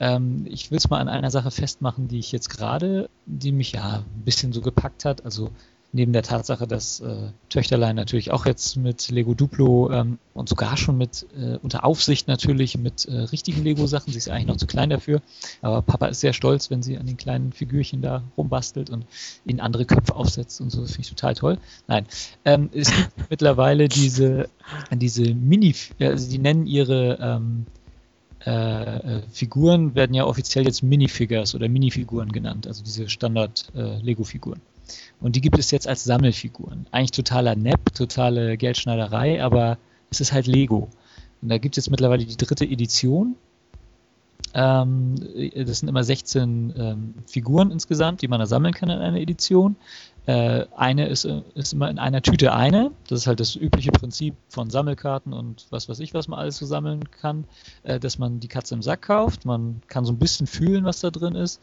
Ähm, 0.00 0.46
ich 0.48 0.70
will 0.70 0.78
es 0.78 0.90
mal 0.90 1.00
an 1.00 1.08
einer 1.08 1.30
Sache 1.30 1.50
festmachen, 1.50 2.08
die 2.08 2.18
ich 2.18 2.32
jetzt 2.32 2.50
gerade, 2.50 3.08
die 3.26 3.52
mich 3.52 3.72
ja 3.72 4.04
ein 4.16 4.24
bisschen 4.24 4.52
so 4.52 4.60
gepackt 4.60 5.04
hat. 5.04 5.24
Also 5.24 5.50
neben 5.94 6.12
der 6.12 6.24
Tatsache, 6.24 6.66
dass 6.66 6.98
äh, 7.00 7.30
Töchterlein 7.48 7.94
natürlich 7.94 8.32
auch 8.32 8.46
jetzt 8.46 8.76
mit 8.76 9.08
Lego 9.10 9.34
Duplo 9.34 9.92
ähm, 9.92 10.18
und 10.34 10.48
sogar 10.48 10.76
schon 10.76 10.98
mit 10.98 11.24
äh, 11.38 11.56
unter 11.62 11.84
Aufsicht 11.84 12.26
natürlich 12.26 12.76
mit 12.76 13.06
äh, 13.06 13.14
richtigen 13.14 13.62
Lego-Sachen, 13.62 14.12
sie 14.12 14.18
ist 14.18 14.28
eigentlich 14.28 14.48
noch 14.48 14.56
zu 14.56 14.66
klein 14.66 14.90
dafür, 14.90 15.22
aber 15.62 15.82
Papa 15.82 16.06
ist 16.06 16.18
sehr 16.18 16.32
stolz, 16.32 16.68
wenn 16.68 16.82
sie 16.82 16.98
an 16.98 17.06
den 17.06 17.16
kleinen 17.16 17.52
Figürchen 17.52 18.02
da 18.02 18.24
rumbastelt 18.36 18.90
und 18.90 19.06
ihnen 19.44 19.60
andere 19.60 19.84
Köpfe 19.84 20.16
aufsetzt 20.16 20.60
und 20.60 20.70
so, 20.70 20.80
das 20.80 20.90
finde 20.90 21.02
ich 21.02 21.10
total 21.10 21.34
toll. 21.34 21.58
Nein, 21.86 22.06
ähm, 22.44 22.70
es 22.74 22.90
gibt 22.90 23.30
mittlerweile 23.30 23.86
diese, 23.86 24.48
diese 24.90 25.32
Mini, 25.32 25.76
also 26.00 26.28
die 26.28 26.38
nennen 26.38 26.66
ihre 26.66 27.18
ähm, 27.20 27.66
äh, 28.46 28.50
äh, 28.50 29.22
Figuren 29.32 29.94
werden 29.94 30.14
ja 30.14 30.26
offiziell 30.26 30.66
jetzt 30.66 30.82
Minifigures 30.82 31.54
oder 31.54 31.68
Minifiguren 31.68 32.30
genannt, 32.30 32.66
also 32.66 32.84
diese 32.84 33.08
Standard-Lego-Figuren. 33.08 34.58
Äh, 34.58 35.24
und 35.24 35.36
die 35.36 35.40
gibt 35.40 35.58
es 35.58 35.70
jetzt 35.70 35.88
als 35.88 36.04
Sammelfiguren. 36.04 36.86
Eigentlich 36.90 37.12
totaler 37.12 37.56
Nepp, 37.56 37.94
totale 37.94 38.58
Geldschneiderei, 38.58 39.42
aber 39.42 39.78
es 40.10 40.20
ist 40.20 40.32
halt 40.32 40.46
Lego. 40.46 40.88
Und 41.40 41.48
da 41.48 41.58
gibt 41.58 41.76
es 41.76 41.84
jetzt 41.84 41.90
mittlerweile 41.90 42.24
die 42.24 42.36
dritte 42.36 42.66
Edition. 42.66 43.36
Ähm, 44.52 45.14
das 45.54 45.80
sind 45.80 45.88
immer 45.88 46.04
16 46.04 46.74
ähm, 46.76 47.14
Figuren 47.26 47.70
insgesamt, 47.70 48.20
die 48.20 48.28
man 48.28 48.40
da 48.40 48.46
sammeln 48.46 48.74
kann 48.74 48.90
in 48.90 48.98
einer 48.98 49.20
Edition. 49.20 49.76
Äh, 50.26 50.66
eine 50.76 51.06
ist, 51.08 51.26
ist 51.54 51.72
immer 51.72 51.90
in 51.90 51.98
einer 51.98 52.22
Tüte 52.22 52.54
eine. 52.54 52.92
Das 53.08 53.20
ist 53.20 53.26
halt 53.26 53.40
das 53.40 53.56
übliche 53.56 53.92
Prinzip 53.92 54.34
von 54.48 54.70
Sammelkarten 54.70 55.32
und 55.32 55.66
was 55.70 55.88
weiß 55.88 56.00
ich, 56.00 56.14
was 56.14 56.28
man 56.28 56.38
alles 56.38 56.56
so 56.56 56.66
sammeln 56.66 57.10
kann, 57.10 57.44
äh, 57.82 58.00
dass 58.00 58.18
man 58.18 58.40
die 58.40 58.48
Katze 58.48 58.74
im 58.74 58.82
Sack 58.82 59.02
kauft. 59.02 59.44
Man 59.44 59.82
kann 59.88 60.04
so 60.04 60.12
ein 60.12 60.18
bisschen 60.18 60.46
fühlen, 60.46 60.84
was 60.84 61.00
da 61.00 61.10
drin 61.10 61.34
ist. 61.34 61.60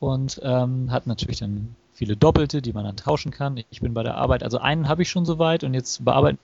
und 0.00 0.40
ähm, 0.44 0.90
hat 0.90 1.06
natürlich 1.06 1.38
dann 1.40 1.74
viele 1.92 2.16
Doppelte, 2.16 2.60
die 2.62 2.72
man 2.72 2.84
dann 2.84 2.96
tauschen 2.96 3.30
kann. 3.32 3.62
Ich 3.70 3.80
bin 3.80 3.94
bei 3.94 4.02
der 4.02 4.16
Arbeit, 4.16 4.42
also 4.42 4.58
einen 4.58 4.88
habe 4.88 5.02
ich 5.02 5.10
schon 5.10 5.24
soweit 5.24 5.64
und 5.64 5.74
jetzt 5.74 6.04
bearbeiten 6.04 6.38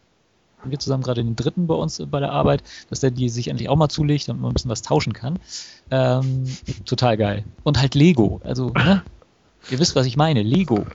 wir 0.64 0.78
zusammen 0.78 1.02
gerade 1.02 1.24
den 1.24 1.36
dritten 1.36 1.66
bei 1.66 1.74
uns 1.74 2.02
bei 2.10 2.20
der 2.20 2.32
Arbeit, 2.32 2.62
dass 2.90 3.00
der 3.00 3.10
die 3.10 3.28
sich 3.28 3.48
endlich 3.48 3.68
auch 3.68 3.76
mal 3.76 3.88
zulegt, 3.88 4.28
damit 4.28 4.42
man 4.42 4.50
ein 4.50 4.54
bisschen 4.54 4.70
was 4.70 4.82
tauschen 4.82 5.12
kann. 5.12 5.38
Ähm, 5.90 6.44
total 6.84 7.16
geil. 7.16 7.44
Und 7.62 7.78
halt 7.80 7.94
Lego. 7.94 8.40
Also, 8.44 8.70
ne? 8.70 9.02
Ihr 9.70 9.78
wisst, 9.78 9.96
was 9.96 10.06
ich 10.06 10.16
meine. 10.16 10.42
Lego. 10.42 10.86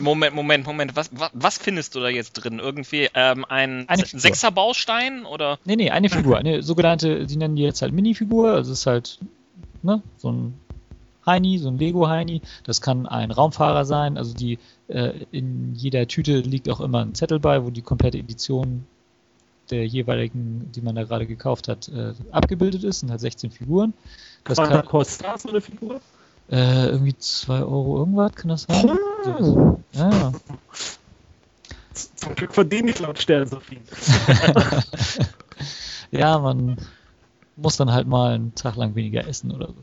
Moment, 0.00 0.34
Moment, 0.34 0.66
Moment. 0.66 0.96
Was, 0.96 1.10
was, 1.12 1.30
was 1.32 1.58
findest 1.58 1.94
du 1.94 2.00
da 2.00 2.08
jetzt 2.08 2.32
drin? 2.32 2.58
Irgendwie 2.58 3.08
ähm, 3.14 3.44
ein. 3.48 3.86
Sechser-Baustein 3.88 5.24
oder? 5.24 5.58
Nee, 5.64 5.76
nee, 5.76 5.90
eine 5.90 6.08
Figur. 6.08 6.38
Eine 6.38 6.62
sogenannte, 6.62 7.26
die 7.26 7.36
nennen 7.36 7.56
die 7.56 7.62
jetzt 7.62 7.82
halt 7.82 7.92
Minifigur. 7.92 8.52
Also 8.52 8.72
es 8.72 8.80
ist 8.80 8.86
halt, 8.86 9.18
ne, 9.82 10.02
so 10.18 10.32
ein 10.32 10.54
Heini, 11.26 11.58
so 11.58 11.68
ein 11.68 11.78
Lego-Heini. 11.78 12.42
Das 12.64 12.80
kann 12.80 13.06
ein 13.06 13.30
Raumfahrer 13.30 13.84
sein. 13.84 14.18
Also 14.18 14.34
die, 14.34 14.58
äh, 14.88 15.12
in 15.30 15.74
jeder 15.74 16.06
Tüte 16.06 16.40
liegt 16.40 16.68
auch 16.68 16.80
immer 16.80 17.02
ein 17.02 17.14
Zettel 17.14 17.38
bei, 17.38 17.64
wo 17.64 17.70
die 17.70 17.82
komplette 17.82 18.18
Edition 18.18 18.86
der 19.70 19.86
jeweiligen, 19.86 20.70
die 20.74 20.80
man 20.80 20.94
da 20.94 21.04
gerade 21.04 21.26
gekauft 21.26 21.68
hat, 21.68 21.88
äh, 21.88 22.14
abgebildet 22.30 22.84
ist. 22.84 23.00
Sind 23.00 23.10
halt 23.10 23.20
16 23.20 23.50
Figuren. 23.50 23.92
Das 24.44 24.58
kann, 24.58 24.84
kostet 24.84 25.26
das 25.26 25.42
so 25.42 25.50
eine 25.50 25.60
Figur? 25.60 26.00
Äh, 26.50 26.86
irgendwie 26.86 27.16
2 27.16 27.60
Euro 27.60 27.98
irgendwas, 27.98 28.34
kann 28.34 28.48
das 28.48 28.62
sein? 28.62 28.98
So, 29.24 29.82
ja, 29.92 30.10
ja. 30.10 30.32
Zum 31.92 32.34
Glück 32.34 32.54
verdiene 32.54 32.90
ich 32.90 32.98
laut 32.98 33.18
Stern 33.18 33.48
so 33.48 33.60
viel. 33.60 33.80
ja, 36.10 36.38
man 36.38 36.76
muss 37.56 37.76
dann 37.76 37.92
halt 37.92 38.06
mal 38.06 38.34
einen 38.34 38.54
Tag 38.54 38.76
lang 38.76 38.94
weniger 38.94 39.26
essen 39.26 39.52
oder 39.52 39.68
so. 39.68 39.80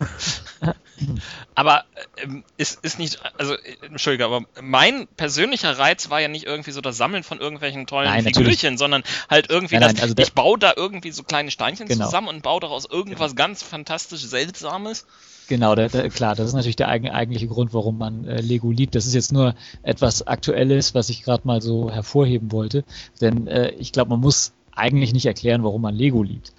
Aber 1.56 1.84
ähm, 2.18 2.43
ist, 2.58 2.84
ist 2.84 2.99
nicht, 2.99 3.20
also, 3.38 3.53
äh, 3.53 3.76
Entschuldige, 3.82 4.26
aber 4.26 4.41
mein 4.62 5.08
persönlicher 5.18 5.78
Reiz 5.78 6.10
war 6.10 6.22
ja 6.22 6.28
nicht 6.28 6.45
irgendwie 6.45 6.72
so 6.72 6.82
das 6.82 6.97
Sammeln 6.97 7.24
von 7.24 7.39
irgendwelchen 7.39 7.88
tollen 7.88 8.08
Nein, 8.10 8.24
natürlich. 8.24 8.60
Figürchen, 8.60 8.78
sondern 8.78 9.03
halt 9.30 9.49
irgendwie, 9.49 9.76
Nein, 9.76 9.82
das, 9.82 9.93
nein, 9.95 10.01
also 10.03 10.14
der- 10.14 10.26
ich 10.26 10.34
baue 10.34 10.58
da 10.58 10.74
irgendwie 10.76 11.12
so 11.12 11.24
kleine 11.24 11.51
Steinchen 11.51 11.88
Genau. 11.88 12.06
zusammen 12.06 12.28
und 12.30 12.43
baue 12.43 12.60
daraus 12.62 12.86
irgendwas 12.89 13.36
ganz 13.36 13.62
fantastisch 13.64 14.22
Seltsames. 14.22 15.06
Genau, 15.47 15.76
der, 15.76 15.89
der, 15.89 16.10
klar, 16.10 16.36
das 16.36 16.47
ist 16.47 16.53
natürlich 16.56 16.76
der 16.76 16.88
eigen, 16.88 17.10
eigentliche 17.10 17.47
Grund, 17.47 17.74
warum 17.74 17.97
man 17.97 18.26
äh, 18.26 18.41
Lego 18.41 18.72
liebt. 18.72 18.95
Das 18.95 19.06
ist 19.06 19.14
jetzt 19.14 19.32
nur 19.32 19.53
etwas 19.84 20.26
Aktuelles, 20.26 20.95
was 20.95 21.10
ich 21.10 21.24
gerade 21.24 21.45
mal 21.45 21.62
so 21.62 21.91
hervorheben 21.91 22.51
wollte. 22.51 22.84
Denn 23.22 23.47
äh, 23.47 23.70
ich 23.72 23.91
glaube, 23.91 24.10
man 24.10 24.22
muss 24.22 24.53
eigentlich 24.74 25.14
nicht 25.14 25.26
erklären, 25.28 25.64
warum 25.64 25.82
man 25.82 25.93
Lego 25.95 26.24
liebt. 26.24 26.51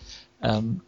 Ähm, 0.42 0.82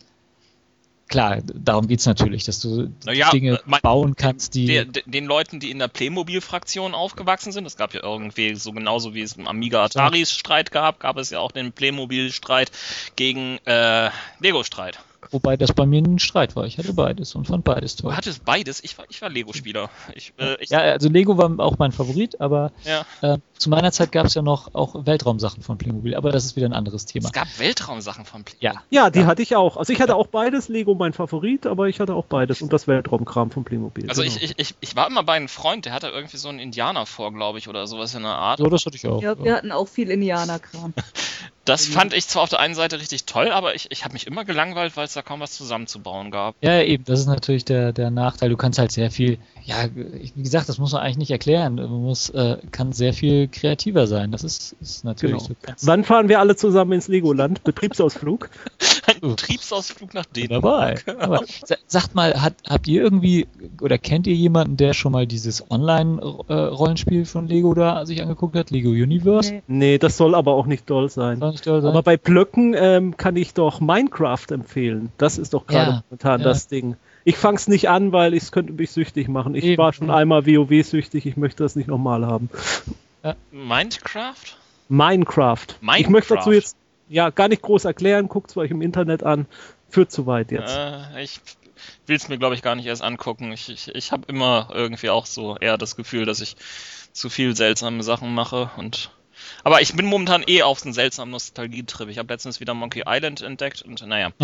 klar, 1.09 1.39
darum 1.43 1.89
geht's 1.89 2.07
natürlich, 2.07 2.45
dass 2.45 2.61
du 2.61 2.93
Naja, 3.05 3.31
Dinge 3.31 3.55
äh, 3.55 3.59
mein- 3.65 3.81
bauen 3.83 4.15
kannst, 4.17 4.55
die. 4.55 4.67
Der, 4.67 4.85
de- 4.85 5.03
den 5.07 5.27
Leuten, 5.27 5.61
die 5.61 5.71
in 5.71 5.79
der 5.79 5.89
Playmobil-Fraktion 5.89 6.95
aufgewachsen 6.95 7.53
sind, 7.53 7.67
es 7.67 7.77
gab 7.77 7.95
ja 7.95 8.03
irgendwie 8.03 8.55
so 8.55 8.73
genauso 8.73 9.15
wie 9.15 9.23
es 9.23 9.33
im 9.35 9.47
Amiga 9.49 9.85
Ataris 9.85 10.31
Streit 10.33 10.71
gab, 10.71 11.01
gab 11.01 11.17
es 11.17 11.31
ja 11.31 11.41
auch 11.41 11.53
den 11.53 11.73
Playmobil-Streit 11.73 12.71
gegen 13.17 13.59
äh, 13.65 14.11
Lego-Streit. 14.41 14.99
Wobei 15.31 15.57
das 15.57 15.73
bei 15.73 15.85
mir 15.85 16.01
ein 16.01 16.19
Streit 16.21 16.55
war. 16.57 16.65
Ich 16.65 16.79
hatte 16.79 16.93
beides 16.95 17.35
und 17.35 17.47
fand 17.47 17.65
beides 17.65 17.97
toll. 17.97 18.13
Du 18.13 18.17
hattest 18.17 18.45
beides, 18.45 18.83
ich 18.83 18.97
war, 18.97 19.05
ich 19.11 19.21
war 19.21 19.29
Lego-Spieler. 19.29 19.91
Äh, 20.39 20.57
Ja, 20.69 20.79
also 20.79 21.09
Lego 21.09 21.37
war 21.37 21.51
auch 21.59 21.77
mein 21.79 21.91
Favorit, 21.93 22.41
aber 22.41 22.73
ja. 22.85 23.05
äh, 23.21 23.39
zu 23.59 23.71
meiner 23.71 23.93
Zeit 23.93 24.13
gab 24.13 24.27
es 24.27 24.35
ja 24.35 24.43
noch 24.43 24.75
auch 24.75 25.07
Weltraumsachen 25.07 25.63
von 25.63 25.79
Playmobil, 25.79 26.15
aber 26.15 26.33
das 26.33 26.45
ist 26.45 26.57
wieder 26.57 26.67
ein 26.67 26.73
anderes 26.73 27.07
Thema. 27.07 27.27
Es 27.27 27.33
gab 27.33 27.47
Weltraumsachen 27.59 28.25
von 28.25 28.45
Playmobil. 28.45 28.81
Ja, 28.91 29.05
Ja, 29.05 29.11
die 29.11 29.27
hatte 29.27 29.43
ich 29.43 29.57
auch. 29.57 29.77
Also 29.77 29.93
ich 29.93 30.01
hatte 30.01 30.17
auch 30.17 30.29
beides. 30.29 30.69
Lego 30.69 30.95
mein 30.95 31.13
Favorit, 31.13 31.67
aber 31.67 31.89
ich 31.89 32.01
hatte 32.01 32.15
auch 32.15 32.27
beides. 32.27 32.63
Und 32.63 32.73
das 32.73 32.87
Weltraumkram 32.87 33.51
von 33.51 33.65
Playmobil. 33.65 34.09
Also 34.09 34.23
genau. 34.23 34.35
ich, 34.35 34.59
ich, 34.59 34.75
ich, 34.81 34.97
war 34.97 35.07
immer 35.07 35.23
bei 35.23 35.35
einem 35.35 35.49
Freund, 35.49 35.87
der 35.87 35.93
hatte 35.93 36.09
irgendwie 36.09 36.37
so 36.37 36.49
einen 36.49 36.59
Indianer 36.59 37.07
vor, 37.07 37.33
glaube 37.33 37.59
ich, 37.59 37.69
oder 37.69 37.87
sowas 37.87 38.15
in 38.15 38.23
der 38.23 38.33
Art. 38.33 38.59
so 38.59 38.67
das 38.67 38.87
hatte 38.87 38.97
ich 38.97 39.07
auch. 39.07 39.23
Ja, 39.23 39.43
wir 39.43 39.55
hatten 39.55 39.73
auch 39.73 39.89
viel 39.89 40.11
Indianerkram. 40.11 40.95
Das 41.69 41.85
fand 41.85 42.15
ich 42.15 42.27
zwar 42.27 42.45
auf 42.45 42.49
der 42.49 42.61
einen 42.61 42.75
Seite 42.75 42.99
richtig 42.99 43.27
toll, 43.27 43.51
aber 43.51 43.75
ich, 43.75 43.91
ich 43.91 44.03
habe 44.05 44.15
mich 44.15 44.27
immer 44.27 44.47
gelangweilt, 44.47 44.97
weil 44.97 45.05
es 45.05 45.13
da 45.13 45.21
kaum 45.21 45.41
was 45.41 45.53
zusammenzubauen 45.53 46.31
gab. 46.31 46.55
Ja, 46.63 46.77
ja, 46.77 46.83
eben, 46.83 47.05
das 47.05 47.21
ist 47.21 47.27
natürlich 47.27 47.67
der, 47.67 47.93
der 47.93 48.11
Nachteil. 48.11 48.49
Du 48.49 48.57
kannst 48.57 48.79
halt 48.79 48.91
sehr 48.91 49.11
viel, 49.11 49.37
ja, 49.65 49.87
wie 49.95 50.43
gesagt, 50.43 50.71
das 50.71 50.79
muss 50.79 50.93
man 50.93 51.03
eigentlich 51.03 51.19
nicht 51.19 51.31
erklären. 51.31 51.75
Man 51.75 51.91
muss, 51.91 52.31
äh, 52.31 52.57
kann 52.73 52.93
sehr 52.93 53.13
viel 53.13 53.47
kreativer 53.51 54.07
sein. 54.07 54.30
Das 54.32 54.44
ist, 54.44 54.74
ist 54.80 55.05
natürlich 55.05 55.36
Genau. 55.36 55.49
so. 55.49 55.55
Ganz 55.62 55.86
Wann 55.86 56.05
fahren 56.05 56.28
wir 56.28 56.40
alle 56.40 56.57
zusammen 56.57 56.92
ins 56.92 57.09
Legoland? 57.09 57.64
Betriebsausflug? 57.64 58.51
Ein. 59.07 59.20
Betriebsausflug 59.30 60.12
nach 60.14 60.26
Dänemark. 60.26 61.05
dabei. 61.07 61.22
Aber, 61.24 61.40
sa- 61.64 61.76
sagt 61.86 62.14
mal, 62.14 62.40
hat, 62.42 62.55
habt 62.68 62.86
ihr 62.88 63.03
irgendwie 63.03 63.46
oder 63.80 63.96
kennt 63.99 64.26
ihr 64.26 64.34
jemanden, 64.34 64.76
der 64.76 64.92
schon 64.92 65.12
mal 65.12 65.26
dieses 65.26 65.70
Online-Rollenspiel 65.70 67.24
von 67.24 67.46
Lego 67.49 67.74
da 67.74 68.05
sich 68.07 68.20
angeguckt 68.22 68.55
hat? 68.57 68.70
Lego 68.70 68.90
Universe? 68.90 69.53
Nee. 69.53 69.62
Nee, 69.66 69.99
das 69.99 70.16
soll 70.16 70.34
aber 70.34 70.53
auch 70.53 70.66
nicht 70.66 70.88
doll 70.90 71.09
sein. 71.09 71.38
Soll 71.38 71.53
nicht 71.53 71.64
toll 71.64 71.80
sein? 71.80 71.90
Aber 71.90 72.03
bei 72.03 72.16
Blöcken 72.16 72.74
ähm, 72.76 73.16
kann 73.16 73.36
ich 73.36 73.55
doch 73.55 73.80
Minecraft 73.80 74.46
empfehlen. 74.51 75.11
Das 75.18 75.38
ist 75.38 75.55
doch 75.55 75.66
gerade 75.66 75.90
Ja, 75.90 76.03
momentan 76.11 76.40
ja. 76.40 76.44
das 76.44 76.68
Ding. 76.68 76.96
Ich 77.24 77.36
fang's 77.36 77.68
nicht 77.68 77.88
an, 77.88 78.12
weil 78.12 78.34
es 78.34 78.53
könnte 78.53 78.72
mich 78.72 78.90
süchtig 78.90 79.28
machen. 79.28 79.55
Ich 79.55 79.64
Eben, 79.64 79.78
war 79.78 79.92
schon 79.92 80.11
einmal 80.11 80.46
WoW-süchtig, 80.46 81.26
ich 81.26 81.36
möchte 81.36 81.62
das 81.62 81.76
nicht 81.76 81.88
nochmal 81.88 82.26
haben. 82.26 82.49
Minecraft? 83.51 84.57
Minecraft. 84.89 85.66
Ich 85.69 85.81
Minecraft. 85.81 86.11
möchte 86.11 86.35
dazu 86.35 86.53
jetzt 86.53 86.77
ja 87.09 87.31
gar 87.31 87.49
nicht 87.49 87.62
groß 87.62 87.85
erklären, 87.85 88.29
guckt's 88.29 88.57
euch 88.57 88.71
im 88.71 88.83
Internet 88.83 89.23
an. 89.23 89.47
Führt 89.91 90.12
zu 90.12 90.27
weit 90.27 90.51
jetzt. 90.51 90.77
Äh, 90.77 91.23
ich 91.23 91.41
will 92.07 92.16
es 92.16 92.29
mir, 92.29 92.39
glaube 92.39 92.55
ich, 92.55 92.62
gar 92.62 92.75
nicht 92.75 92.87
erst 92.87 93.03
angucken. 93.03 93.53
Ich, 93.53 93.69
ich, 93.69 93.95
ich 93.95 94.12
habe 94.12 94.25
immer 94.27 94.69
irgendwie 94.73 95.11
auch 95.11 95.27
so 95.27 95.57
eher 95.57 95.79
das 95.79 95.97
Gefühl, 95.97 96.27
dass 96.27 96.41
ich 96.41 96.57
zu 97.12 97.31
viel 97.31 97.57
seltsame 97.57 98.03
Sachen 98.03 98.35
mache 98.35 98.71
und 98.77 99.11
aber 99.64 99.80
ich 99.80 99.95
bin 99.95 100.07
momentan 100.07 100.45
eh 100.47 100.62
auf 100.62 100.80
so 100.80 100.86
einem 100.86 100.95
seltsamen 100.95 101.30
Nostalgietrip. 101.30 102.09
Ich 102.09 102.18
habe 102.18 102.32
letztens 102.32 102.61
wieder 102.61 102.74
Monkey 102.74 103.05
Island 103.07 103.43
entdeckt 103.43 103.82
und 103.82 104.05
naja. 104.07 104.30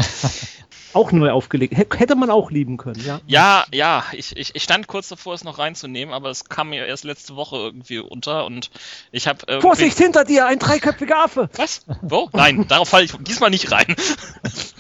Auch 0.92 1.10
neu 1.10 1.30
aufgelegt. 1.30 1.76
H 1.76 1.98
hätte 1.98 2.14
man 2.14 2.30
auch 2.30 2.52
lieben 2.52 2.76
können, 2.76 3.04
ja. 3.04 3.20
Ja, 3.26 3.64
ja, 3.72 4.04
ich, 4.12 4.36
ich, 4.36 4.54
ich 4.54 4.62
stand 4.62 4.86
kurz 4.86 5.08
davor, 5.08 5.34
es 5.34 5.42
noch 5.42 5.58
reinzunehmen, 5.58 6.14
aber 6.14 6.30
es 6.30 6.44
kam 6.44 6.70
mir 6.70 6.86
erst 6.86 7.02
letzte 7.02 7.34
Woche 7.34 7.56
irgendwie 7.56 7.98
unter 7.98 8.46
und 8.46 8.70
ich 9.10 9.26
habe 9.26 9.40
irgendwie... 9.48 9.66
Vorsicht 9.66 9.98
hinter 9.98 10.24
dir, 10.24 10.46
ein 10.46 10.60
dreiköpfiger 10.60 11.24
Affe! 11.24 11.50
Was? 11.56 11.84
Wo? 12.00 12.30
Nein, 12.32 12.68
darauf 12.68 12.88
falle 12.88 13.04
ich 13.04 13.12
diesmal 13.12 13.50
nicht 13.50 13.72
rein. 13.72 13.96
Das 14.42 14.74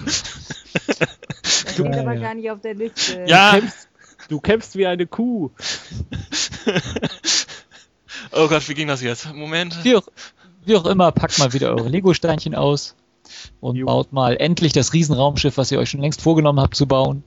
steht 1.70 1.78
Ja, 1.78 2.00
aber 2.00 2.14
ja. 2.14 2.20
gar 2.20 2.34
nicht 2.34 2.50
auf 2.50 2.60
der 2.60 2.74
Liste. 2.74 3.24
Ja, 3.26 3.52
Du 3.54 3.60
kämpfst, 3.60 3.88
du 4.28 4.40
kämpfst 4.40 4.76
wie 4.76 4.86
eine 4.86 5.06
Kuh. 5.06 5.50
oh 8.32 8.48
Gott, 8.48 8.68
wie 8.68 8.74
ging 8.74 8.88
das 8.88 9.02
jetzt? 9.02 9.32
Moment. 9.34 9.82
Wie 9.84 9.96
auch, 9.96 10.06
wie 10.64 10.76
auch 10.76 10.86
immer, 10.86 11.12
packt 11.12 11.38
mal 11.38 11.52
wieder 11.52 11.70
eure 11.74 11.88
Lego-Steinchen 11.88 12.54
aus 12.54 12.94
und 13.60 13.76
Jo. 13.76 13.86
baut 13.86 14.12
mal 14.12 14.36
endlich 14.36 14.72
das 14.72 14.92
Riesenraumschiff, 14.92 15.56
was 15.56 15.70
ihr 15.72 15.78
euch 15.78 15.90
schon 15.90 16.00
längst 16.00 16.22
vorgenommen 16.22 16.60
habt 16.60 16.74
zu 16.76 16.86
bauen. 16.86 17.24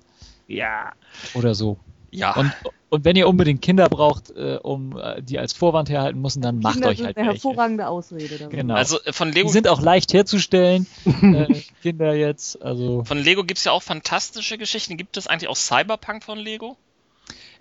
Ja. 0.48 0.92
Oder 1.34 1.56
so. 1.56 1.78
Ja, 2.12 2.34
Und, 2.36 2.54
und 2.90 3.04
wenn 3.04 3.18
ihr 3.18 3.28
unbedingt 3.28 3.62
Kinder 3.62 3.90
braucht, 3.90 4.32
äh, 4.32 4.58
um 4.64 4.98
äh, 4.98 5.22
die 5.22 5.38
als 5.40 5.52
Vorwand 5.52 5.90
herhalten 5.90 6.22
müssen, 6.22 6.42
dann 6.42 6.60
macht 6.60 6.76
Kinder 6.76 6.88
euch 6.88 6.98
sind 6.98 7.08
halt 7.08 7.18
eine 7.18 7.28
welche. 7.28 7.44
hervorragende 7.44 7.88
Ausrede. 7.88 8.38
Dafür. 8.38 8.48
Genau. 8.50 8.76
also 8.76 9.02
äh, 9.04 9.12
von 9.12 9.32
die 9.32 9.40
Lego 9.40 9.50
sind 9.50 9.68
auch 9.68 9.82
leicht 9.82 10.14
herzustellen, 10.14 10.88
äh, 11.22 11.62
Kinder 11.82 12.14
jetzt. 12.14 12.62
Also 12.62 13.04
Von 13.04 13.18
Lego 13.18 13.44
gibt 13.44 13.58
es 13.58 13.66
ja 13.66 13.74
auch 13.74 13.84
fantastische 13.84 14.58
Geschichten. 14.58 14.96
Gibt 14.96 15.18
es 15.18 15.28
eigentlich 15.28 15.50
auch 15.50 15.58
Cyberpunk 15.58 16.24
von 16.24 16.40
Lego? 16.40 16.78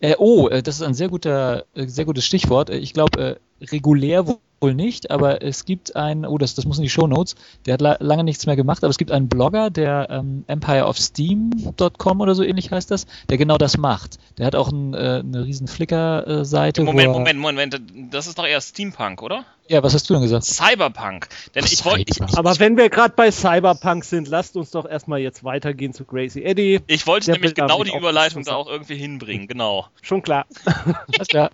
Äh, 0.00 0.14
oh, 0.18 0.48
äh, 0.48 0.62
das 0.62 0.76
ist 0.76 0.82
ein 0.82 0.94
sehr 0.94 1.08
guter, 1.08 1.64
äh, 1.74 1.86
sehr 1.86 2.04
gutes 2.04 2.24
Stichwort. 2.24 2.70
Äh, 2.70 2.78
Ich 2.78 2.92
glaube, 2.92 3.38
äh, 3.60 3.64
regulär 3.66 4.24
wohl 4.60 4.74
nicht, 4.74 5.10
aber 5.10 5.42
es 5.42 5.64
gibt 5.64 5.96
einen, 5.96 6.24
oh, 6.24 6.38
das, 6.38 6.54
das 6.54 6.64
muss 6.64 6.78
in 6.78 6.82
die 6.82 6.90
Shownotes, 6.90 7.34
der 7.66 7.74
hat 7.74 7.80
la 7.80 7.96
lange 8.00 8.24
nichts 8.24 8.46
mehr 8.46 8.56
gemacht, 8.56 8.82
aber 8.82 8.90
es 8.90 8.98
gibt 8.98 9.10
einen 9.10 9.28
Blogger, 9.28 9.70
der 9.70 10.08
ähm, 10.10 10.44
empireofsteam.com 10.46 12.20
oder 12.20 12.34
so 12.34 12.42
ähnlich 12.42 12.70
heißt 12.70 12.90
das, 12.90 13.06
der 13.28 13.38
genau 13.38 13.58
das 13.58 13.76
macht. 13.76 14.18
Der 14.38 14.46
hat 14.46 14.54
auch 14.54 14.70
ein, 14.70 14.94
äh, 14.94 15.22
eine 15.24 15.44
riesen 15.44 15.68
Flickr-Seite. 15.68 16.82
Moment, 16.84 17.12
Moment, 17.12 17.38
Moment. 17.38 17.80
Das 18.10 18.26
ist 18.26 18.38
doch 18.38 18.46
eher 18.46 18.60
Steampunk, 18.60 19.22
oder? 19.22 19.44
Ja, 19.68 19.82
was 19.82 19.94
hast 19.94 20.08
du 20.08 20.14
denn 20.14 20.22
gesagt? 20.22 20.44
Cyberpunk. 20.44 21.28
Denn 21.54 21.64
Ach, 21.64 21.72
ich 21.72 21.84
wollte. 21.84 22.26
Aber 22.36 22.58
wenn 22.58 22.76
wir 22.76 22.88
gerade 22.88 23.14
bei 23.16 23.30
Cyberpunk 23.30 24.04
sind, 24.04 24.28
lasst 24.28 24.56
uns 24.56 24.70
doch 24.70 24.88
erstmal 24.88 25.18
jetzt 25.18 25.42
weitergehen 25.44 25.92
zu 25.92 26.04
Gracie 26.04 26.44
Eddie. 26.44 26.80
ich 26.86 27.06
wollte 27.06 27.32
nämlich 27.32 27.54
genau 27.54 27.82
die 27.82 27.96
Überleitung 27.96 28.44
da 28.44 28.54
auch 28.54 28.68
irgendwie 28.68 28.96
hinbringen. 28.96 29.48
Genau. 29.48 29.86
Schon 30.02 30.22
klar. 30.22 30.46
Alles 30.64 31.28
klar. 31.28 31.50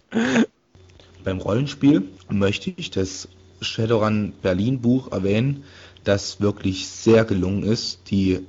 Beim 1.24 1.38
Rollenspiel 1.38 2.08
möchte 2.28 2.72
ich 2.76 2.90
das 2.90 3.28
Shadowrun 3.60 4.32
Berlin 4.42 4.80
Buch 4.80 5.12
erwähnen, 5.12 5.64
das 6.04 6.40
wirklich 6.40 6.88
sehr 6.88 7.24
gelungen 7.24 7.62
ist. 7.62 8.10
Die 8.10 8.40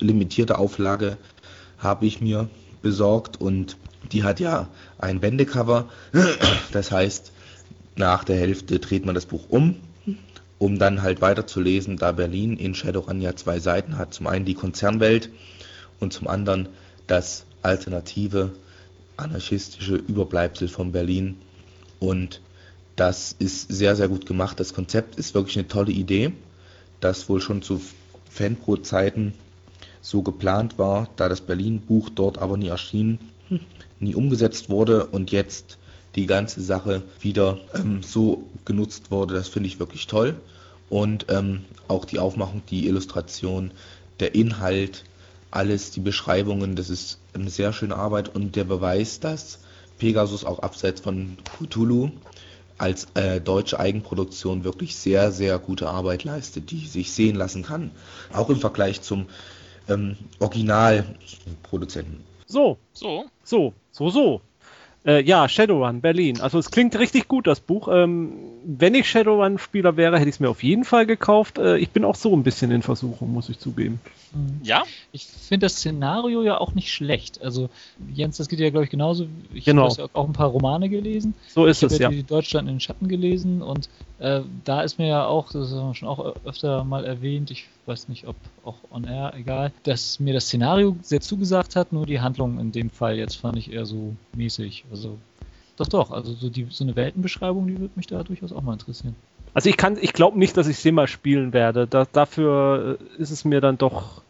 limitierte 0.00 0.58
Auflage 0.58 1.18
habe 1.78 2.06
ich 2.06 2.20
mir 2.20 2.48
besorgt 2.82 3.40
und 3.40 3.76
die 4.12 4.24
hat 4.24 4.40
ja 4.40 4.68
ein 4.98 5.22
Wendecover. 5.22 5.88
Das 6.72 6.92
heißt, 6.92 7.32
nach 7.96 8.22
der 8.22 8.36
Hälfte 8.36 8.78
dreht 8.78 9.04
man 9.04 9.14
das 9.14 9.26
Buch 9.26 9.48
um, 9.48 9.76
um 10.58 10.78
dann 10.78 11.02
halt 11.02 11.20
weiterzulesen, 11.20 11.96
da 11.96 12.12
Berlin 12.12 12.56
in 12.56 12.74
Shadowrun 12.74 13.20
ja 13.20 13.34
zwei 13.34 13.58
Seiten 13.58 13.98
hat. 13.98 14.14
Zum 14.14 14.26
einen 14.26 14.44
die 14.44 14.54
Konzernwelt 14.54 15.30
und 15.98 16.12
zum 16.12 16.28
anderen 16.28 16.68
das 17.06 17.44
alternative 17.62 18.52
anarchistische 19.16 19.96
Überbleibsel 19.96 20.68
von 20.68 20.92
Berlin. 20.92 21.36
Und 22.00 22.40
das 22.96 23.34
ist 23.38 23.68
sehr, 23.68 23.94
sehr 23.94 24.08
gut 24.08 24.26
gemacht. 24.26 24.58
Das 24.58 24.74
Konzept 24.74 25.16
ist 25.16 25.34
wirklich 25.34 25.56
eine 25.56 25.68
tolle 25.68 25.92
Idee, 25.92 26.32
das 26.98 27.28
wohl 27.28 27.40
schon 27.40 27.62
zu 27.62 27.80
Fanpro-Zeiten 28.30 29.34
so 30.02 30.22
geplant 30.22 30.78
war, 30.78 31.08
da 31.16 31.28
das 31.28 31.42
Berlin-Buch 31.42 32.08
dort 32.10 32.38
aber 32.38 32.56
nie 32.56 32.68
erschien, 32.68 33.18
nie 34.00 34.14
umgesetzt 34.14 34.70
wurde 34.70 35.06
und 35.06 35.30
jetzt 35.30 35.78
die 36.16 36.26
ganze 36.26 36.60
Sache 36.62 37.02
wieder 37.20 37.58
ähm, 37.74 38.02
so 38.02 38.44
genutzt 38.64 39.10
wurde. 39.10 39.34
Das 39.34 39.48
finde 39.48 39.68
ich 39.68 39.78
wirklich 39.78 40.06
toll. 40.06 40.40
Und 40.88 41.26
ähm, 41.28 41.64
auch 41.86 42.04
die 42.04 42.18
Aufmachung, 42.18 42.62
die 42.68 42.88
Illustration, 42.88 43.70
der 44.18 44.34
Inhalt, 44.34 45.04
alles, 45.50 45.90
die 45.90 46.00
Beschreibungen, 46.00 46.76
das 46.76 46.90
ist 46.90 47.18
eine 47.34 47.50
sehr 47.50 47.72
schöne 47.72 47.96
Arbeit 47.96 48.34
und 48.34 48.56
der 48.56 48.64
Beweis, 48.64 49.20
dass 49.20 49.60
Pegasus 50.00 50.44
auch 50.44 50.58
abseits 50.58 51.00
von 51.00 51.36
Cthulhu 51.44 52.10
als 52.78 53.06
äh, 53.14 53.40
deutsche 53.40 53.78
Eigenproduktion 53.78 54.64
wirklich 54.64 54.96
sehr, 54.96 55.30
sehr 55.30 55.58
gute 55.58 55.88
Arbeit 55.88 56.24
leistet, 56.24 56.70
die 56.70 56.86
sich 56.86 57.12
sehen 57.12 57.36
lassen 57.36 57.62
kann. 57.62 57.92
Auch 58.32 58.48
im 58.48 58.56
Vergleich 58.56 59.02
zum 59.02 59.26
ähm, 59.88 60.16
Originalproduzenten. 60.40 62.24
So, 62.46 62.78
So, 62.94 63.26
so, 63.44 63.74
so, 63.92 64.10
so. 64.10 64.40
Äh, 65.06 65.22
ja, 65.22 65.48
Shadowrun, 65.48 66.02
Berlin. 66.02 66.40
Also 66.42 66.58
es 66.58 66.70
klingt 66.70 66.98
richtig 66.98 67.26
gut, 67.26 67.46
das 67.46 67.60
Buch. 67.60 67.88
Ähm, 67.90 68.32
wenn 68.66 68.94
ich 68.94 69.08
Shadowrun-Spieler 69.08 69.96
wäre, 69.96 70.18
hätte 70.18 70.28
ich 70.28 70.34
es 70.36 70.40
mir 70.40 70.50
auf 70.50 70.62
jeden 70.62 70.84
Fall 70.84 71.06
gekauft. 71.06 71.56
Äh, 71.58 71.78
ich 71.78 71.88
bin 71.90 72.04
auch 72.04 72.14
so 72.16 72.36
ein 72.36 72.42
bisschen 72.42 72.70
in 72.70 72.82
Versuchung, 72.82 73.32
muss 73.32 73.48
ich 73.48 73.58
zugeben. 73.58 73.98
Mhm. 74.34 74.60
ja, 74.62 74.82
Ich 75.12 75.24
finde 75.26 75.66
das 75.66 75.76
Szenario 75.76 76.42
ja 76.42 76.58
auch 76.58 76.74
nicht 76.74 76.92
schlecht. 76.92 77.40
Also, 77.40 77.70
Jens, 78.12 78.36
das 78.36 78.48
geht 78.48 78.60
ja, 78.60 78.68
glaube 78.68 78.84
ich, 78.84 78.90
genauso. 78.90 79.26
Ich 79.54 79.64
Genau. 79.64 79.88
habe 79.90 80.02
ja 80.02 80.08
auch 80.12 80.26
ein 80.26 80.34
paar 80.34 80.48
Romane 80.48 80.90
gelesen. 80.90 81.32
So 81.48 81.64
ist 81.64 81.78
ich 81.78 81.84
habe 81.84 81.94
es, 81.94 81.98
ja 81.98 82.10
ja. 82.10 82.16
die 82.16 82.22
Deutschland 82.22 82.68
in 82.68 82.74
den 82.74 82.80
Schatten 82.80 83.08
gelesen 83.08 83.62
und 83.62 83.88
äh, 84.20 84.42
da 84.64 84.82
ist 84.82 84.98
mir 84.98 85.08
ja 85.08 85.24
auch, 85.24 85.50
das 85.50 85.72
haben 85.72 85.88
wir 85.88 85.94
schon 85.94 86.08
auch 86.08 86.36
öfter 86.44 86.84
mal 86.84 87.06
erwähnt, 87.06 87.50
ich 87.50 87.68
weiß 87.86 88.08
nicht, 88.08 88.26
ob 88.26 88.36
auch 88.64 88.76
on 88.90 89.04
air, 89.04 89.32
egal, 89.34 89.72
dass 89.84 90.20
mir 90.20 90.34
das 90.34 90.44
Szenario 90.44 90.94
sehr 91.00 91.22
zugesagt 91.22 91.74
hat, 91.74 91.92
nur 91.92 92.04
die 92.04 92.20
Handlung 92.20 92.60
in 92.60 92.70
dem 92.70 92.90
Fall 92.90 93.16
jetzt 93.16 93.36
fand 93.36 93.56
ich 93.56 93.72
eher 93.72 93.86
so 93.86 94.14
mäßig. 94.36 94.84
Also, 94.90 95.16
doch, 95.78 95.88
doch, 95.88 96.10
also 96.10 96.34
so, 96.34 96.50
die, 96.50 96.66
so 96.68 96.84
eine 96.84 96.96
Weltenbeschreibung, 96.96 97.66
die 97.66 97.78
würde 97.78 97.94
mich 97.96 98.08
da 98.08 98.22
durchaus 98.22 98.52
auch 98.52 98.60
mal 98.60 98.74
interessieren. 98.74 99.16
Also 99.54 99.70
ich 99.70 99.78
kann, 99.78 99.96
ich 99.98 100.12
glaube 100.12 100.38
nicht, 100.38 100.54
dass 100.56 100.68
ich 100.68 100.78
sie 100.78 100.92
mal 100.92 101.08
spielen 101.08 101.54
werde. 101.54 101.86
Da, 101.86 102.06
dafür 102.12 102.98
äh, 103.00 103.22
ist 103.22 103.30
es 103.30 103.46
mir 103.46 103.62
dann 103.62 103.78
doch. 103.78 104.20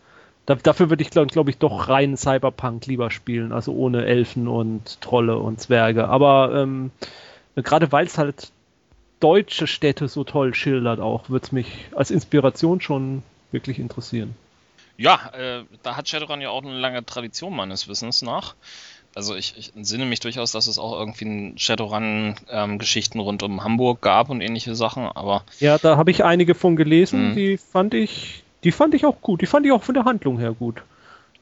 Da, 0.46 0.54
dafür 0.54 0.88
würde 0.88 1.02
ich, 1.02 1.10
glaube 1.10 1.26
glaub 1.26 1.48
ich, 1.48 1.58
doch 1.58 1.88
rein 1.88 2.16
Cyberpunk 2.16 2.86
lieber 2.86 3.10
spielen, 3.10 3.52
also 3.52 3.72
ohne 3.72 4.06
Elfen 4.06 4.46
und 4.46 5.00
Trolle 5.00 5.36
und 5.38 5.60
Zwerge. 5.60 6.08
Aber 6.08 6.54
ähm, 6.54 6.92
gerade 7.56 7.90
weil 7.92 8.06
es 8.06 8.16
halt 8.16 8.52
deutsche 9.20 9.66
Städte 9.66 10.08
so 10.08 10.24
toll 10.24 10.54
schildert, 10.54 10.98
auch 11.00 11.28
würde 11.30 11.44
es 11.46 11.52
mich 11.52 11.66
als 11.94 12.10
Inspiration 12.10 12.80
schon 12.80 13.22
wirklich 13.52 13.78
interessieren. 13.78 14.34
ja, 14.96 15.18
äh, 15.32 15.64
da 15.82 15.96
hat 15.96 16.08
Shadowrun 16.08 16.40
ja 16.40 16.50
auch 16.50 16.62
eine 16.62 16.78
lange 16.78 17.04
Tradition 17.04 17.54
meines 17.54 17.88
Wissens 17.88 18.22
nach. 18.22 18.54
Also 19.14 19.34
ich, 19.34 19.54
ich 19.58 19.74
entsinne 19.74 20.06
mich 20.06 20.20
durchaus, 20.20 20.52
dass 20.52 20.66
es 20.68 20.78
auch 20.78 20.92
irgendwie 20.98 21.52
Shadowrun-Geschichten 21.56 23.18
rund 23.20 23.42
um 23.42 23.64
Hamburg 23.64 24.00
gab 24.00 24.30
und 24.30 24.40
ähnliche 24.40 24.74
Sachen, 24.74 25.04
aber 25.06 25.42
Ja, 25.58 25.78
da 25.78 25.96
habe 25.96 26.10
ich 26.10 26.24
einige 26.24 26.54
von 26.54 26.76
gelesen, 26.76 27.30
Mhm. 27.30 27.34
die 27.34 27.56
fand 27.56 27.94
ich, 27.94 28.42
die 28.64 28.72
fand 28.72 28.94
ich 28.94 29.04
auch 29.06 29.20
gut. 29.20 29.40
Die 29.42 29.46
fand 29.46 29.66
ich 29.66 29.72
auch 29.72 29.82
von 29.82 29.94
der 29.94 30.04
Handlung 30.04 30.38
her 30.38 30.52
gut. 30.52 30.82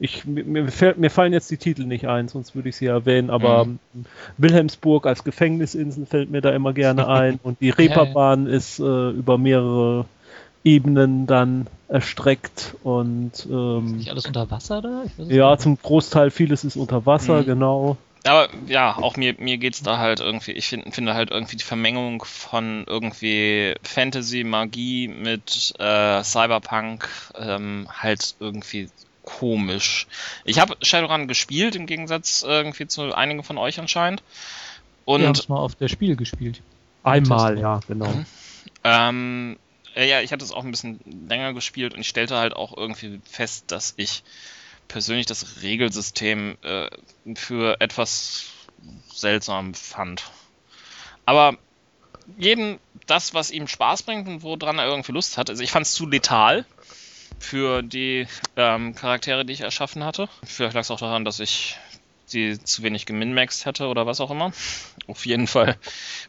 Ich, 0.01 0.25
mir, 0.25 0.43
mir 0.45 1.09
fallen 1.09 1.33
jetzt 1.33 1.51
die 1.51 1.57
Titel 1.57 1.83
nicht 1.83 2.07
ein, 2.07 2.29
sonst 2.29 2.55
würde 2.55 2.69
ich 2.69 2.77
sie 2.77 2.85
erwähnen, 2.85 3.29
aber 3.29 3.65
Mhm. 3.65 3.79
Wilhelmsburg 4.37 5.05
als 5.05 5.23
Gefängnisinsel 5.25 6.05
fällt 6.05 6.31
mir 6.31 6.41
da 6.41 6.51
immer 6.51 6.71
gerne 6.73 7.07
ein 7.09 7.39
und 7.43 7.59
die 7.59 7.69
Reeperbahn 7.69 8.47
ist 8.47 8.79
äh, 8.79 9.09
über 9.09 9.37
mehrere 9.37 10.05
Ebenen 10.63 11.27
dann 11.27 11.67
erstreckt 11.89 12.75
und 12.83 13.31
Ist 13.33 13.45
ähm, 13.45 13.97
nicht 13.97 14.09
alles 14.09 14.25
unter 14.25 14.49
Wasser 14.51 14.81
da? 14.81 15.03
Ich 15.05 15.17
weiß 15.17 15.27
es 15.27 15.35
ja, 15.35 15.51
nicht. 15.51 15.61
zum 15.61 15.77
Großteil 15.81 16.31
vieles 16.31 16.63
ist 16.63 16.75
unter 16.77 17.05
Wasser, 17.05 17.41
Mhm. 17.41 17.45
genau. 17.45 17.97
Aber 18.25 18.49
ja, 18.67 18.97
auch 18.97 19.15
mir, 19.15 19.35
mir 19.39 19.57
geht's 19.57 19.81
da 19.81 19.97
halt 19.97 20.19
irgendwie, 20.19 20.51
ich 20.51 20.67
find, 20.67 20.93
finde 20.93 21.13
halt 21.13 21.31
irgendwie 21.31 21.55
die 21.55 21.63
Vermengung 21.63 22.23
von 22.25 22.83
irgendwie 22.85 23.73
Fantasy, 23.83 24.43
Magie 24.43 25.07
mit 25.07 25.73
äh, 25.79 26.21
Cyberpunk 26.23 27.07
ähm, 27.35 27.87
halt 27.89 28.35
irgendwie 28.39 28.89
komisch. 29.37 30.07
Ich 30.43 30.59
habe 30.59 30.75
Shadowrun 30.81 31.27
gespielt, 31.27 31.75
im 31.75 31.85
Gegensatz 31.85 32.43
irgendwie 32.43 32.87
zu 32.87 33.13
einigen 33.13 33.43
von 33.43 33.57
euch 33.57 33.79
anscheinend. 33.79 34.23
Und 35.05 35.37
es 35.37 35.49
mal 35.49 35.57
auf 35.57 35.75
der 35.75 35.87
Spiel 35.87 36.15
gespielt. 36.15 36.61
Einmal, 37.03 37.59
ja, 37.59 37.79
genau. 37.87 38.07
Mhm. 38.07 38.25
ähm, 38.83 39.59
äh, 39.95 40.07
ja, 40.07 40.21
ich 40.21 40.31
hatte 40.31 40.43
es 40.43 40.51
auch 40.51 40.63
ein 40.63 40.71
bisschen 40.71 40.99
länger 41.27 41.53
gespielt 41.53 41.93
und 41.93 42.01
ich 42.01 42.07
stellte 42.07 42.37
halt 42.37 42.55
auch 42.55 42.75
irgendwie 42.75 43.21
fest, 43.29 43.65
dass 43.71 43.93
ich 43.97 44.23
persönlich 44.87 45.25
das 45.25 45.61
Regelsystem 45.61 46.57
äh, 46.61 46.89
für 47.35 47.79
etwas 47.79 48.45
seltsam 49.13 49.73
fand. 49.73 50.23
Aber 51.25 51.57
jedem 52.37 52.79
das, 53.07 53.33
was 53.33 53.51
ihm 53.51 53.67
Spaß 53.67 54.03
bringt 54.03 54.27
und 54.27 54.43
woran 54.43 54.79
er 54.79 54.85
irgendwie 54.85 55.11
Lust 55.11 55.37
hat. 55.37 55.49
Also 55.49 55.63
ich 55.63 55.71
fand 55.71 55.85
es 55.85 55.93
zu 55.93 56.07
letal 56.07 56.65
für 57.39 57.81
die 57.81 58.27
ähm, 58.55 58.95
Charaktere, 58.95 59.45
die 59.45 59.53
ich 59.53 59.61
erschaffen 59.61 60.03
hatte. 60.03 60.27
Vielleicht 60.43 60.73
lag 60.75 60.81
es 60.81 60.91
auch 60.91 60.99
daran, 60.99 61.25
dass 61.25 61.39
ich 61.39 61.77
die 62.31 62.61
zu 62.63 62.83
wenig 62.83 63.05
geminmaxed 63.05 63.65
hätte 63.65 63.87
oder 63.87 64.05
was 64.05 64.21
auch 64.21 64.31
immer. 64.31 64.51
Auf 65.07 65.25
jeden 65.25 65.47
Fall 65.47 65.77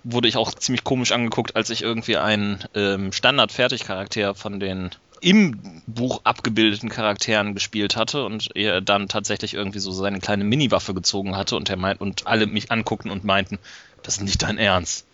wurde 0.04 0.28
ich 0.28 0.36
auch 0.36 0.54
ziemlich 0.54 0.84
komisch 0.84 1.12
angeguckt, 1.12 1.56
als 1.56 1.70
ich 1.70 1.82
irgendwie 1.82 2.16
einen 2.16 2.64
ähm, 2.74 3.12
Standard-Fertig-Charakter 3.12 4.34
von 4.34 4.60
den 4.60 4.90
im 5.20 5.82
Buch 5.86 6.22
abgebildeten 6.24 6.88
Charakteren 6.88 7.54
gespielt 7.54 7.94
hatte 7.96 8.24
und 8.24 8.56
er 8.56 8.80
dann 8.80 9.08
tatsächlich 9.08 9.52
irgendwie 9.52 9.78
so 9.78 9.92
seine 9.92 10.18
kleine 10.18 10.44
Mini-Waffe 10.44 10.94
gezogen 10.94 11.36
hatte 11.36 11.56
und 11.56 11.68
er 11.68 11.76
meint 11.76 12.00
und 12.00 12.26
alle 12.26 12.46
mich 12.46 12.70
anguckten 12.70 13.10
und 13.10 13.24
meinten, 13.24 13.58
das 14.02 14.14
ist 14.14 14.22
nicht 14.22 14.42
dein 14.42 14.56
Ernst. 14.56 15.04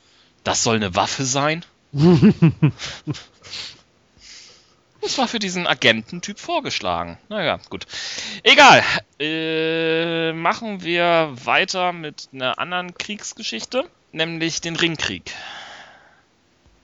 Das 0.45 0.63
soll 0.63 0.77
eine 0.77 0.95
Waffe 0.95 1.25
sein? 1.25 1.65
Das 5.07 5.19
war 5.19 5.29
für 5.29 5.39
diesen 5.39 5.69
Agententyp 5.69 6.37
vorgeschlagen. 6.41 7.17
Naja, 7.29 7.61
gut. 7.71 7.87
Egal. 8.43 8.83
Äh, 9.21 10.33
machen 10.33 10.83
wir 10.83 11.33
weiter 11.45 11.93
mit 11.93 12.29
einer 12.33 12.59
anderen 12.59 12.93
Kriegsgeschichte, 12.93 13.85
nämlich 14.11 14.63
den 14.63 14.75
Ringkrieg. 14.75 15.33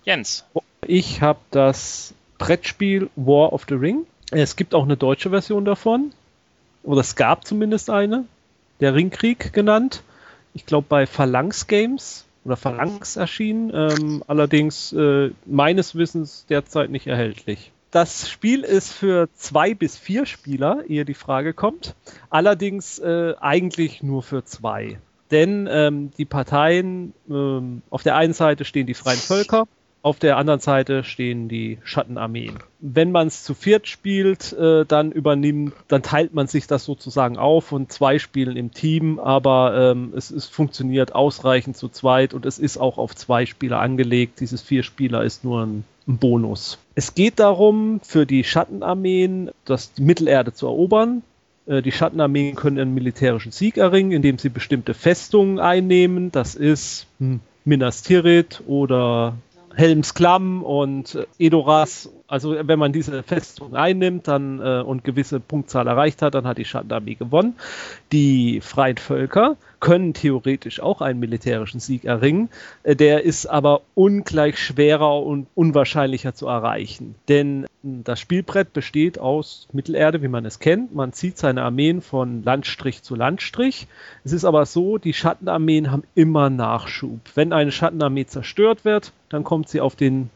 Jens. 0.04 0.44
Ich 0.86 1.20
habe 1.20 1.40
das 1.50 2.14
Brettspiel 2.38 3.10
War 3.16 3.52
of 3.52 3.64
the 3.68 3.74
Ring. 3.74 4.06
Es 4.30 4.54
gibt 4.54 4.72
auch 4.76 4.84
eine 4.84 4.96
deutsche 4.96 5.30
Version 5.30 5.64
davon. 5.64 6.12
Oder 6.84 7.00
es 7.00 7.16
gab 7.16 7.44
zumindest 7.44 7.90
eine. 7.90 8.24
Der 8.78 8.94
Ringkrieg 8.94 9.52
genannt. 9.52 10.04
Ich 10.54 10.64
glaube 10.64 10.86
bei 10.88 11.08
Phalanx 11.08 11.66
Games 11.66 12.24
oder 12.44 12.56
Phalanx 12.56 13.16
erschienen. 13.16 13.72
Ähm, 13.74 14.22
allerdings 14.28 14.92
äh, 14.92 15.32
meines 15.44 15.96
Wissens 15.96 16.46
derzeit 16.48 16.88
nicht 16.88 17.08
erhältlich. 17.08 17.72
Das 17.92 18.30
Spiel 18.30 18.62
ist 18.62 18.90
für 18.90 19.28
zwei 19.34 19.74
bis 19.74 19.98
vier 19.98 20.24
Spieler, 20.24 20.82
ehe 20.88 21.04
die 21.04 21.12
Frage 21.12 21.52
kommt. 21.52 21.94
Allerdings 22.30 22.98
äh, 22.98 23.34
eigentlich 23.38 24.02
nur 24.02 24.22
für 24.22 24.44
zwei. 24.44 24.98
Denn 25.30 25.68
ähm, 25.70 26.10
die 26.16 26.24
Parteien, 26.24 27.12
ähm, 27.28 27.82
auf 27.90 28.02
der 28.02 28.16
einen 28.16 28.32
Seite 28.32 28.64
stehen 28.64 28.86
die 28.86 28.94
freien 28.94 29.18
Völker, 29.18 29.68
auf 30.00 30.18
der 30.18 30.38
anderen 30.38 30.60
Seite 30.60 31.04
stehen 31.04 31.48
die 31.48 31.78
Schattenarmeen. 31.84 32.58
Wenn 32.80 33.12
man 33.12 33.28
es 33.28 33.44
zu 33.44 33.52
viert 33.52 33.86
spielt, 33.86 34.52
äh, 34.54 34.84
dann 34.84 35.12
übernimmt, 35.12 35.74
dann 35.88 36.02
teilt 36.02 36.32
man 36.34 36.46
sich 36.48 36.66
das 36.66 36.84
sozusagen 36.84 37.36
auf 37.36 37.72
und 37.72 37.92
zwei 37.92 38.18
spielen 38.18 38.56
im 38.56 38.72
Team, 38.72 39.20
aber 39.20 39.92
ähm, 39.92 40.12
es, 40.16 40.30
es 40.30 40.46
funktioniert 40.46 41.14
ausreichend 41.14 41.76
zu 41.76 41.88
zweit 41.88 42.34
und 42.34 42.46
es 42.46 42.58
ist 42.58 42.78
auch 42.78 42.98
auf 42.98 43.14
zwei 43.14 43.46
Spieler 43.46 43.80
angelegt. 43.80 44.40
Dieses 44.40 44.62
vier 44.62 44.82
Spieler 44.82 45.22
ist 45.24 45.44
nur 45.44 45.66
ein, 45.66 45.84
ein 46.06 46.18
Bonus. 46.18 46.78
Es 46.94 47.14
geht 47.14 47.38
darum, 47.38 48.00
für 48.02 48.26
die 48.26 48.44
Schattenarmeen 48.44 49.50
das 49.64 49.92
die 49.94 50.02
Mittelerde 50.02 50.52
zu 50.52 50.66
erobern. 50.66 51.22
Äh, 51.66 51.82
Die 51.82 51.92
Schattenarmeen 51.92 52.54
können 52.54 52.78
einen 52.78 52.94
militärischen 52.94 53.52
Sieg 53.52 53.76
erringen, 53.76 54.12
indem 54.12 54.38
sie 54.38 54.48
bestimmte 54.48 54.94
Festungen 54.94 55.58
einnehmen. 55.58 56.32
Das 56.32 56.54
ist 56.54 57.06
hm, 57.18 57.40
Minas 57.64 58.02
Tirith 58.02 58.62
oder 58.66 59.36
Helms 59.74 60.14
Klamm 60.14 60.62
und 60.62 61.14
äh, 61.14 61.26
Edoras 61.38 62.10
Also 62.32 62.56
wenn 62.66 62.78
man 62.78 62.94
diese 62.94 63.22
Festung 63.22 63.76
einnimmt 63.76 64.26
dann 64.26 64.58
äh, 64.58 64.80
und 64.80 65.04
gewisse 65.04 65.38
Punktzahl 65.38 65.86
erreicht 65.86 66.22
hat, 66.22 66.34
dann 66.34 66.46
hat 66.46 66.56
die 66.56 66.64
Schattenarmee 66.64 67.14
gewonnen. 67.14 67.56
Die 68.10 68.62
freien 68.62 68.96
Völker 68.96 69.58
können 69.80 70.14
theoretisch 70.14 70.80
auch 70.80 71.02
einen 71.02 71.20
militärischen 71.20 71.78
Sieg 71.78 72.06
erringen. 72.06 72.48
Äh, 72.84 72.96
der 72.96 73.24
ist 73.24 73.44
aber 73.44 73.82
ungleich 73.94 74.58
schwerer 74.58 75.22
und 75.22 75.46
unwahrscheinlicher 75.54 76.34
zu 76.34 76.46
erreichen. 76.46 77.16
Denn 77.28 77.66
das 77.82 78.18
Spielbrett 78.18 78.72
besteht 78.72 79.18
aus 79.18 79.68
Mittelerde, 79.74 80.22
wie 80.22 80.28
man 80.28 80.46
es 80.46 80.58
kennt. 80.58 80.94
Man 80.94 81.12
zieht 81.12 81.36
seine 81.36 81.62
Armeen 81.62 82.00
von 82.00 82.42
Landstrich 82.44 83.02
zu 83.02 83.14
Landstrich. 83.14 83.88
Es 84.24 84.32
ist 84.32 84.46
aber 84.46 84.64
so, 84.64 84.96
die 84.96 85.12
Schattenarmeen 85.12 85.90
haben 85.90 86.04
immer 86.14 86.48
Nachschub. 86.48 87.20
Wenn 87.34 87.52
eine 87.52 87.72
Schattenarmee 87.72 88.24
zerstört 88.24 88.86
wird, 88.86 89.12
dann 89.28 89.44
kommt 89.44 89.68
sie 89.68 89.82
auf 89.82 89.96
den 89.96 90.30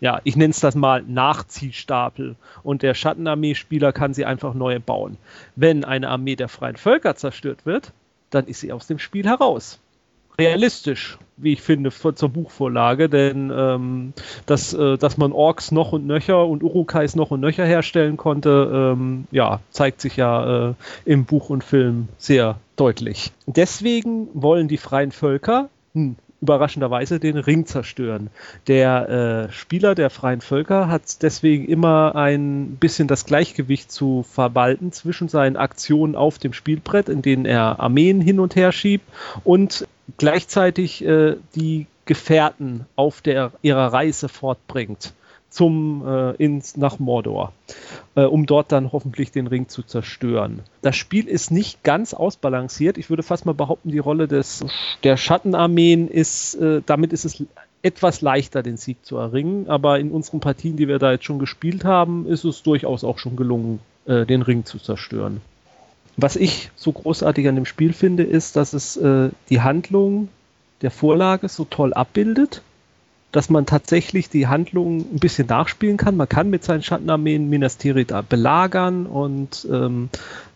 ja, 0.00 0.20
ich 0.24 0.36
nenne 0.36 0.50
es 0.50 0.60
das 0.60 0.74
mal 0.74 1.02
Nachziehstapel 1.02 2.36
und 2.62 2.82
der 2.82 2.94
Schattenarmee-Spieler 2.94 3.92
kann 3.92 4.14
sie 4.14 4.24
einfach 4.24 4.54
neu 4.54 4.80
bauen. 4.80 5.18
Wenn 5.56 5.84
eine 5.84 6.08
Armee 6.08 6.36
der 6.36 6.48
freien 6.48 6.76
Völker 6.76 7.16
zerstört 7.16 7.66
wird, 7.66 7.92
dann 8.30 8.46
ist 8.46 8.60
sie 8.60 8.72
aus 8.72 8.86
dem 8.86 8.98
Spiel 8.98 9.26
heraus. 9.26 9.78
Realistisch, 10.38 11.18
wie 11.36 11.52
ich 11.52 11.60
finde, 11.60 11.90
zur 11.90 12.28
Buchvorlage, 12.30 13.10
denn 13.10 13.52
ähm, 13.54 14.14
dass, 14.46 14.72
äh, 14.72 14.96
dass 14.96 15.18
man 15.18 15.32
Orks 15.32 15.70
noch 15.70 15.92
und 15.92 16.06
nöcher 16.06 16.46
und 16.46 16.62
Urukais 16.62 17.14
noch 17.14 17.30
und 17.30 17.40
nöcher 17.40 17.66
herstellen 17.66 18.16
konnte, 18.16 18.94
ähm, 18.96 19.26
ja, 19.30 19.60
zeigt 19.70 20.00
sich 20.00 20.16
ja 20.16 20.70
äh, 20.70 20.74
im 21.04 21.26
Buch 21.26 21.50
und 21.50 21.62
Film 21.62 22.08
sehr 22.16 22.58
deutlich. 22.76 23.32
Deswegen 23.46 24.28
wollen 24.32 24.66
die 24.66 24.78
freien 24.78 25.12
Völker 25.12 25.68
hm, 25.92 26.16
überraschenderweise 26.40 27.20
den 27.20 27.36
Ring 27.36 27.66
zerstören. 27.66 28.30
Der 28.66 29.48
äh, 29.48 29.52
Spieler 29.52 29.94
der 29.94 30.10
freien 30.10 30.40
Völker 30.40 30.88
hat 30.88 31.22
deswegen 31.22 31.66
immer 31.66 32.14
ein 32.14 32.76
bisschen 32.80 33.08
das 33.08 33.26
Gleichgewicht 33.26 33.92
zu 33.92 34.22
verwalten 34.22 34.92
zwischen 34.92 35.28
seinen 35.28 35.56
Aktionen 35.56 36.16
auf 36.16 36.38
dem 36.38 36.52
Spielbrett, 36.52 37.08
in 37.08 37.22
denen 37.22 37.44
er 37.44 37.80
Armeen 37.80 38.20
hin 38.20 38.40
und 38.40 38.56
her 38.56 38.72
schiebt 38.72 39.04
und 39.44 39.86
gleichzeitig 40.16 41.04
äh, 41.04 41.36
die 41.54 41.86
Gefährten 42.06 42.86
auf 42.96 43.20
der, 43.20 43.52
ihrer 43.62 43.92
Reise 43.92 44.28
fortbringt 44.28 45.12
zum 45.50 46.06
äh, 46.06 46.30
ins 46.36 46.76
nach 46.76 46.98
Mordor, 46.98 47.52
äh, 48.14 48.22
um 48.22 48.46
dort 48.46 48.72
dann 48.72 48.92
hoffentlich 48.92 49.32
den 49.32 49.46
Ring 49.46 49.68
zu 49.68 49.82
zerstören. 49.82 50.60
Das 50.80 50.96
Spiel 50.96 51.26
ist 51.26 51.50
nicht 51.50 51.82
ganz 51.82 52.14
ausbalanciert. 52.14 52.96
Ich 52.96 53.10
würde 53.10 53.22
fast 53.22 53.46
mal 53.46 53.54
behaupten, 53.54 53.90
die 53.90 53.98
Rolle 53.98 54.28
des 54.28 54.64
der 55.02 55.16
Schattenarmeen 55.16 56.08
ist, 56.08 56.54
äh, 56.54 56.82
damit 56.86 57.12
ist 57.12 57.24
es 57.24 57.44
etwas 57.82 58.20
leichter, 58.20 58.62
den 58.62 58.76
Sieg 58.76 59.04
zu 59.04 59.16
erringen. 59.16 59.68
Aber 59.68 59.98
in 59.98 60.10
unseren 60.10 60.40
Partien, 60.40 60.76
die 60.76 60.88
wir 60.88 60.98
da 60.98 61.12
jetzt 61.12 61.24
schon 61.24 61.38
gespielt 61.38 61.84
haben, 61.84 62.26
ist 62.26 62.44
es 62.44 62.62
durchaus 62.62 63.04
auch 63.04 63.18
schon 63.18 63.36
gelungen, 63.36 63.80
äh, 64.06 64.26
den 64.26 64.42
Ring 64.42 64.64
zu 64.64 64.78
zerstören. 64.78 65.40
Was 66.16 66.36
ich 66.36 66.70
so 66.76 66.92
großartig 66.92 67.48
an 67.48 67.54
dem 67.54 67.66
Spiel 67.66 67.92
finde, 67.92 68.22
ist, 68.22 68.56
dass 68.56 68.72
es 68.72 68.96
äh, 68.96 69.30
die 69.48 69.60
Handlung 69.62 70.28
der 70.82 70.90
Vorlage 70.90 71.48
so 71.48 71.64
toll 71.64 71.92
abbildet 71.92 72.62
dass 73.32 73.50
man 73.50 73.66
tatsächlich 73.66 74.28
die 74.28 74.46
Handlung 74.46 75.00
ein 75.00 75.18
bisschen 75.18 75.46
nachspielen 75.46 75.96
kann. 75.96 76.16
Man 76.16 76.28
kann 76.28 76.50
mit 76.50 76.64
seinen 76.64 76.82
Schattenarmeen 76.82 77.48
Minas 77.48 77.76
Tirith 77.76 78.12
belagern 78.28 79.06
und 79.06 79.66
ähm, 79.70 80.08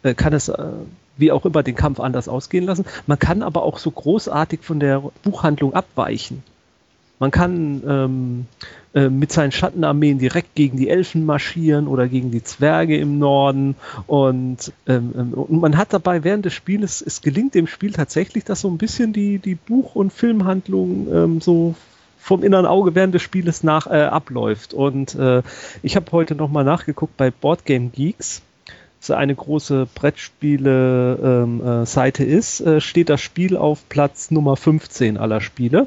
äh, 0.03 0.14
kann 0.14 0.33
es 0.33 0.49
äh, 0.49 0.66
wie 1.16 1.31
auch 1.31 1.45
immer 1.47 1.62
den 1.62 1.77
Kampf 1.77 2.01
anders 2.01 2.29
ausgehen 2.29 2.64
lassen. 2.64 2.85
Man 3.07 3.18
kann 3.18 3.43
aber 3.43 3.62
auch 3.62 3.79
so 3.79 3.91
großartig 3.91 4.61
von 4.62 4.81
der 4.81 5.03
Buchhandlung 5.22 5.75
abweichen. 5.75 6.43
Man 7.20 7.31
kann 7.31 7.83
ähm, 7.87 8.47
äh, 8.93 9.09
mit 9.09 9.31
seinen 9.31 9.53
Schattenarmeen 9.53 10.18
direkt 10.18 10.57
gegen 10.57 10.77
die 10.77 10.89
Elfen 10.89 11.25
marschieren 11.25 11.87
oder 11.87 12.09
gegen 12.09 12.33
die 12.33 12.43
Zwerge 12.43 12.97
im 12.99 13.20
Norden 13.20 13.77
und, 14.09 14.72
ähm, 14.89 15.12
ähm 15.16 15.35
und 15.35 15.61
man 15.61 15.77
hat 15.77 15.93
dabei 15.93 16.25
während 16.25 16.45
des 16.45 16.55
Spieles, 16.55 17.01
es 17.01 17.22
gelingt 17.22 17.55
dem 17.55 17.68
Spiel 17.68 17.93
tatsächlich, 17.93 18.45
dass 18.45 18.62
so 18.62 18.68
ein 18.68 18.79
bisschen 18.79 19.12
die, 19.12 19.39
die 19.39 19.55
Buch- 19.55 19.95
und 19.95 20.12
Filmhandlung 20.12 21.07
ähm, 21.12 21.41
so 21.41 21.77
vom 22.25 22.43
inneren 22.43 22.64
Auge 22.64 22.95
während 22.95 23.14
des 23.14 23.20
Spieles 23.20 23.62
nach 23.62 23.87
äh, 23.87 24.05
abläuft. 24.05 24.72
Und 24.72 25.14
äh, 25.14 25.43
ich 25.83 25.95
habe 25.95 26.11
heute 26.11 26.35
nochmal 26.35 26.64
nachgeguckt 26.64 27.18
bei 27.18 27.31
Boardgame 27.31 27.91
Geeks. 27.91 28.41
So 28.99 29.12
eine 29.12 29.35
große 29.35 29.87
Brettspiele-Seite 29.95 32.22
ähm, 32.22 32.31
äh, 32.31 32.33
ist, 32.33 32.62
äh, 32.62 32.81
steht 32.81 33.11
das 33.11 33.20
Spiel 33.20 33.59
auf 33.59 33.87
Platz 33.91 34.31
Nummer 34.31 34.57
15 34.57 35.18
aller 35.18 35.43
Spiele 35.43 35.87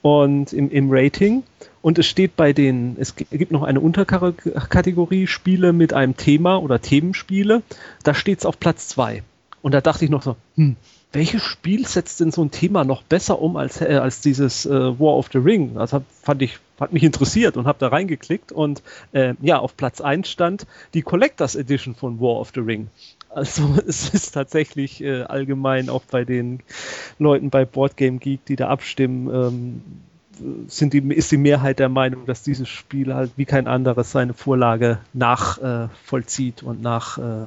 und 0.00 0.54
im, 0.54 0.70
im 0.70 0.88
Rating. 0.90 1.42
Und 1.82 1.98
es 1.98 2.06
steht 2.06 2.34
bei 2.34 2.54
den, 2.54 2.96
es 2.98 3.14
gibt 3.14 3.52
noch 3.52 3.62
eine 3.62 3.80
Unterkategorie 3.80 5.26
Spiele 5.26 5.74
mit 5.74 5.92
einem 5.92 6.16
Thema 6.16 6.56
oder 6.56 6.80
Themenspiele. 6.80 7.60
Da 8.04 8.14
steht 8.14 8.38
es 8.38 8.46
auf 8.46 8.58
Platz 8.58 8.88
2. 8.88 9.22
Und 9.60 9.74
da 9.74 9.82
dachte 9.82 10.06
ich 10.06 10.10
noch 10.10 10.22
so, 10.22 10.36
hm, 10.56 10.76
welches 11.12 11.42
Spiel 11.42 11.86
setzt 11.86 12.20
denn 12.20 12.30
so 12.30 12.42
ein 12.42 12.50
Thema 12.50 12.84
noch 12.84 13.02
besser 13.02 13.40
um 13.40 13.56
als, 13.56 13.80
äh, 13.80 13.94
als 13.94 14.20
dieses 14.20 14.66
äh, 14.66 14.70
War 14.70 15.16
of 15.16 15.30
the 15.32 15.38
Ring? 15.38 15.74
Das 15.74 15.92
hat, 15.92 16.02
fand 16.22 16.42
ich, 16.42 16.58
hat 16.78 16.92
mich 16.92 17.02
interessiert 17.02 17.56
und 17.56 17.66
habe 17.66 17.78
da 17.78 17.88
reingeklickt 17.88 18.52
und 18.52 18.82
äh, 19.12 19.34
ja, 19.40 19.58
auf 19.58 19.76
Platz 19.76 20.00
1 20.00 20.28
stand 20.28 20.66
die 20.94 21.02
Collectors 21.02 21.56
Edition 21.56 21.94
von 21.94 22.20
War 22.20 22.40
of 22.40 22.52
the 22.54 22.60
Ring. 22.60 22.88
Also 23.30 23.76
es 23.86 24.12
ist 24.12 24.32
tatsächlich 24.32 25.02
äh, 25.02 25.22
allgemein 25.22 25.88
auch 25.88 26.04
bei 26.04 26.24
den 26.24 26.60
Leuten 27.18 27.50
bei 27.50 27.64
Boardgame 27.64 28.18
Geek, 28.18 28.44
die 28.46 28.56
da 28.56 28.68
abstimmen, 28.68 29.28
ähm, 29.32 29.82
sind 30.68 30.92
die, 30.92 30.98
ist 31.14 31.30
die 31.30 31.36
Mehrheit 31.36 31.78
der 31.78 31.88
Meinung, 31.88 32.26
dass 32.26 32.42
dieses 32.42 32.68
Spiel 32.68 33.14
halt 33.14 33.32
wie 33.36 33.44
kein 33.44 33.66
anderes 33.66 34.12
seine 34.12 34.34
Vorlage 34.34 34.98
nachvollzieht 35.12 36.62
äh, 36.62 36.64
und 36.64 36.82
nach 36.82 37.18
äh, 37.18 37.46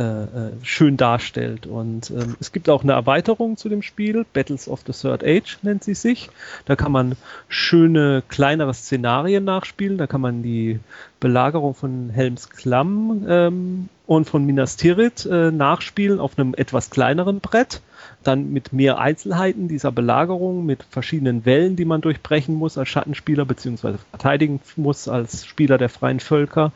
äh, 0.00 0.02
äh, 0.02 0.52
schön 0.62 0.96
darstellt. 0.96 1.66
Und 1.66 2.10
ähm, 2.10 2.34
es 2.40 2.52
gibt 2.52 2.70
auch 2.70 2.82
eine 2.82 2.92
Erweiterung 2.92 3.58
zu 3.58 3.68
dem 3.68 3.82
Spiel, 3.82 4.24
Battles 4.32 4.66
of 4.66 4.80
the 4.86 4.92
Third 4.92 5.22
Age 5.22 5.58
nennt 5.62 5.84
sie 5.84 5.92
sich. 5.94 6.30
Da 6.64 6.74
kann 6.74 6.90
man 6.90 7.16
schöne, 7.48 8.22
kleinere 8.28 8.72
Szenarien 8.72 9.44
nachspielen. 9.44 9.98
Da 9.98 10.06
kann 10.06 10.22
man 10.22 10.42
die 10.42 10.80
Belagerung 11.20 11.74
von 11.74 12.08
Helms 12.08 12.48
Klamm 12.48 13.26
ähm, 13.28 13.88
und 14.06 14.26
von 14.26 14.46
Minas 14.46 14.76
Tirith 14.76 15.26
äh, 15.26 15.50
nachspielen 15.50 16.18
auf 16.18 16.38
einem 16.38 16.54
etwas 16.54 16.88
kleineren 16.88 17.40
Brett 17.40 17.82
dann 18.22 18.52
mit 18.52 18.72
mehr 18.72 18.98
Einzelheiten 18.98 19.68
dieser 19.68 19.92
Belagerung, 19.92 20.66
mit 20.66 20.82
verschiedenen 20.84 21.44
Wellen, 21.44 21.76
die 21.76 21.84
man 21.84 22.00
durchbrechen 22.00 22.54
muss 22.54 22.78
als 22.78 22.88
Schattenspieler, 22.88 23.44
beziehungsweise 23.44 23.98
verteidigen 24.10 24.60
muss 24.76 25.08
als 25.08 25.46
Spieler 25.46 25.78
der 25.78 25.88
freien 25.88 26.20
Völker. 26.20 26.72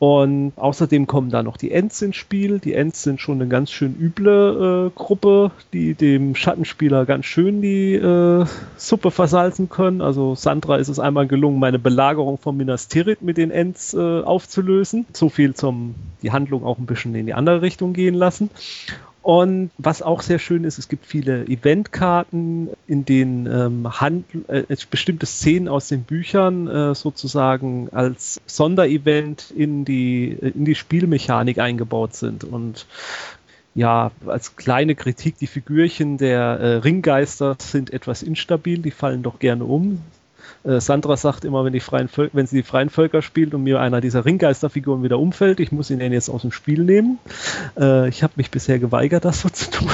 Und 0.00 0.54
außerdem 0.56 1.06
kommen 1.06 1.28
da 1.28 1.42
noch 1.42 1.58
die 1.58 1.70
Ents 1.70 2.00
ins 2.00 2.16
Spiel. 2.16 2.58
Die 2.58 2.72
Ents 2.72 3.02
sind 3.02 3.20
schon 3.20 3.34
eine 3.34 3.50
ganz 3.50 3.70
schön 3.70 3.94
üble 4.00 4.88
äh, 4.88 4.98
Gruppe, 4.98 5.50
die 5.74 5.92
dem 5.92 6.34
Schattenspieler 6.34 7.04
ganz 7.04 7.26
schön 7.26 7.60
die 7.60 7.96
äh, 7.96 8.46
Suppe 8.78 9.10
versalzen 9.10 9.68
können. 9.68 10.00
Also 10.00 10.34
Sandra 10.34 10.76
ist 10.76 10.88
es 10.88 10.98
einmal 10.98 11.26
gelungen, 11.26 11.58
meine 11.58 11.78
Belagerung 11.78 12.38
von 12.38 12.56
Minas 12.56 12.88
Tirith 12.88 13.20
mit 13.20 13.36
den 13.36 13.50
Ents 13.50 13.92
äh, 13.92 14.22
aufzulösen. 14.22 15.04
So 15.12 15.28
viel 15.28 15.52
zum 15.52 15.94
die 16.22 16.32
Handlung 16.32 16.64
auch 16.64 16.78
ein 16.78 16.86
bisschen 16.86 17.14
in 17.14 17.26
die 17.26 17.34
andere 17.34 17.60
Richtung 17.60 17.92
gehen 17.92 18.14
lassen. 18.14 18.48
Und 19.22 19.70
was 19.76 20.00
auch 20.00 20.22
sehr 20.22 20.38
schön 20.38 20.64
ist, 20.64 20.78
es 20.78 20.88
gibt 20.88 21.04
viele 21.04 21.44
Eventkarten, 21.46 22.70
in 22.86 23.04
denen 23.04 23.46
ähm, 23.46 24.00
Hand, 24.00 24.24
äh, 24.48 24.64
bestimmte 24.90 25.26
Szenen 25.26 25.68
aus 25.68 25.88
den 25.88 26.04
Büchern 26.04 26.66
äh, 26.66 26.94
sozusagen 26.94 27.90
als 27.92 28.40
Sonderevent 28.46 29.52
in 29.54 29.84
die, 29.84 30.28
in 30.28 30.64
die 30.64 30.74
Spielmechanik 30.74 31.58
eingebaut 31.58 32.14
sind. 32.14 32.44
Und 32.44 32.86
ja, 33.74 34.10
als 34.26 34.56
kleine 34.56 34.94
Kritik, 34.94 35.36
die 35.38 35.46
Figürchen 35.46 36.16
der 36.16 36.40
äh, 36.40 36.76
Ringgeister 36.76 37.56
sind 37.60 37.92
etwas 37.92 38.22
instabil, 38.22 38.78
die 38.78 38.90
fallen 38.90 39.22
doch 39.22 39.38
gerne 39.38 39.64
um. 39.64 40.00
Äh, 40.64 40.80
Sandra 40.80 41.16
sagt 41.16 41.44
immer, 41.44 41.64
wenn, 41.64 41.72
die 41.72 41.80
freien 41.80 42.08
wenn 42.32 42.46
sie 42.46 42.56
die 42.56 42.62
freien 42.62 42.90
Völker 42.90 43.22
spielt 43.22 43.54
und 43.54 43.62
mir 43.62 43.80
einer 43.80 44.00
dieser 44.00 44.24
Ringgeisterfiguren 44.24 45.02
wieder 45.02 45.18
umfällt, 45.18 45.60
ich 45.60 45.72
muss 45.72 45.90
ihn 45.90 46.00
jetzt 46.00 46.28
aus 46.28 46.42
dem 46.42 46.52
Spiel 46.52 46.84
nehmen. 46.84 47.18
Äh, 47.78 48.08
ich 48.08 48.22
habe 48.22 48.34
mich 48.36 48.50
bisher 48.50 48.78
geweigert, 48.78 49.24
das 49.24 49.40
so 49.40 49.48
zu 49.48 49.70
tun. 49.70 49.90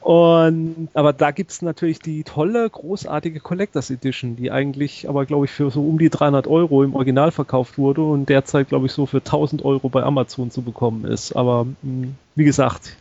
Und, 0.00 0.88
aber 0.94 1.12
da 1.12 1.30
gibt 1.30 1.50
es 1.50 1.62
natürlich 1.62 1.98
die 1.98 2.24
tolle, 2.24 2.68
großartige 2.68 3.40
Collectors 3.40 3.90
Edition, 3.90 4.36
die 4.36 4.50
eigentlich 4.50 5.08
aber, 5.08 5.26
glaube 5.26 5.44
ich, 5.44 5.50
für 5.50 5.70
so 5.70 5.82
um 5.82 5.98
die 5.98 6.10
300 6.10 6.46
Euro 6.46 6.82
im 6.82 6.94
Original 6.94 7.30
verkauft 7.30 7.78
wurde 7.78 8.02
und 8.02 8.28
derzeit, 8.28 8.68
glaube 8.68 8.86
ich, 8.86 8.92
so 8.92 9.06
für 9.06 9.18
1000 9.18 9.64
Euro 9.64 9.88
bei 9.88 10.02
Amazon 10.02 10.50
zu 10.50 10.62
bekommen 10.62 11.04
ist. 11.04 11.36
Aber 11.36 11.64
mh, 11.64 11.74
hm, 11.82 12.14
wie 12.34 12.44
gesagt, 12.44 12.96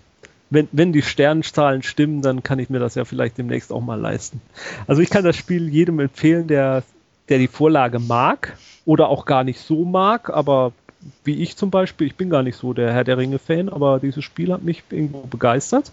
wenn, 0.49 0.67
wenn 0.71 0.93
die 0.93 1.01
Sternzahlen 1.01 1.83
stimmen, 1.83 2.21
dann 2.21 2.43
kann 2.43 2.59
ich 2.59 2.69
mir 2.69 2.79
das 2.79 2.95
ja 2.95 3.05
vielleicht 3.05 3.37
demnächst 3.37 3.71
auch 3.71 3.81
mal 3.81 3.99
leisten. 3.99 4.41
Also 4.87 5.01
ich 5.01 5.09
kann 5.09 5.23
das 5.23 5.35
Spiel 5.35 5.69
jedem 5.69 5.99
empfehlen, 5.99 6.47
der, 6.47 6.83
der 7.29 7.37
die 7.37 7.47
Vorlage 7.47 7.99
mag 7.99 8.57
oder 8.85 9.09
auch 9.09 9.25
gar 9.25 9.43
nicht 9.43 9.59
so 9.59 9.85
mag, 9.85 10.29
aber 10.29 10.73
wie 11.23 11.41
ich 11.41 11.55
zum 11.55 11.69
Beispiel, 11.69 12.07
ich 12.07 12.15
bin 12.15 12.29
gar 12.29 12.43
nicht 12.43 12.57
so 12.57 12.73
der 12.73 12.91
Herr 12.91 13.03
der 13.03 13.17
Ringe-Fan, 13.17 13.69
aber 13.69 13.99
dieses 13.99 14.23
Spiel 14.23 14.51
hat 14.51 14.63
mich 14.63 14.83
irgendwo 14.89 15.21
begeistert. 15.21 15.91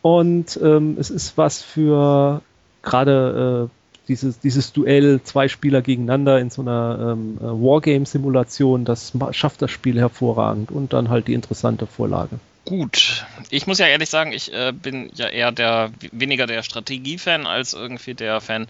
Und 0.00 0.58
ähm, 0.62 0.96
es 0.98 1.10
ist 1.10 1.38
was 1.38 1.62
für 1.62 2.42
gerade 2.82 3.68
äh, 3.68 3.81
dieses, 4.08 4.40
dieses 4.40 4.72
Duell, 4.72 5.20
zwei 5.22 5.48
Spieler 5.48 5.82
gegeneinander 5.82 6.38
in 6.40 6.50
so 6.50 6.62
einer 6.62 7.12
ähm, 7.12 7.38
äh, 7.38 7.44
Wargame-Simulation, 7.44 8.84
das 8.84 9.12
schafft 9.32 9.62
das 9.62 9.70
Spiel 9.70 9.98
hervorragend 9.98 10.70
und 10.70 10.92
dann 10.92 11.08
halt 11.08 11.28
die 11.28 11.34
interessante 11.34 11.86
Vorlage. 11.86 12.38
Gut, 12.64 13.26
ich 13.50 13.66
muss 13.66 13.78
ja 13.78 13.86
ehrlich 13.86 14.08
sagen, 14.08 14.32
ich 14.32 14.52
äh, 14.52 14.72
bin 14.72 15.10
ja 15.14 15.26
eher 15.26 15.50
der 15.50 15.90
weniger 16.12 16.46
der 16.46 16.62
Strategie-Fan 16.62 17.44
als 17.46 17.72
irgendwie 17.72 18.14
der 18.14 18.40
Fan 18.40 18.68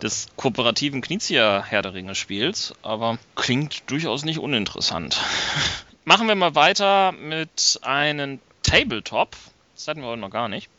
des 0.00 0.28
kooperativen 0.36 1.02
Knizia 1.02 1.62
Herr 1.66 1.82
der 1.82 1.92
Ringe 1.92 2.14
Spiels, 2.14 2.72
aber 2.82 3.18
klingt 3.34 3.90
durchaus 3.90 4.24
nicht 4.24 4.38
uninteressant. 4.38 5.20
Machen 6.06 6.26
wir 6.26 6.34
mal 6.34 6.54
weiter 6.54 7.12
mit 7.12 7.80
einem 7.82 8.40
Tabletop. 8.62 9.36
Das 9.74 9.88
hatten 9.88 10.00
wir 10.00 10.08
heute 10.08 10.20
noch 10.20 10.30
gar 10.30 10.48
nicht. 10.48 10.70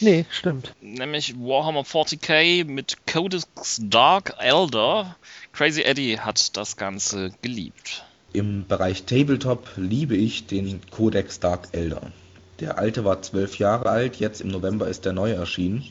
Nee, 0.00 0.26
stimmt. 0.30 0.74
Nämlich 0.80 1.34
Warhammer 1.38 1.82
40k 1.82 2.64
mit 2.64 3.06
Codex 3.06 3.46
Dark 3.80 4.34
Elder. 4.38 5.16
Crazy 5.52 5.82
Eddie 5.82 6.18
hat 6.18 6.56
das 6.56 6.76
Ganze 6.76 7.32
geliebt. 7.42 8.04
Im 8.32 8.66
Bereich 8.66 9.04
Tabletop 9.04 9.68
liebe 9.76 10.16
ich 10.16 10.46
den 10.46 10.80
Codex 10.90 11.40
Dark 11.40 11.68
Elder. 11.72 12.12
Der 12.60 12.78
alte 12.78 13.04
war 13.04 13.22
zwölf 13.22 13.58
Jahre 13.58 13.90
alt, 13.90 14.16
jetzt 14.16 14.40
im 14.40 14.48
November 14.48 14.88
ist 14.88 15.04
der 15.04 15.12
neue 15.12 15.34
erschienen. 15.34 15.84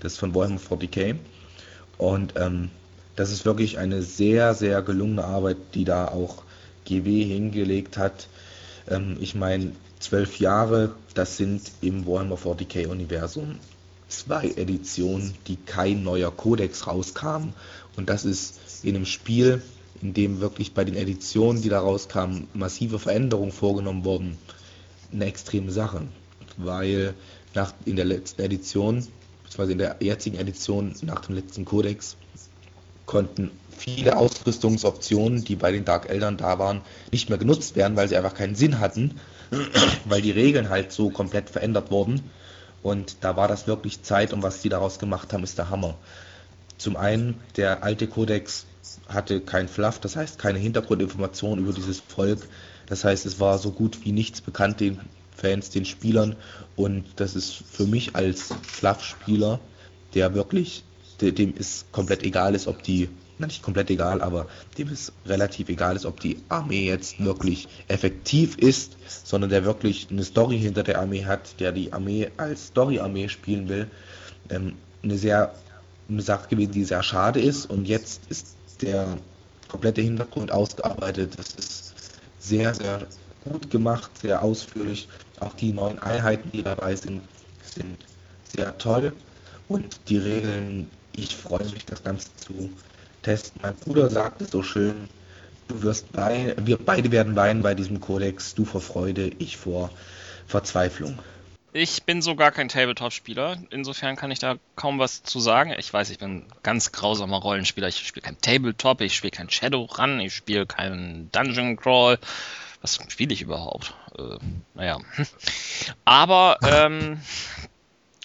Das 0.00 0.14
ist 0.14 0.18
von 0.18 0.34
Warhammer 0.34 0.60
40k. 0.60 1.16
Und 1.98 2.34
ähm, 2.36 2.70
das 3.16 3.30
ist 3.32 3.44
wirklich 3.44 3.78
eine 3.78 4.02
sehr, 4.02 4.54
sehr 4.54 4.82
gelungene 4.82 5.24
Arbeit, 5.24 5.56
die 5.74 5.84
da 5.84 6.08
auch 6.08 6.42
GW 6.84 7.24
hingelegt 7.24 7.96
hat. 7.96 8.28
Ähm, 8.88 9.16
ich 9.20 9.34
meine, 9.34 9.72
zwölf 10.06 10.38
Jahre, 10.38 10.94
das 11.14 11.36
sind 11.36 11.72
im 11.80 12.06
Warhammer 12.06 12.36
40k 12.36 12.86
Universum 12.86 13.56
zwei 14.06 14.46
Editionen, 14.50 15.34
die 15.48 15.56
kein 15.56 16.04
neuer 16.04 16.30
Codex 16.30 16.86
rauskam. 16.86 17.48
Und 17.96 18.08
das 18.08 18.24
ist 18.24 18.84
in 18.84 18.94
einem 18.94 19.04
Spiel, 19.04 19.62
in 20.00 20.14
dem 20.14 20.40
wirklich 20.40 20.74
bei 20.74 20.84
den 20.84 20.94
Editionen, 20.94 21.60
die 21.60 21.68
da 21.68 21.80
rauskamen, 21.80 22.46
massive 22.54 23.00
Veränderungen 23.00 23.50
vorgenommen 23.50 24.04
wurden, 24.04 24.38
eine 25.12 25.24
extreme 25.24 25.72
Sache. 25.72 26.02
Weil 26.56 27.14
nach, 27.54 27.74
in 27.84 27.96
der 27.96 28.04
letzten 28.04 28.42
Edition, 28.42 29.04
beziehungsweise 29.42 29.72
in 29.72 29.78
der 29.78 29.96
jetzigen 29.98 30.36
Edition 30.36 30.94
nach 31.02 31.22
dem 31.22 31.34
letzten 31.34 31.64
Codex, 31.64 32.16
konnten 33.06 33.50
viele 33.76 34.16
Ausrüstungsoptionen, 34.16 35.44
die 35.44 35.56
bei 35.56 35.72
den 35.72 35.84
Dark 35.84 36.08
Eldern 36.08 36.36
da 36.36 36.60
waren, 36.60 36.82
nicht 37.10 37.28
mehr 37.28 37.38
genutzt 37.38 37.74
werden, 37.74 37.96
weil 37.96 38.08
sie 38.08 38.16
einfach 38.16 38.34
keinen 38.34 38.54
Sinn 38.54 38.78
hatten, 38.78 39.18
weil 40.04 40.22
die 40.22 40.30
Regeln 40.30 40.68
halt 40.68 40.92
so 40.92 41.10
komplett 41.10 41.50
verändert 41.50 41.90
wurden. 41.90 42.30
Und 42.82 43.16
da 43.22 43.36
war 43.36 43.48
das 43.48 43.66
wirklich 43.66 44.02
Zeit 44.02 44.32
und 44.32 44.42
was 44.42 44.60
die 44.62 44.68
daraus 44.68 44.98
gemacht 44.98 45.32
haben, 45.32 45.44
ist 45.44 45.58
der 45.58 45.70
Hammer. 45.70 45.96
Zum 46.78 46.96
einen, 46.96 47.40
der 47.56 47.82
alte 47.82 48.06
Kodex 48.06 48.66
hatte 49.08 49.40
kein 49.40 49.68
Fluff, 49.68 49.98
das 49.98 50.14
heißt 50.16 50.38
keine 50.38 50.58
Hintergrundinformationen 50.58 51.64
über 51.64 51.72
dieses 51.72 52.00
Volk. 52.00 52.46
Das 52.86 53.04
heißt, 53.04 53.26
es 53.26 53.40
war 53.40 53.58
so 53.58 53.72
gut 53.72 54.04
wie 54.04 54.12
nichts 54.12 54.40
bekannt 54.40 54.80
den 54.80 55.00
Fans, 55.34 55.70
den 55.70 55.84
Spielern. 55.84 56.36
Und 56.76 57.04
das 57.16 57.34
ist 57.34 57.52
für 57.52 57.86
mich 57.86 58.14
als 58.14 58.54
Fluff-Spieler, 58.62 59.58
der 60.14 60.34
wirklich, 60.34 60.84
de- 61.20 61.32
dem 61.32 61.54
ist 61.56 61.90
komplett 61.92 62.22
egal 62.22 62.54
ist, 62.54 62.68
ob 62.68 62.82
die, 62.82 63.08
nicht 63.38 63.62
komplett 63.62 63.90
egal, 63.90 64.22
aber 64.22 64.46
dem 64.78 64.88
ist 64.88 65.12
relativ 65.26 65.68
egal 65.68 65.96
ist, 65.96 66.06
ob 66.06 66.20
die 66.20 66.40
Armee 66.48 66.86
jetzt 66.86 67.22
wirklich 67.22 67.68
effektiv 67.88 68.56
ist, 68.56 68.96
sondern 69.24 69.50
der 69.50 69.64
wirklich 69.64 70.08
eine 70.10 70.24
Story 70.24 70.58
hinter 70.58 70.82
der 70.82 71.00
Armee 71.00 71.24
hat, 71.24 71.60
der 71.60 71.72
die 71.72 71.92
Armee 71.92 72.30
als 72.36 72.68
Story-Armee 72.68 73.28
spielen 73.28 73.68
will. 73.68 73.90
Ähm, 74.50 74.74
eine 75.02 75.18
sehr 75.18 75.54
eine 76.08 76.22
Sache 76.22 76.48
gewesen, 76.48 76.72
die 76.72 76.84
sehr 76.84 77.02
schade 77.02 77.40
ist 77.40 77.66
und 77.66 77.86
jetzt 77.86 78.20
ist 78.28 78.56
der 78.80 79.18
komplette 79.68 80.02
Hintergrund 80.02 80.52
ausgearbeitet. 80.52 81.38
Das 81.38 81.54
ist 81.54 81.94
sehr, 82.38 82.74
sehr 82.74 83.06
gut 83.44 83.70
gemacht, 83.70 84.10
sehr 84.20 84.42
ausführlich. 84.42 85.08
Auch 85.40 85.54
die 85.54 85.72
neuen 85.72 85.98
Einheiten, 85.98 86.50
die 86.52 86.62
dabei 86.62 86.94
sind, 86.96 87.22
sind 87.62 87.98
sehr 88.44 88.76
toll. 88.78 89.12
Und 89.68 89.98
die 90.08 90.18
Regeln, 90.18 90.90
ich 91.14 91.34
freue 91.34 91.64
mich, 91.64 91.84
das 91.86 92.02
Ganze 92.04 92.28
zu 92.36 92.70
testen. 93.26 93.60
Mein 93.62 93.74
Bruder 93.74 94.08
sagte 94.08 94.44
so 94.44 94.62
schön, 94.62 95.08
du 95.68 95.82
wirst 95.82 96.06
weinen, 96.12 96.66
wir 96.66 96.78
beide 96.78 97.10
werden 97.10 97.34
weinen 97.36 97.62
bei 97.62 97.74
diesem 97.74 98.00
Kodex, 98.00 98.54
du 98.54 98.64
vor 98.64 98.80
Freude, 98.80 99.32
ich 99.38 99.56
vor 99.56 99.90
Verzweiflung. 100.46 101.18
Ich 101.72 102.04
bin 102.04 102.22
so 102.22 102.36
gar 102.36 102.52
kein 102.52 102.68
Tabletop-Spieler, 102.68 103.58
insofern 103.70 104.16
kann 104.16 104.30
ich 104.30 104.38
da 104.38 104.56
kaum 104.76 104.98
was 104.98 105.24
zu 105.24 105.40
sagen. 105.40 105.74
Ich 105.76 105.92
weiß, 105.92 106.08
ich 106.10 106.18
bin 106.18 106.36
ein 106.36 106.46
ganz 106.62 106.92
grausamer 106.92 107.38
Rollenspieler. 107.38 107.88
Ich 107.88 107.98
spiele 107.98 108.24
kein 108.24 108.40
Tabletop, 108.40 109.02
ich 109.02 109.14
spiele 109.14 109.32
kein 109.32 109.50
Shadowrun, 109.50 110.20
ich 110.20 110.34
spiele 110.34 110.64
keinen 110.64 111.30
Dungeon 111.32 111.76
Crawl. 111.76 112.18
Was 112.80 112.98
spiele 113.08 113.34
ich 113.34 113.42
überhaupt? 113.42 113.92
Äh, 114.16 114.38
naja. 114.74 114.98
Aber, 116.06 116.58
ähm, 116.62 117.20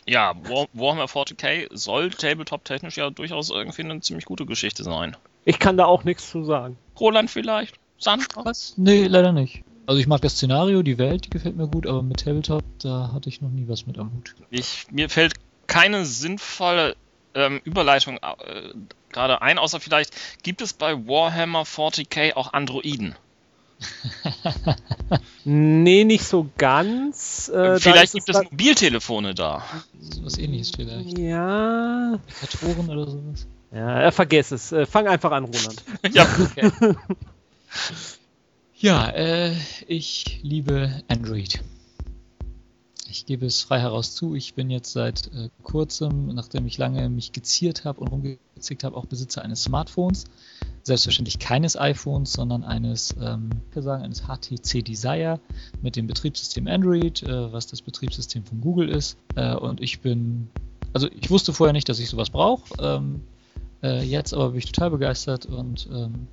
ja, 0.08 0.34
War 0.44 0.68
Warhammer 0.74 1.06
40k 1.06 1.68
soll 1.72 2.10
Tabletop-technisch 2.10 2.98
ja 2.98 3.10
durchaus 3.10 3.50
irgendwie 3.50 3.84
eine 3.84 4.02
ziemlich 4.02 4.26
gute 4.26 4.46
Geschichte 4.46 4.84
sein. 4.84 5.16
Ich 5.46 5.60
kann 5.60 5.78
da 5.78 5.86
auch 5.86 6.04
nichts 6.04 6.30
zu 6.30 6.44
sagen. 6.44 6.78
Roland 7.00 7.30
vielleicht? 7.30 7.76
Sandra? 7.98 8.46
Was? 8.46 8.74
Nee, 8.78 9.08
leider 9.08 9.32
nicht. 9.32 9.64
Also 9.86 10.00
ich 10.00 10.08
mag 10.08 10.22
das 10.22 10.34
Szenario, 10.34 10.84
die 10.84 10.98
Welt, 10.98 11.26
die 11.26 11.30
gefällt 11.30 11.56
mir 11.56 11.68
gut, 11.68 11.88
aber 11.88 12.02
mit 12.02 12.22
Tabletop, 12.22 12.64
da 12.80 13.12
hatte 13.14 13.30
ich 13.30 13.42
noch 13.42 13.50
nie 13.50 13.68
was 13.68 13.88
mit 13.88 13.98
am 13.98 14.14
Hut. 14.14 14.36
Ich, 14.50 14.88
mir 14.92 15.10
fällt 15.10 15.34
keine 15.68 16.06
sinnvolle 16.06 16.96
ähm, 17.34 17.62
Überleitung 17.64 18.18
äh, 18.18 18.74
gerade 19.12 19.42
ein, 19.42 19.58
außer 19.58 19.80
vielleicht 19.80 20.14
gibt 20.44 20.62
es 20.62 20.74
bei 20.74 20.96
Warhammer 21.08 21.64
40k 21.64 22.36
auch 22.36 22.54
Androiden. 22.54 23.16
Nee, 25.44 26.04
nicht 26.04 26.24
so 26.24 26.50
ganz. 26.58 27.50
Äh, 27.50 27.54
da 27.54 27.80
vielleicht 27.80 28.14
gibt 28.14 28.30
es 28.30 28.44
Mobiltelefone 28.44 29.34
da. 29.34 29.64
So 30.00 30.24
was 30.24 30.38
ähnliches 30.38 30.72
vielleicht. 30.76 31.18
Ja. 31.18 32.20
Motoren 32.42 32.90
oder 32.90 33.10
sowas. 33.10 33.48
Ja, 33.74 34.04
äh, 34.04 34.12
vergess 34.12 34.52
es. 34.52 34.72
Äh, 34.72 34.86
fang 34.86 35.08
einfach 35.08 35.32
an, 35.32 35.46
Roland. 35.46 35.84
ja, 36.12 36.28
Ja, 38.82 39.10
äh, 39.10 39.54
ich 39.88 40.40
liebe 40.42 41.04
Android. 41.08 41.62
Ich 43.12 43.26
gebe 43.26 43.46
es 43.46 43.62
frei 43.62 43.82
heraus 43.82 44.16
zu, 44.16 44.36
ich 44.36 44.54
bin 44.54 44.70
jetzt 44.70 44.94
seit 44.94 45.28
äh, 45.34 45.50
kurzem, 45.64 46.28
nachdem 46.34 46.66
ich 46.66 46.78
lange 46.78 47.10
mich 47.10 47.34
geziert 47.34 47.84
habe 47.84 48.00
und 48.00 48.08
rumgezickt 48.08 48.86
habe, 48.86 48.96
auch 48.96 49.06
Besitzer 49.06 49.42
eines 49.42 49.64
Smartphones. 49.64 50.24
Selbstverständlich 50.84 51.38
keines 51.38 51.76
iPhones, 51.76 52.32
sondern 52.32 52.64
eines, 52.64 53.14
ähm, 53.20 53.50
ich 53.70 53.76
würde 53.76 53.84
sagen, 53.84 54.04
eines 54.04 54.24
HTC 54.28 54.82
Desire 54.82 55.42
mit 55.82 55.98
dem 55.98 56.08
Betriebssystem 56.08 56.68
Android, 56.68 57.22
äh, 57.24 57.52
was 57.52 57.68
das 57.68 57.82
Betriebssystem 57.82 58.46
von 58.46 58.62
Google 58.62 58.88
ist. 58.88 59.18
Äh, 59.36 59.56
und 59.56 59.82
ich 59.82 60.00
bin, 60.00 60.48
also 60.94 61.10
ich 61.12 61.30
wusste 61.30 61.52
vorher 61.52 61.74
nicht, 61.74 61.90
dass 61.90 62.00
ich 62.00 62.08
sowas 62.08 62.30
brauche. 62.30 62.64
Ähm, 62.80 63.24
äh, 63.84 64.06
jetzt 64.06 64.34
aber 64.34 64.52
bin 64.52 64.60
ich 64.60 64.72
total 64.72 64.90
begeistert 64.90 65.46
und 65.48 65.90
ähm, 65.92 66.28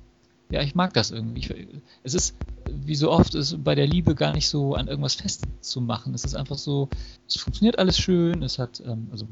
ja, 0.51 0.61
ich 0.61 0.75
mag 0.75 0.93
das 0.93 1.11
irgendwie. 1.11 1.39
Ich, 1.39 1.67
es 2.03 2.13
ist, 2.13 2.35
wie 2.65 2.95
so 2.95 3.11
oft, 3.11 3.35
ist 3.35 3.63
bei 3.63 3.75
der 3.75 3.87
Liebe 3.87 4.15
gar 4.15 4.33
nicht 4.33 4.47
so 4.47 4.73
an 4.73 4.87
irgendwas 4.87 5.15
festzumachen. 5.15 6.13
Es 6.13 6.25
ist 6.25 6.35
einfach 6.35 6.57
so, 6.57 6.89
es 7.27 7.37
funktioniert 7.37 7.77
alles 7.77 7.99
schön, 7.99 8.41
es 8.41 8.57
hat, 8.57 8.81
ähm, 8.85 9.07
also 9.11 9.27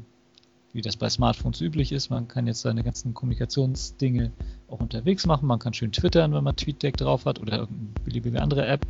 wie 0.72 0.82
das 0.82 0.96
bei 0.96 1.08
Smartphones 1.08 1.60
üblich 1.60 1.92
ist, 1.92 2.10
man 2.10 2.28
kann 2.28 2.46
jetzt 2.46 2.60
seine 2.60 2.84
ganzen 2.84 3.14
Kommunikationsdinge 3.14 4.30
auch 4.68 4.80
unterwegs 4.80 5.26
machen, 5.26 5.46
man 5.46 5.58
kann 5.58 5.72
schön 5.72 5.92
twittern, 5.92 6.34
wenn 6.34 6.44
man 6.44 6.56
TweetDeck 6.56 6.96
drauf 6.96 7.24
hat 7.24 7.40
oder 7.40 7.58
irgendeine 7.58 8.04
beliebige 8.04 8.40
andere 8.40 8.66
App, 8.66 8.86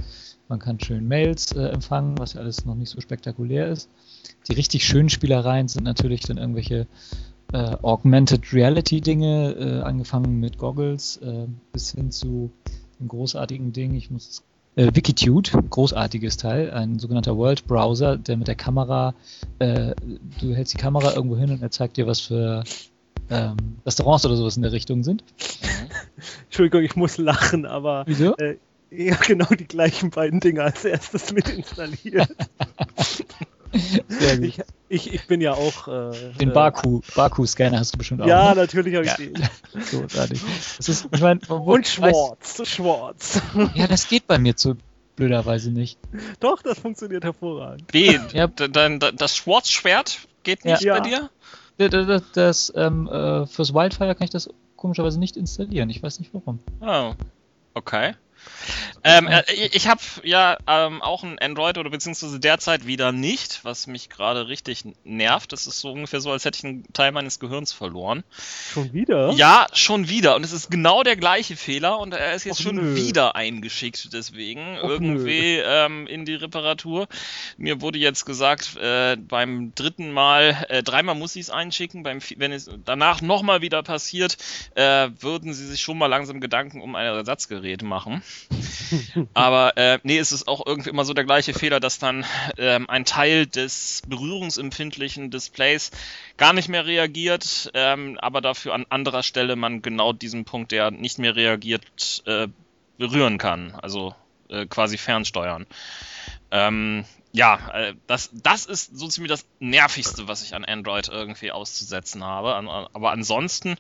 man 0.49 0.59
kann 0.59 0.81
schön 0.81 1.07
Mails 1.07 1.53
äh, 1.53 1.69
empfangen, 1.69 2.19
was 2.19 2.33
ja 2.35 2.41
alles 2.41 2.65
noch 2.65 2.75
nicht 2.75 2.91
so 2.91 3.01
spektakulär 3.01 3.69
ist. 3.69 3.89
Die 4.49 4.55
richtig 4.55 4.85
schönen 4.85 5.09
Spielereien 5.09 5.69
sind 5.69 5.85
natürlich 5.85 6.23
dann 6.23 6.37
irgendwelche 6.37 6.87
äh, 7.53 7.77
Augmented 7.83 8.53
Reality 8.53 9.01
Dinge, 9.01 9.53
äh, 9.53 9.83
angefangen 9.83 10.41
mit 10.41 10.59
Goggles 10.59 11.17
äh, 11.19 11.47
bis 11.73 11.93
hin 11.93 12.11
zu 12.11 12.51
dem 12.99 13.09
großartigen 13.09 13.73
Ding, 13.73 13.95
ich 13.95 14.11
muss 14.11 14.29
es 14.29 14.43
äh, 14.77 14.95
Wikitude, 14.95 15.51
großartiges 15.71 16.37
Teil, 16.37 16.71
ein 16.71 16.99
sogenannter 16.99 17.37
World 17.37 17.67
Browser, 17.67 18.17
der 18.17 18.37
mit 18.37 18.49
der 18.49 18.55
Kamera, 18.55 19.15
äh, 19.59 19.95
du 20.41 20.55
hältst 20.55 20.75
die 20.75 20.79
Kamera 20.79 21.15
irgendwo 21.15 21.37
hin 21.37 21.51
und 21.51 21.63
er 21.63 21.71
zeigt 21.71 21.97
dir, 21.97 22.07
was 22.07 22.21
für 22.21 22.65
ähm, 23.31 23.57
Restaurants 23.85 24.25
oder 24.25 24.37
sowas 24.37 24.57
in 24.57 24.63
der 24.63 24.73
Richtung 24.73 25.03
sind. 25.05 25.25
Entschuldigung, 26.45 26.83
ich 26.83 26.97
muss 26.97 27.19
lachen, 27.19 27.67
aber 27.67 28.05
Wieso? 28.07 28.37
äh, 28.37 28.57
ja, 28.91 29.17
genau 29.17 29.47
die 29.47 29.67
gleichen 29.67 30.11
beiden 30.11 30.41
Dinge 30.41 30.63
als 30.63 30.85
erstes 30.85 31.33
mit 31.33 31.49
installiert. 31.49 32.35
Sehr 34.09 34.37
gut. 34.39 34.45
ich, 34.47 34.61
ich, 34.89 35.15
ich 35.15 35.27
bin 35.27 35.41
ja 35.41 35.53
auch. 35.53 35.89
Äh, 35.89 36.33
Den 36.41 36.53
Baku, 36.53 37.01
Baku-Scanner 37.15 37.79
hast 37.79 37.95
du 37.95 37.99
bestimmt 37.99 38.23
auch. 38.23 38.27
Ja, 38.27 38.51
ne? 38.55 38.61
natürlich 38.63 38.95
habe 38.95 39.05
ich 39.07 39.11
Ja. 39.13 39.17
den. 39.17 39.35
großartig. 40.01 40.41
Das 40.77 40.89
ist, 40.89 41.09
ich 41.13 41.21
mein, 41.21 41.41
wo- 41.49 41.75
Und 41.75 41.87
weiß- 41.87 41.91
Schwarz, 41.91 42.69
Schwarz. 42.69 43.43
Ja, 43.75 43.87
das 43.87 44.09
geht 44.09 44.27
bei 44.27 44.39
mir 44.39 44.57
zu 44.57 44.77
blöderweise 45.17 45.71
nicht. 45.73 45.99
Doch, 46.41 46.63
das 46.63 46.79
funktioniert 46.79 47.25
hervorragend. 47.25 47.85
Wen? 47.93 48.23
Ja. 48.33 48.47
Dein, 48.47 49.01
das 49.01 49.37
Schwarzschwert 49.37 50.19
geht 50.45 50.65
nicht 50.65 50.83
Ja. 50.83 50.99
bei 50.99 51.01
dir? 51.01 51.31
Das, 51.79 51.91
das, 52.07 52.23
das 52.33 52.73
ähm, 52.77 53.09
äh, 53.09 53.47
fürs 53.47 53.75
Wildfire 53.75 54.15
kann 54.15 54.25
ich 54.25 54.31
das 54.31 54.49
komischerweise 54.77 55.19
nicht 55.19 55.37
installieren. 55.37 55.91
Ich 55.91 56.03
weiß 56.03 56.19
nicht 56.21 56.33
warum. 56.35 56.61
Oh, 56.81 57.15
okay. 57.75 58.15
Ähm, 59.05 59.27
äh, 59.27 59.43
ich 59.73 59.89
habe 59.89 60.01
ja 60.25 60.57
ähm, 60.67 61.03
auch 61.03 61.23
ein 61.23 61.39
Android 61.39 61.79
oder 61.79 61.91
beziehungsweise 61.91 62.41
derzeit 62.41 62.87
wieder 62.87 63.13
nicht, 63.13 63.61
was 63.65 63.87
mich 63.87 64.09
gerade 64.09 64.49
richtig 64.49 64.85
nervt. 65.05 65.53
Das 65.53 65.67
ist 65.67 65.81
so 65.81 65.93
ungefähr 65.93 66.21
so, 66.21 66.31
als 66.33 66.45
hätte 66.45 66.59
ich 66.59 66.65
einen 66.65 66.93
Teil 66.93 67.13
meines 67.13 67.39
Gehirns 67.39 67.73
verloren. 67.73 68.25
Schon 68.73 68.93
wieder? 68.93 69.31
Ja, 69.33 69.67
schon 69.73 70.09
wieder. 70.09 70.37
Und 70.37 70.45
es 70.45 70.53
ist 70.53 70.71
genau 70.71 71.03
der 71.03 71.17
gleiche 71.17 71.57
Fehler 71.57 71.99
und 71.99 72.13
er 72.15 72.35
ist 72.35 72.45
jetzt 72.45 72.61
Och, 72.61 72.65
schon 72.65 72.77
nö. 72.77 72.97
wieder 72.97 73.37
eingeschickt, 73.37 74.13
deswegen 74.13 74.79
Och, 74.79 74.89
irgendwie 74.89 75.59
ähm, 75.59 76.07
in 76.07 76.25
die 76.25 76.35
Reparatur. 76.35 77.09
Mir 77.57 77.81
wurde 77.81 77.99
jetzt 77.99 78.25
gesagt, 78.25 78.77
äh, 78.77 79.17
beim 79.17 79.75
dritten 79.75 80.13
Mal, 80.13 80.67
äh, 80.69 80.83
dreimal 80.83 81.15
muss 81.15 81.37
ich 81.37 81.43
es 81.43 81.51
einschicken, 81.51 82.03
beim, 82.03 82.21
wenn 82.37 82.53
es 82.53 82.71
danach 82.85 83.21
nochmal 83.21 83.63
wieder 83.63 83.83
passiert, 83.83 84.37
äh, 84.75 85.11
würden 85.21 85.55
sie 85.55 85.67
sich 85.67 85.81
schon 85.81 85.99
mal 85.99 86.07
langsam 86.07 86.41
Gedanken 86.41 86.81
um 86.81 86.95
ein 86.95 87.07
Ersatzgerät 87.07 87.83
machen. 87.83 88.23
Aber 89.35 89.77
äh, 89.77 89.99
nee, 90.03 90.19
es 90.19 90.33
ist 90.33 90.49
auch 90.49 90.67
irgendwie 90.67 90.91
immer 90.91 91.05
so 91.05 91.15
der 91.15 91.25
gleiche 91.25 91.55
Fehler, 91.55 91.81
dass 91.81 91.99
dann 91.99 92.25
ähm, 92.57 92.89
ein 92.89 93.05
Teil 93.05 93.47
des 93.47 94.03
berührungsempfindlichen 94.07 95.31
Displays 95.31 95.91
gar 96.37 96.53
nicht 96.53 96.69
mehr 96.69 96.87
reagiert, 96.87 97.71
ähm, 97.75 98.19
aber 98.21 98.41
dafür 98.41 98.75
an 98.75 98.87
anderer 98.89 99.23
Stelle 99.23 99.57
man 99.57 99.83
genau 99.83 100.13
diesen 100.13 100.45
Punkt, 100.45 100.73
der 100.73 100.91
nicht 100.91 101.19
mehr 101.19 101.37
reagiert, 101.37 102.23
äh, 102.27 102.49
berühren 102.97 103.39
kann. 103.39 103.75
Also 103.83 104.15
äh, 104.49 104.67
quasi 104.67 104.99
fernsteuern. 104.99 105.67
Ähm, 106.51 107.05
ja, 107.33 107.59
äh, 107.73 107.95
das, 108.07 108.31
das 108.33 108.65
ist 108.67 108.99
so 108.99 109.09
ziemlich 109.09 109.31
das 109.31 109.45
Nervigste, 109.61 110.29
was 110.29 110.43
ich 110.43 110.55
an 110.55 110.65
Android 110.65 111.09
irgendwie 111.09 111.53
auszusetzen 111.53 112.25
habe. 112.25 112.55
Aber 112.93 113.11
ansonsten, 113.11 113.77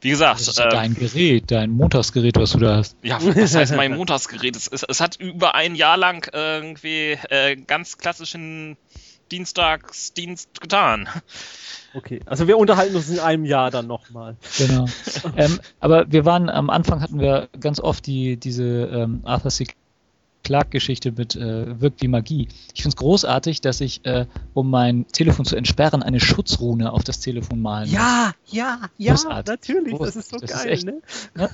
wie 0.00 0.10
gesagt, 0.10 0.40
Das 0.40 0.48
ist 0.48 0.58
äh, 0.58 0.68
dein 0.68 0.94
Gerät, 0.94 1.50
dein 1.50 1.70
Montagsgerät, 1.70 2.36
was 2.36 2.52
du 2.52 2.58
da 2.58 2.76
hast. 2.76 2.96
ja, 3.02 3.18
was 3.20 3.54
heißt 3.54 3.74
mein 3.74 3.96
Montagsgerät? 3.96 4.56
Es, 4.56 4.68
es, 4.68 4.82
es 4.84 5.00
hat 5.00 5.16
über 5.16 5.54
ein 5.54 5.74
Jahr 5.74 5.96
lang 5.96 6.28
irgendwie 6.32 7.18
äh, 7.28 7.56
ganz 7.56 7.98
klassischen 7.98 8.76
Dienstagsdienst 9.32 10.60
getan. 10.60 11.08
Okay, 11.94 12.20
also 12.26 12.46
wir 12.48 12.56
unterhalten 12.56 12.94
uns 12.96 13.10
in 13.10 13.18
einem 13.18 13.44
Jahr 13.44 13.70
dann 13.70 13.86
nochmal. 13.86 14.36
Genau. 14.58 14.86
ähm, 15.36 15.58
aber 15.80 16.10
wir 16.10 16.24
waren 16.24 16.48
am 16.48 16.70
Anfang 16.70 17.02
hatten 17.02 17.18
wir 17.18 17.48
ganz 17.58 17.80
oft 17.80 18.06
die 18.06 18.36
diese 18.36 18.64
ähm, 18.64 19.20
Arthur 19.24 19.50
C. 19.50 19.66
Clarke-Geschichte 20.42 21.12
mit 21.12 21.36
äh, 21.36 21.80
wirkt 21.80 22.02
wie 22.02 22.08
Magie. 22.08 22.48
Ich 22.74 22.82
finde 22.82 22.94
es 22.94 22.96
großartig, 22.96 23.60
dass 23.60 23.80
ich, 23.80 24.04
äh, 24.04 24.26
um 24.54 24.70
mein 24.70 25.06
Telefon 25.08 25.44
zu 25.44 25.56
entsperren, 25.56 26.02
eine 26.02 26.20
Schutzrune 26.20 26.92
auf 26.92 27.04
das 27.04 27.20
Telefon 27.20 27.60
malen 27.62 27.88
muss. 27.88 27.94
Ja, 27.98 28.32
ja, 28.50 28.80
ja, 28.98 29.12
Großartig. 29.14 29.46
natürlich, 29.46 29.98
das 29.98 30.16
ist 30.16 30.30
so 30.30 30.38
Das 30.38 30.50
ist 30.50 30.56
geil, 30.64 30.72
echt- 30.72 30.84
ne? 30.86 31.00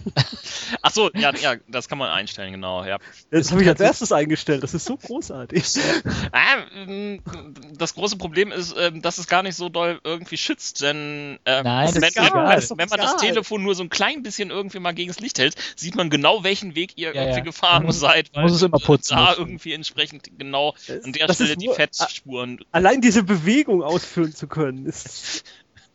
Ach 0.83 0.91
so, 0.93 1.11
ja, 1.15 1.33
ja, 1.35 1.55
das 1.69 1.89
kann 1.89 1.99
man 1.99 2.11
einstellen, 2.11 2.53
genau, 2.53 2.85
ja. 2.85 2.99
Das 3.31 3.51
habe 3.53 3.63
ich 3.63 3.69
als 3.69 3.81
erstes 3.81 4.13
eingestellt, 4.13 4.63
das 4.63 4.75
ist 4.75 4.85
so 4.85 4.97
großartig. 4.97 5.65
Ähm, 6.33 7.21
das 7.77 7.95
große 7.95 8.17
Problem 8.17 8.53
ist, 8.53 8.75
ähm, 8.79 9.03
dass 9.03 9.19
es 9.19 9.27
gar 9.27 9.43
nicht 9.43 9.57
so 9.57 9.69
doll 9.69 10.01
irgendwie 10.05 10.37
schützt, 10.37 10.83
denn 10.83 11.39
ähm, 11.45 11.65
Nein, 11.65 11.87
das 11.87 11.95
wenn, 11.97 12.03
ist 12.05 12.17
wenn, 12.17 12.25
egal. 12.27 12.49
wenn, 12.51 12.59
ist 12.59 12.77
man 12.91 12.99
das. 13.01 13.17
Telefon 13.17 13.63
nur 13.63 13.75
so 13.75 13.83
ein 13.83 13.89
klein 13.89 14.23
bisschen 14.23 14.51
irgendwie 14.51 14.79
mal 14.79 14.93
gegen 14.95 15.09
das 15.09 15.21
Licht 15.21 15.39
hält, 15.39 15.55
sieht 15.77 15.97
man 15.97 16.11
genau, 16.11 16.45
welchen 16.45 16.75
Weg 16.75 16.93
ihr 16.97 17.09
Ja, 17.15 17.23
irgendwie 17.23 17.39
ja. 17.39 17.45
gefahren 17.45 17.79
Man 17.79 17.87
muss- 17.87 18.01
seid, 18.01 18.31
man 18.35 18.45
muss 18.45 18.53
es 18.53 18.63
immer 18.63 18.78
putzen 18.79 19.17
da 19.17 19.31
müssen. 19.31 19.41
irgendwie 19.41 19.73
entsprechend 19.73 20.31
genau 20.39 20.75
an 21.05 21.13
der 21.13 21.27
Das 21.27 21.37
Stelle 21.37 21.57
die 21.57 21.69
Fettspuren 21.69 22.61
Allein 22.73 23.01
diese 23.01 23.23
Bewegung 23.23 23.83
ausführen 23.83 24.35
zu 24.35 24.47
können, 24.47 24.87
ist 24.87 25.45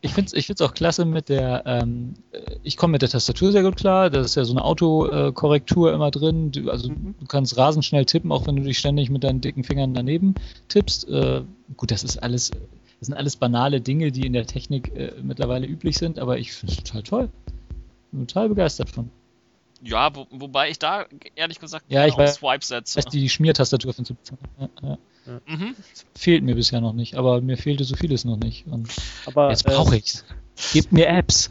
Ich 0.04 0.12
finde 0.12 0.26
es 0.26 0.32
ich 0.34 0.46
find's 0.46 0.60
auch 0.60 0.74
klasse 0.74 1.06
mit 1.06 1.30
der, 1.30 1.62
ähm, 1.64 2.14
äh, 2.32 2.56
ich 2.62 2.76
komme 2.76 2.92
mit 2.92 3.02
der 3.02 3.08
Tastatur 3.08 3.52
sehr 3.52 3.62
gut 3.62 3.76
klar, 3.76 4.10
da 4.10 4.20
ist 4.20 4.34
ja 4.34 4.44
so 4.44 4.52
eine 4.52 4.62
Autokorrektur 4.62 5.94
immer 5.94 6.10
drin, 6.10 6.52
du, 6.52 6.70
also 6.70 6.88
du 6.88 7.26
kannst 7.26 7.56
rasend 7.56 7.86
schnell 7.86 8.04
tippen, 8.04 8.30
auch 8.30 8.46
wenn 8.46 8.56
du 8.56 8.62
dich 8.62 8.78
ständig 8.78 9.08
mit 9.08 9.24
deinen 9.24 9.40
dicken 9.40 9.64
Fingern 9.64 9.94
daneben 9.94 10.34
tippst. 10.68 11.08
Äh, 11.08 11.42
gut, 11.78 11.90
das 11.90 12.04
ist 12.04 12.22
alles, 12.22 12.50
das 12.50 13.06
sind 13.06 13.14
alles 13.14 13.36
banale 13.36 13.80
Dinge, 13.80 14.12
die 14.12 14.26
in 14.26 14.34
der 14.34 14.46
Technik 14.46 14.94
äh, 14.94 15.12
mittlerweile 15.22 15.66
üblich 15.66 15.96
sind, 15.96 16.18
aber 16.18 16.38
ich 16.38 16.52
finde 16.52 16.74
es 16.74 16.82
total 16.82 17.02
toll. 17.02 17.28
Bin 18.12 18.26
total 18.26 18.50
begeistert 18.50 18.90
von. 18.90 19.10
Ja, 19.84 20.14
wo, 20.14 20.26
wobei 20.30 20.70
ich 20.70 20.78
da 20.78 21.06
ehrlich 21.34 21.60
gesagt 21.60 21.84
Ja, 21.88 22.06
ich 22.06 22.14
weiß- 22.14 22.34
Swipe 22.38 22.64
setze. 22.64 22.98
Heißt, 22.98 23.12
die 23.12 23.28
Schmiertastatur 23.28 23.92
von 23.92 24.04
ja, 24.58 24.68
ja. 24.82 24.98
Mhm. 25.46 25.74
Fehlt 26.14 26.42
mir 26.42 26.54
bisher 26.54 26.80
noch 26.80 26.92
nicht, 26.92 27.14
aber 27.16 27.40
mir 27.40 27.56
fehlte 27.56 27.84
so 27.84 27.96
vieles 27.96 28.24
noch 28.24 28.36
nicht. 28.36 28.66
Und 28.66 28.88
aber 29.26 29.50
jetzt 29.50 29.64
brauche 29.64 29.96
ich's. 29.96 30.24
Gebt 30.72 30.92
mir 30.92 31.08
Apps. 31.08 31.48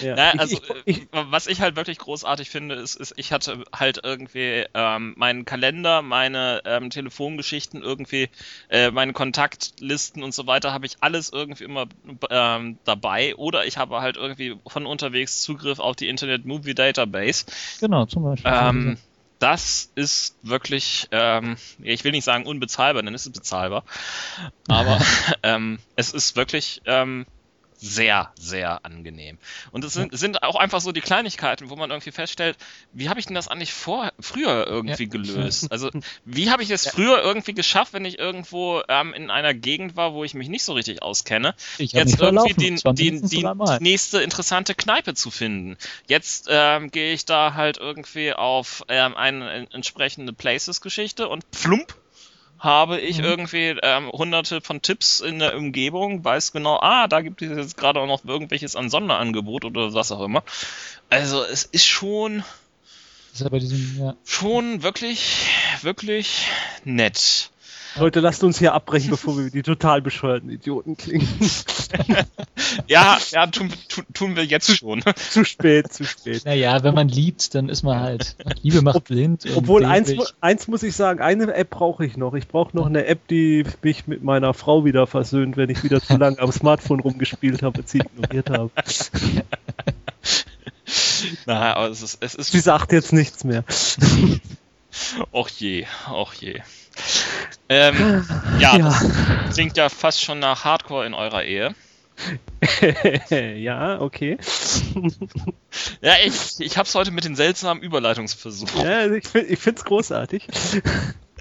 ja. 0.00 0.14
Na, 0.14 0.34
Ich- 0.34 0.40
also, 0.40 0.60
ich, 0.84 0.96
ich, 0.98 1.02
äh, 1.12 1.24
was 1.30 1.46
ich 1.48 1.60
halt 1.60 1.74
wirklich 1.76 1.98
großartig 1.98 2.50
finde, 2.50 2.76
ist, 2.76 2.94
ist 2.94 3.12
ich 3.16 3.32
hatte 3.32 3.64
halt 3.74 4.00
irgendwie 4.04 4.64
ähm, 4.74 5.14
meinen 5.16 5.44
Kalender, 5.44 6.02
meine 6.02 6.62
ähm, 6.64 6.90
Telefongeschichten 6.90 7.82
irgendwie, 7.82 8.28
äh, 8.68 8.90
meine 8.92 9.12
Kontaktlisten 9.12 10.22
und 10.22 10.32
so 10.34 10.46
weiter, 10.46 10.72
habe 10.72 10.86
ich 10.86 10.96
alles 11.00 11.30
irgendwie 11.30 11.64
immer 11.64 11.86
ähm, 12.30 12.78
dabei. 12.84 13.34
Oder 13.36 13.66
ich 13.66 13.76
habe 13.76 14.00
halt 14.00 14.16
irgendwie 14.16 14.56
von 14.66 14.86
unterwegs 14.86 15.42
Zugriff 15.42 15.80
auf 15.80 15.96
die 15.96 16.08
Internet 16.08 16.44
Movie 16.44 16.74
Database. 16.74 17.46
Genau, 17.80 18.06
zum 18.06 18.22
Beispiel. 18.22 18.52
Ähm, 18.54 18.98
das 19.40 19.90
ist 19.96 20.36
wirklich, 20.42 21.08
ähm, 21.10 21.56
ich 21.82 22.04
will 22.04 22.12
nicht 22.12 22.24
sagen 22.24 22.46
unbezahlbar, 22.46 23.02
denn 23.02 23.14
es 23.14 23.26
ist 23.26 23.32
bezahlbar. 23.34 23.84
Aber 24.68 25.00
ähm, 25.42 25.80
es 25.96 26.12
ist 26.12 26.36
wirklich 26.36 26.80
ähm, 26.86 27.26
sehr, 27.76 28.32
sehr 28.36 28.84
angenehm. 28.84 29.38
Und 29.72 29.84
es 29.84 29.92
sind, 29.92 30.16
sind 30.16 30.42
auch 30.42 30.56
einfach 30.56 30.80
so 30.80 30.92
die 30.92 31.00
Kleinigkeiten, 31.00 31.70
wo 31.70 31.76
man 31.76 31.90
irgendwie 31.90 32.12
feststellt, 32.12 32.56
wie 32.92 33.08
habe 33.08 33.20
ich 33.20 33.26
denn 33.26 33.34
das 33.34 33.48
eigentlich 33.48 33.72
vor, 33.72 34.12
früher 34.20 34.66
irgendwie 34.66 35.04
Ja. 35.04 35.08
gelöst? 35.08 35.68
Also, 35.74 35.90
wie 36.24 36.50
habe 36.50 36.62
ich 36.62 36.70
es 36.70 36.86
früher 36.86 37.20
irgendwie 37.22 37.52
geschafft, 37.52 37.94
wenn 37.94 38.04
ich 38.04 38.18
irgendwo 38.18 38.82
ähm, 38.88 39.12
in 39.12 39.30
einer 39.30 39.54
Gegend 39.54 39.96
war, 39.96 40.12
wo 40.14 40.22
ich 40.22 40.34
mich 40.34 40.48
nicht 40.48 40.62
so 40.62 40.72
richtig 40.72 41.02
auskenne, 41.02 41.54
jetzt 41.78 42.20
irgendwie 42.20 42.74
Es 42.74 42.84
waren 42.84 42.94
die, 42.94 43.10
nächste 43.80 44.20
interessante 44.20 44.74
Kneipe 44.74 45.14
zu 45.14 45.30
finden. 45.30 45.76
Jetzt 46.06 46.46
ähm, 46.48 46.90
gehe 46.90 47.12
ich 47.12 47.24
da 47.24 47.54
halt 47.54 47.78
irgendwie 47.78 48.32
auf 48.34 48.84
ähm, 48.88 49.16
eine 49.16 49.66
entsprechende 49.72 50.32
Places-Geschichte 50.32 51.28
und 51.28 51.50
plump 51.50 51.94
habe 52.58 53.00
ich 53.00 53.18
Mhm. 53.18 53.24
irgendwie 53.24 53.76
ähm, 53.82 54.10
hunderte 54.10 54.60
von 54.60 54.80
Tipps 54.82 55.20
in 55.20 55.38
der 55.38 55.56
Umgebung, 55.56 56.24
weiß 56.24 56.52
genau, 56.52 56.78
ah, 56.80 57.08
da 57.08 57.20
gibt 57.20 57.42
es 57.42 57.56
jetzt 57.56 57.76
gerade 57.76 58.00
auch 58.00 58.06
noch 58.06 58.24
irgendwelches 58.24 58.76
an 58.76 58.90
Sonderangebot 58.90 59.64
oder 59.64 59.92
was 59.92 60.12
auch 60.12 60.22
immer. 60.22 60.42
Also 61.10 61.42
es 61.44 61.64
ist 61.64 61.86
schon, 61.86 62.42
ist 63.32 63.50
diesem, 63.52 63.98
ja. 63.98 64.16
schon 64.24 64.82
wirklich, 64.82 65.48
wirklich 65.82 66.46
nett. 66.84 67.50
Leute, 67.96 68.20
lasst 68.20 68.42
uns 68.42 68.58
hier 68.58 68.74
abbrechen, 68.74 69.10
bevor 69.10 69.36
wir 69.36 69.46
wie 69.46 69.50
die 69.50 69.62
total 69.62 70.02
bescheuerten 70.02 70.50
Idioten 70.50 70.96
klingen. 70.96 71.28
Ja, 72.88 73.18
ja, 73.30 73.46
tun, 73.46 73.72
tun, 73.88 74.04
tun 74.12 74.36
wir 74.36 74.44
jetzt 74.44 74.76
schon. 74.76 75.02
zu 75.14 75.44
spät, 75.44 75.92
zu 75.92 76.04
spät. 76.04 76.44
Naja, 76.44 76.82
wenn 76.82 76.94
man 76.94 77.08
liebt, 77.08 77.54
dann 77.54 77.68
ist 77.68 77.82
man 77.82 78.00
halt. 78.00 78.36
Liebe 78.62 78.82
macht 78.82 79.04
blind. 79.04 79.46
und 79.46 79.56
Obwohl, 79.56 79.84
eins, 79.84 80.12
eins 80.40 80.66
muss 80.66 80.82
ich 80.82 80.96
sagen, 80.96 81.20
eine 81.20 81.54
App 81.54 81.70
brauche 81.70 82.04
ich 82.04 82.16
noch. 82.16 82.34
Ich 82.34 82.48
brauche 82.48 82.76
noch 82.76 82.86
eine 82.86 83.06
App, 83.06 83.28
die 83.28 83.64
mich 83.82 84.06
mit 84.06 84.24
meiner 84.24 84.54
Frau 84.54 84.84
wieder 84.84 85.06
versöhnt, 85.06 85.56
wenn 85.56 85.70
ich 85.70 85.84
wieder 85.84 86.00
zu 86.00 86.16
lange 86.16 86.38
am 86.40 86.50
Smartphone 86.52 87.00
rumgespielt 87.00 87.62
habe 87.62 87.80
und 87.80 87.88
sie 87.88 87.98
ignoriert 87.98 88.50
habe. 88.50 88.70
Na, 91.46 91.74
aber 91.74 91.90
es 91.90 92.02
ist, 92.02 92.18
es 92.20 92.34
ist 92.34 92.52
Sie 92.52 92.60
sagt 92.60 92.92
jetzt 92.92 93.12
nichts 93.12 93.44
mehr. 93.44 93.64
Och 95.32 95.48
je, 95.48 95.86
och 96.10 96.34
je. 96.34 96.62
Ähm, 97.68 98.24
ja, 98.58 98.76
Ja. 98.76 98.88
das 99.46 99.54
klingt 99.54 99.76
ja 99.76 99.88
fast 99.88 100.22
schon 100.22 100.38
nach 100.38 100.64
Hardcore 100.64 101.06
in 101.06 101.14
eurer 101.14 101.44
Ehe. 101.44 101.74
ja, 103.56 104.00
okay. 104.00 104.38
Ja, 106.00 106.12
ich, 106.24 106.60
ich 106.60 106.78
hab's 106.78 106.94
heute 106.94 107.10
mit 107.10 107.24
den 107.24 107.34
seltsamen 107.34 107.82
Überleitungsversuchen. 107.82 108.82
Ja, 108.82 109.06
ich 109.12 109.34
ich 109.34 109.58
find's 109.58 109.84
großartig. 109.84 110.46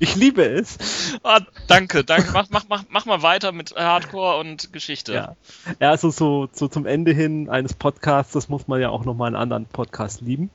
Ich 0.03 0.17
liebe 0.17 0.43
es. 0.43 1.17
Ah, 1.23 1.39
danke, 1.67 2.03
danke. 2.03 2.31
Mach, 2.33 2.47
mach, 2.49 2.65
mach, 2.67 2.83
mach 2.89 3.05
mal 3.05 3.21
weiter 3.21 3.53
mit 3.53 3.73
Hardcore 3.73 4.37
und 4.37 4.73
Geschichte. 4.73 5.13
Ja. 5.13 5.35
Ja, 5.79 5.91
also 5.91 6.09
so, 6.09 6.49
so 6.51 6.67
zum 6.67 6.85
Ende 6.85 7.13
hin 7.13 7.49
eines 7.49 7.73
Podcasts, 7.73 8.33
das 8.33 8.49
muss 8.49 8.67
man 8.67 8.81
ja 8.81 8.89
auch 8.89 9.05
nochmal 9.05 9.27
einen 9.27 9.37
anderen 9.37 9.65
Podcast 9.65 10.19
lieben. 10.19 10.49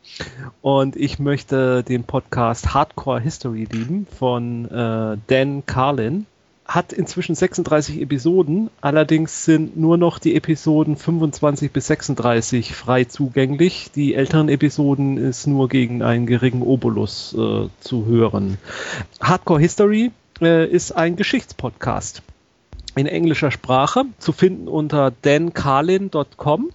Und 0.61 0.97
ich 0.97 1.19
möchte 1.19 1.83
den 1.83 2.05
Podcast 2.05 2.75
Hardcore 2.75 3.23
History 3.23 3.67
lieben 3.73 4.07
von 4.19 4.67
äh, 4.67 5.17
Dan 5.29 5.65
Carlin. 5.65 6.27
Hat 6.69 6.93
inzwischen 6.93 7.35
36 7.35 7.99
Episoden, 8.03 8.69
allerdings 8.83 9.47
sind 9.47 9.79
nur 9.79 9.97
noch 9.97 10.19
die 10.19 10.37
Episoden 10.37 10.97
25 10.97 11.73
bis 11.73 11.87
36 11.87 12.75
frei 12.75 13.05
zugänglich. 13.05 13.91
Die 13.95 14.15
älteren 14.15 14.51
Episoden 14.51 15.17
ist 15.17 15.47
nur 15.47 15.71
gegen 15.71 16.03
einen 16.03 16.27
geringen 16.27 16.61
Obolus 16.61 17.33
äh, 17.33 17.69
zu 17.81 18.05
hören. 18.05 18.59
Hardcore 19.19 19.61
History 19.61 20.11
äh, 20.43 20.69
ist 20.69 20.93
ein 20.93 21.17
Geschichtspodcast. 21.17 22.23
in 22.97 23.07
englischer 23.07 23.51
Sprache, 23.51 24.05
zu 24.19 24.33
finden 24.33 24.69
unter 24.69 25.13
dancarlin.com. 25.23 26.71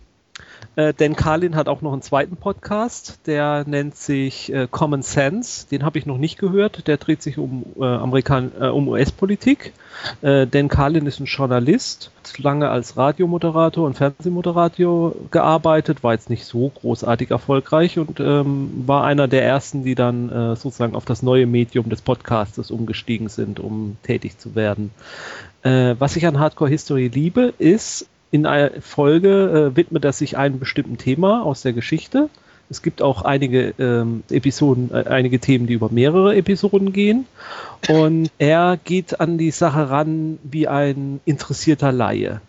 Äh, 0.76 0.94
Dan 0.94 1.16
Carlin 1.16 1.56
hat 1.56 1.68
auch 1.68 1.82
noch 1.82 1.94
einen 1.94 2.02
zweiten 2.02 2.36
Podcast, 2.36 3.20
der 3.28 3.64
nennt 3.68 3.96
sich 3.96 4.52
äh, 4.52 4.68
Common 4.70 5.04
Sense. 5.04 5.68
Den 5.70 5.84
habe 5.84 6.00
ich 6.00 6.06
noch 6.06 6.18
nicht 6.18 6.40
gehört. 6.40 6.88
Der 6.88 6.98
dreht 6.98 7.22
sich 7.22 7.38
um, 7.38 7.64
äh, 7.80 7.86
äh, 7.86 8.70
um 8.70 8.88
US-Politik. 8.88 9.74
Äh, 10.22 10.48
Dan 10.48 10.70
Carlin 10.70 11.06
ist 11.06 11.20
ein 11.20 11.26
Journalist, 11.26 12.12
lange 12.38 12.70
als 12.70 12.98
Radiomoderator 12.98 13.86
und 13.86 13.98
Fernsehmoderator 13.98 15.16
gearbeitet, 15.30 16.04
war 16.04 16.14
jetzt 16.14 16.30
nicht 16.30 16.46
so 16.46 16.70
großartig 16.70 17.30
erfolgreich 17.30 18.00
und 18.00 18.20
ähm, 18.20 18.84
war 18.88 19.04
einer 19.04 19.28
der 19.28 19.44
ersten, 19.44 19.84
die 19.84 19.96
dann 19.96 20.30
äh, 20.30 20.56
sozusagen 20.56 20.96
auf 20.96 21.06
das 21.06 21.22
neue 21.22 21.46
Medium 21.46 21.90
des 21.90 22.02
Podcastes 22.02 22.72
umgestiegen 22.72 23.30
sind, 23.30 23.60
um 23.60 23.98
tätig 24.04 24.40
zu 24.40 24.56
werden. 24.56 24.92
Äh, 25.62 25.96
was 26.00 26.16
ich 26.16 26.26
an 26.26 26.40
Hardcore 26.40 26.70
History 26.70 27.08
liebe, 27.08 27.54
ist, 27.58 28.08
in 28.34 28.48
einer 28.48 28.82
Folge 28.82 29.72
äh, 29.74 29.78
widmet 29.78 30.04
er 30.04 30.12
sich 30.12 30.38
einem 30.38 30.58
bestimmten 30.58 30.98
Thema 30.98 31.46
aus 31.46 31.62
der 31.62 31.72
Geschichte. 31.72 32.30
Es 32.68 32.82
gibt 32.82 33.04
auch 33.04 33.22
einige 33.22 33.76
ähm, 33.78 34.24
Episoden, 34.32 34.90
äh, 34.92 35.04
einige 35.08 35.38
Themen, 35.38 35.68
die 35.68 35.74
über 35.74 35.90
mehrere 35.92 36.36
Episoden 36.36 36.94
gehen. 36.94 37.28
Und 37.90 38.32
er 38.40 38.80
geht 38.84 39.20
an 39.20 39.38
die 39.38 39.52
Sache 39.52 39.92
ran 39.92 40.40
wie 40.42 40.68
ein 40.68 41.22
interessierter 41.26 41.92
Laie. 41.92 42.42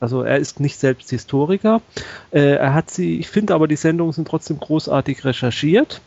Also 0.00 0.22
er 0.22 0.38
ist 0.38 0.58
nicht 0.58 0.80
selbst 0.80 1.10
Historiker. 1.10 1.82
Äh, 2.32 2.56
er 2.56 2.74
hat 2.74 2.90
sie, 2.90 3.20
ich 3.20 3.28
finde 3.28 3.54
aber 3.54 3.68
die 3.68 3.76
Sendungen 3.76 4.12
sind 4.12 4.26
trotzdem 4.26 4.58
großartig 4.58 5.24
recherchiert. 5.24 6.00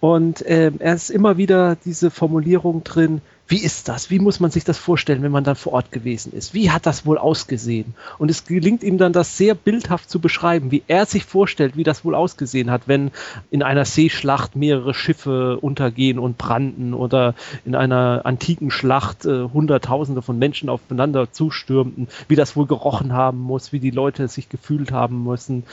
Und 0.00 0.40
äh, 0.46 0.72
er 0.78 0.94
ist 0.94 1.10
immer 1.10 1.36
wieder 1.36 1.76
diese 1.84 2.10
Formulierung 2.10 2.84
drin, 2.84 3.20
wie 3.48 3.62
ist 3.62 3.88
das? 3.88 4.10
Wie 4.10 4.18
muss 4.18 4.40
man 4.40 4.50
sich 4.50 4.64
das 4.64 4.76
vorstellen, 4.76 5.22
wenn 5.22 5.30
man 5.30 5.44
dann 5.44 5.54
vor 5.54 5.72
Ort 5.74 5.92
gewesen 5.92 6.32
ist? 6.32 6.52
Wie 6.52 6.70
hat 6.70 6.84
das 6.84 7.06
wohl 7.06 7.16
ausgesehen? 7.16 7.94
Und 8.18 8.30
es 8.30 8.44
gelingt 8.44 8.82
ihm 8.82 8.98
dann, 8.98 9.12
das 9.12 9.36
sehr 9.36 9.54
bildhaft 9.54 10.10
zu 10.10 10.18
beschreiben, 10.18 10.72
wie 10.72 10.82
er 10.88 11.06
sich 11.06 11.24
vorstellt, 11.24 11.76
wie 11.76 11.84
das 11.84 12.04
wohl 12.04 12.16
ausgesehen 12.16 12.70
hat, 12.70 12.88
wenn 12.88 13.12
in 13.50 13.62
einer 13.62 13.84
Seeschlacht 13.84 14.56
mehrere 14.56 14.94
Schiffe 14.94 15.58
untergehen 15.60 16.18
und 16.18 16.38
brannten 16.38 16.92
oder 16.92 17.34
in 17.64 17.76
einer 17.76 18.22
antiken 18.24 18.70
Schlacht 18.70 19.24
äh, 19.26 19.44
Hunderttausende 19.44 20.22
von 20.22 20.38
Menschen 20.38 20.68
aufeinander 20.68 21.32
zustürmten, 21.32 22.08
wie 22.26 22.36
das 22.36 22.56
wohl 22.56 22.66
gerochen 22.66 23.12
haben 23.12 23.38
muss, 23.38 23.72
wie 23.72 23.80
die 23.80 23.90
Leute 23.90 24.26
sich 24.26 24.48
gefühlt 24.48 24.90
haben 24.90 25.22
müssen 25.22 25.64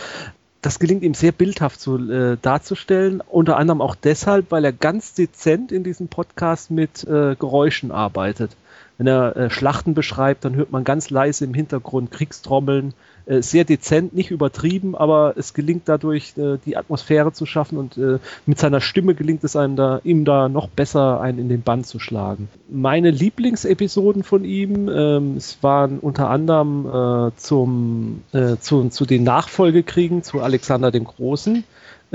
das 0.64 0.80
gelingt 0.80 1.04
ihm 1.04 1.14
sehr 1.14 1.34
bildhaft 1.34 1.80
zu, 1.80 1.98
äh, 2.10 2.38
darzustellen, 2.42 3.22
unter 3.22 3.58
anderem 3.58 3.82
auch 3.82 3.96
deshalb, 3.96 4.50
weil 4.50 4.64
er 4.64 4.72
ganz 4.72 5.14
dezent 5.14 5.74
in 5.74 5.84
diesem 5.84 6.08
Podcast 6.08 6.72
mit 6.72 7.04
äh, 7.04 7.36
Geräuschen 7.36 7.92
arbeitet. 7.92 8.56
Wenn 8.98 9.08
er 9.08 9.36
äh, 9.36 9.50
Schlachten 9.50 9.94
beschreibt, 9.94 10.46
dann 10.46 10.56
hört 10.56 10.72
man 10.72 10.86
ganz 10.86 11.10
leise 11.10 11.44
im 11.44 11.54
Hintergrund 11.54 12.12
Kriegstrommeln, 12.12 12.94
sehr 13.26 13.64
dezent, 13.64 14.14
nicht 14.14 14.32
übertrieben, 14.32 14.96
aber 14.96 15.34
es 15.38 15.54
gelingt 15.54 15.84
dadurch, 15.86 16.34
äh, 16.38 16.58
die 16.66 16.78
Atmosphäre 16.78 17.32
zu 17.32 17.46
schaffen 17.46 17.78
und 17.78 17.98
äh, 17.98 18.20
mit 18.46 18.60
seiner 18.60 18.82
Stimme 18.82 19.16
gelingt 19.16 19.44
es 19.44 19.56
einem 19.56 19.76
da, 19.76 20.02
ihm 20.04 20.26
da 20.26 20.50
noch 20.50 20.68
besser 20.68 21.22
einen 21.22 21.40
in 21.40 21.50
den 21.50 21.62
Bann 21.62 21.84
zu 21.84 22.00
schlagen. 22.00 22.50
Meine 22.70 23.12
Lieblingsepisoden 23.12 24.24
von 24.24 24.44
ihm, 24.44 24.90
ähm, 24.90 25.38
es 25.38 25.60
waren 25.62 26.00
unter 26.00 26.30
anderem 26.30 26.86
äh, 26.88 27.32
zum, 27.38 28.24
äh, 28.34 28.58
zu, 28.60 28.90
zu 28.90 29.06
den 29.06 29.24
Nachfolgekriegen 29.24 30.24
zu 30.24 30.42
Alexander 30.42 30.92
dem 30.92 31.06
Großen 31.06 31.64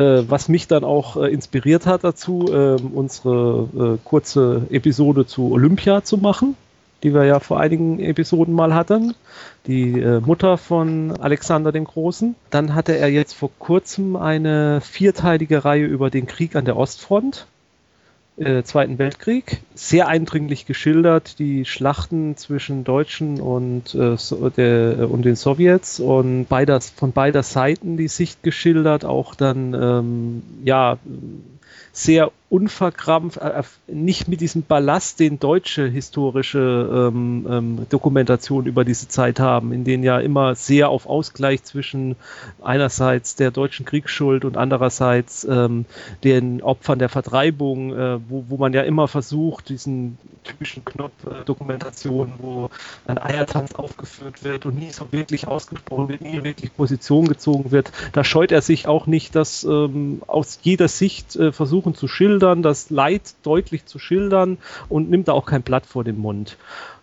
was 0.00 0.48
mich 0.48 0.68
dann 0.68 0.84
auch 0.84 1.16
äh, 1.16 1.26
inspiriert 1.32 1.84
hat 1.84 2.04
dazu, 2.04 2.46
äh, 2.52 2.76
unsere 2.80 3.68
äh, 3.76 3.98
kurze 4.04 4.62
Episode 4.70 5.26
zu 5.26 5.50
Olympia 5.50 6.04
zu 6.04 6.18
machen 6.18 6.54
die 7.02 7.14
wir 7.14 7.24
ja 7.24 7.40
vor 7.40 7.60
einigen 7.60 8.00
Episoden 8.00 8.54
mal 8.54 8.74
hatten, 8.74 9.14
die 9.66 10.00
äh, 10.00 10.20
Mutter 10.20 10.58
von 10.58 11.12
Alexander 11.18 11.72
dem 11.72 11.84
Großen. 11.84 12.34
Dann 12.50 12.74
hatte 12.74 12.96
er 12.96 13.08
jetzt 13.08 13.34
vor 13.34 13.50
kurzem 13.58 14.16
eine 14.16 14.80
vierteilige 14.80 15.64
Reihe 15.64 15.84
über 15.84 16.10
den 16.10 16.26
Krieg 16.26 16.56
an 16.56 16.64
der 16.64 16.76
Ostfront, 16.76 17.46
äh, 18.38 18.62
Zweiten 18.62 18.98
Weltkrieg. 18.98 19.60
Sehr 19.74 20.08
eindringlich 20.08 20.66
geschildert, 20.66 21.38
die 21.38 21.64
Schlachten 21.64 22.36
zwischen 22.36 22.84
Deutschen 22.84 23.40
und, 23.40 23.94
äh, 23.94 24.16
so, 24.16 24.48
der, 24.48 25.08
und 25.10 25.24
den 25.24 25.36
Sowjets 25.36 26.00
und 26.00 26.46
beider, 26.46 26.80
von 26.80 27.12
beider 27.12 27.42
Seiten 27.42 27.96
die 27.96 28.08
Sicht 28.08 28.42
geschildert, 28.42 29.04
auch 29.04 29.34
dann 29.34 29.74
ähm, 29.74 30.42
ja 30.64 30.98
sehr 31.92 32.30
unverkrampft, 32.50 33.38
äh, 33.38 33.62
nicht 33.88 34.28
mit 34.28 34.40
diesem 34.40 34.62
Ballast, 34.62 35.20
den 35.20 35.38
deutsche 35.38 35.86
historische 35.86 37.10
ähm, 37.12 37.46
ähm, 37.50 37.86
Dokumentationen 37.90 38.66
über 38.66 38.84
diese 38.84 39.08
Zeit 39.08 39.38
haben, 39.38 39.72
in 39.72 39.84
denen 39.84 40.02
ja 40.02 40.18
immer 40.18 40.54
sehr 40.54 40.88
auf 40.88 41.06
Ausgleich 41.06 41.62
zwischen 41.64 42.16
einerseits 42.62 43.36
der 43.36 43.50
deutschen 43.50 43.84
Kriegsschuld 43.84 44.44
und 44.46 44.56
andererseits 44.56 45.44
ähm, 45.44 45.84
den 46.24 46.62
Opfern 46.62 46.98
der 46.98 47.10
Vertreibung, 47.10 47.94
äh, 47.94 48.18
wo, 48.28 48.44
wo 48.48 48.56
man 48.56 48.72
ja 48.72 48.82
immer 48.82 49.08
versucht, 49.08 49.68
diesen 49.68 50.16
typischen 50.44 50.84
Knopf-Dokumentationen, 50.86 52.34
wo 52.38 52.70
ein 53.06 53.18
Eiertanz 53.18 53.74
aufgeführt 53.74 54.42
wird 54.42 54.64
und 54.64 54.78
nie 54.78 54.90
so 54.90 55.12
wirklich 55.12 55.46
ausgesprochen 55.46 56.08
wird, 56.08 56.22
nie 56.22 56.42
wirklich 56.42 56.74
Position 56.74 57.28
gezogen 57.28 57.70
wird, 57.72 57.92
da 58.12 58.24
scheut 58.24 58.52
er 58.52 58.62
sich 58.62 58.86
auch 58.88 59.06
nicht, 59.06 59.34
das 59.34 59.64
ähm, 59.64 60.22
aus 60.26 60.60
jeder 60.62 60.88
Sicht 60.88 61.36
äh, 61.36 61.52
versuchen 61.58 61.94
zu 61.94 62.08
schildern 62.08 62.62
das 62.62 62.88
Leid 62.88 63.34
deutlich 63.42 63.84
zu 63.84 63.98
schildern 63.98 64.56
und 64.88 65.10
nimmt 65.10 65.28
da 65.28 65.32
auch 65.32 65.44
kein 65.44 65.62
Blatt 65.62 65.84
vor 65.84 66.04
den 66.04 66.18
Mund. 66.18 66.56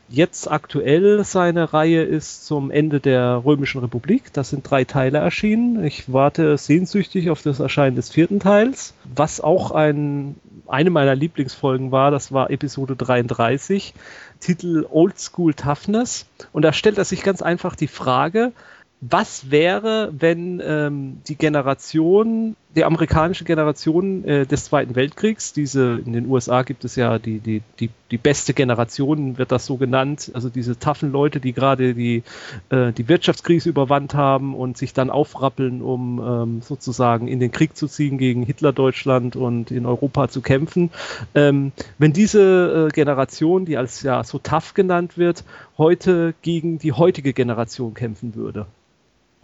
Jetzt 0.07 0.49
aktuell 0.49 1.23
seine 1.23 1.73
Reihe 1.73 2.03
ist 2.03 2.45
zum 2.45 2.71
Ende 2.71 2.99
der 2.99 3.43
Römischen 3.43 3.81
Republik. 3.81 4.31
Das 4.33 4.51
sind 4.51 4.69
drei 4.69 4.83
Teile 4.85 5.17
erschienen. 5.17 5.83
Ich 5.83 6.13
warte 6.13 6.57
sehnsüchtig 6.57 7.31
auf 7.31 7.41
das 7.41 7.59
Erscheinen 7.59 7.95
des 7.95 8.11
vierten 8.11 8.39
Teils. 8.39 8.93
Was 9.15 9.41
auch 9.41 9.71
ein, 9.71 10.35
eine 10.67 10.91
meiner 10.91 11.15
Lieblingsfolgen 11.15 11.91
war, 11.91 12.11
das 12.11 12.31
war 12.31 12.51
Episode 12.51 12.95
33, 12.95 13.93
Titel 14.39 14.85
Old 14.89 15.19
School 15.19 15.53
Toughness. 15.53 16.27
Und 16.53 16.61
da 16.61 16.71
stellt 16.71 16.99
er 16.99 17.05
sich 17.05 17.23
ganz 17.23 17.41
einfach 17.41 17.75
die 17.75 17.87
Frage, 17.87 18.53
was 19.01 19.51
wäre, 19.51 20.13
wenn 20.17 20.61
ähm, 20.63 21.21
die 21.27 21.35
Generation, 21.35 22.55
die 22.75 22.83
amerikanische 22.83 23.45
Generation 23.45 24.25
äh, 24.25 24.45
des 24.45 24.65
Zweiten 24.65 24.95
Weltkriegs, 24.95 25.53
diese 25.53 26.01
in 26.05 26.11
den 26.11 26.27
USA 26.27 26.63
gibt 26.63 26.83
es 26.83 26.97
ja 26.97 27.19
die, 27.19 27.39
die, 27.39 27.61
die, 27.79 27.89
die 28.11 28.17
beste 28.17 28.53
Generation, 28.53 29.37
wird 29.37 29.51
das 29.51 29.65
so 29.65 29.77
genannt, 29.77 30.31
also 30.33 30.49
diese 30.49 30.77
taffen 30.77 31.11
Leute, 31.11 31.39
die 31.39 31.53
gerade 31.53 31.93
die, 31.93 32.23
äh, 32.69 32.91
die 32.91 33.07
Wirtschaftskrise 33.07 33.69
überwandt 33.69 34.13
haben 34.13 34.53
und 34.53 34.77
sich 34.77 34.93
dann 34.93 35.09
aufrappeln, 35.09 35.81
um 35.81 36.19
ähm, 36.19 36.61
sozusagen 36.61 37.29
in 37.29 37.39
den 37.39 37.51
Krieg 37.51 37.77
zu 37.77 37.87
ziehen 37.87 38.17
gegen 38.17 38.43
Hitler-Deutschland 38.43 39.37
und 39.37 39.71
in 39.71 39.85
Europa 39.85 40.27
zu 40.27 40.41
kämpfen. 40.41 40.91
Ähm, 41.33 41.71
wenn 41.97 42.11
diese 42.11 42.87
äh, 42.89 42.93
Generation, 42.93 43.63
die 43.63 43.77
als 43.77 44.03
ja 44.03 44.23
so 44.25 44.37
tough 44.37 44.73
genannt 44.73 45.17
wird, 45.17 45.45
heute 45.77 46.33
gegen 46.41 46.77
die 46.77 46.91
heutige 46.91 47.31
Generation 47.31 47.93
kämpfen 47.93 48.35
würde 48.35 48.65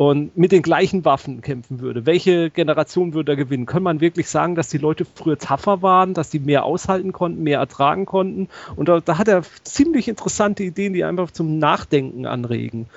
und 0.02 0.36
mit 0.36 0.52
den 0.52 0.64
gleichen 0.64 1.06
Waffen 1.06 1.42
kämpfen 1.42 1.80
würde, 1.80 2.08
welche 2.08 2.50
Generation 2.50 3.14
würde 3.14 3.34
er 3.34 3.36
gewinnen? 3.36 3.68
Kann 3.68 3.84
man 3.84 4.02
wirklich 4.02 4.30
sagen, 4.30 4.56
dass 4.56 4.68
die 4.68 4.80
Leute 4.80 5.06
früher 5.06 5.38
tougher 5.38 5.84
waren, 5.84 6.16
dass 6.16 6.32
die 6.32 6.40
mehr 6.40 6.64
aushalten 6.64 7.12
konnten, 7.12 7.44
mehr 7.44 7.60
ertragen 7.60 8.08
konnten? 8.08 8.50
Und 8.76 8.90
da, 8.90 9.00
da 9.00 9.20
hat 9.20 9.28
er 9.28 9.44
ziemlich 9.64 10.08
interessante 10.08 10.64
Ideen, 10.64 10.94
die 10.94 11.04
einfach 11.04 11.30
zum 11.30 11.60
Nachdenken 11.60 12.26
anregen. 12.26 12.88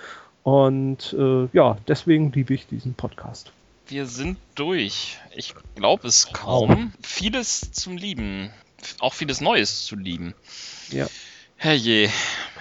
Und 0.45 1.15
äh, 1.19 1.47
ja, 1.53 1.77
deswegen 1.89 2.33
liebe 2.33 2.55
ich 2.55 2.69
diesen 2.69 2.95
Podcast. 2.95 3.53
Wir 3.87 4.07
sind 4.07 4.39
durch. 4.55 5.19
Ich 5.37 5.55
glaube 5.75 6.09
es 6.09 6.33
kaum. 6.33 6.95
Vieles 7.03 7.71
zum 7.73 7.99
Lieben. 7.99 8.49
Auch 9.01 9.13
vieles 9.13 9.43
Neues 9.43 9.85
zu 9.85 9.95
lieben. 9.95 10.33
Ja. 10.91 11.07
Herrje. 11.57 12.11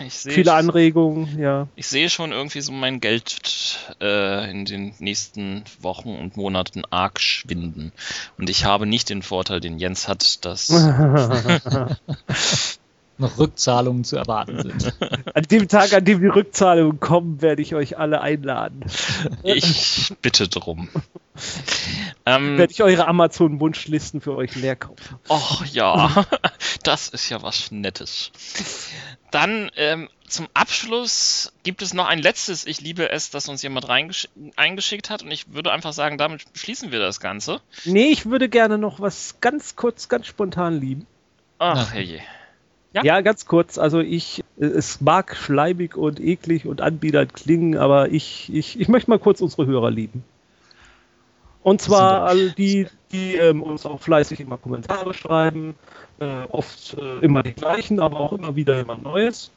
Viele 0.10 0.54
Anregungen, 0.54 1.40
ja. 1.40 1.68
Ich 1.76 1.88
sehe 1.88 2.10
schon 2.10 2.32
irgendwie 2.32 2.62
so 2.62 2.72
mein 2.72 3.00
Geld 3.00 3.78
äh, 4.02 4.50
in 4.50 4.66
den 4.66 4.94
nächsten 5.00 5.64
Wochen 5.80 6.16
und 6.16 6.38
Monaten 6.38 6.84
arg 6.90 7.20
schwinden. 7.20 7.92
Und 8.38 8.50
ich 8.50 8.66
habe 8.66 8.86
nicht 8.86 9.10
den 9.10 9.22
Vorteil, 9.22 9.60
den 9.60 9.80
Jens 9.80 10.08
hat, 10.08 10.46
dass 10.46 10.70
noch 13.18 13.38
Rückzahlungen 13.38 14.04
zu 14.04 14.16
erwarten 14.16 14.62
sind. 14.62 14.94
An 15.34 15.44
dem 15.44 15.68
Tag, 15.68 15.94
an 15.94 16.04
dem 16.04 16.22
die 16.22 16.28
Rückzahlungen 16.28 17.00
kommen, 17.00 17.42
werde 17.42 17.62
ich 17.62 17.76
euch 17.76 17.98
alle 17.98 18.22
einladen. 18.22 18.86
Ich 19.44 20.14
bitte 20.22 20.48
drum. 20.48 20.90
Ähm, 22.26 22.58
werde 22.58 22.72
ich 22.72 22.84
eure 22.84 23.08
Amazon-Wunschlisten 23.08 24.22
für 24.22 24.36
euch 24.36 24.56
leer 24.56 24.76
kaufen. 24.76 25.18
Och 25.30 25.66
ja, 25.66 26.26
das 26.84 27.10
ist 27.10 27.30
ja 27.30 27.42
was 27.42 27.72
Nettes. 27.72 28.32
Dann 29.32 29.70
ähm, 29.76 30.10
zum 30.28 30.48
Abschluss 30.54 31.54
gibt 31.64 31.82
es 31.82 31.94
noch 31.94 32.08
ein 32.08 32.20
letztes 32.20 32.66
Ich 32.66 32.82
liebe 32.82 33.10
es, 33.10 33.30
das 33.30 33.50
uns 33.50 33.62
jemand 33.62 33.88
eingeschickt 33.90 35.10
hat. 35.10 35.24
Und 35.24 35.32
ich 35.32 35.54
würde 35.54 35.72
einfach 35.72 35.94
sagen, 35.94 36.18
damit 36.18 36.46
schließen 36.54 36.92
wir 36.92 37.00
das 37.00 37.20
Ganze. 37.20 37.62
Nee, 37.86 38.08
ich 38.08 38.26
würde 38.26 38.48
gerne 38.48 38.78
noch 38.78 39.00
was 39.00 39.36
ganz 39.42 39.76
kurz, 39.76 40.08
ganz 40.08 40.28
spontan 40.28 40.80
lieben. 40.80 41.08
Ach, 41.60 41.94
herrje. 41.94 42.22
Ja? 42.94 43.04
Ja, 43.04 43.22
ganz 43.22 43.46
kurz. 43.46 43.78
Also 43.78 44.00
ich, 44.00 44.44
es 44.58 45.02
mag 45.02 45.36
schleimig 45.36 45.98
und 45.98 46.20
eklig 46.20 46.68
und 46.68 46.80
anbiedernd 46.80 47.34
klingen, 47.34 47.76
aber 47.76 48.10
ich, 48.10 48.54
ich, 48.54 48.80
ich 48.80 48.88
möchte 48.88 49.10
mal 49.10 49.20
kurz 49.20 49.42
unsere 49.42 49.66
Hörer 49.66 49.90
lieben. 49.92 50.24
Und 51.64 51.82
zwar 51.82 52.26
all 52.26 52.52
die, 52.52 52.88
die 53.12 53.36
ähm, 53.36 53.64
uns 53.64 53.86
auch 53.86 54.00
fleißig 54.00 54.42
immer 54.42 54.58
Kommentare 54.58 55.14
schreiben, 55.14 55.76
äh, 56.20 56.44
oft 56.50 56.96
äh, 57.00 57.20
immer 57.20 57.42
die 57.42 57.54
gleichen, 57.54 58.00
aber 58.00 58.20
auch 58.20 58.34
immer 58.34 58.56
wieder 58.56 58.78
jemand 58.78 59.04
Neues. 59.04 59.50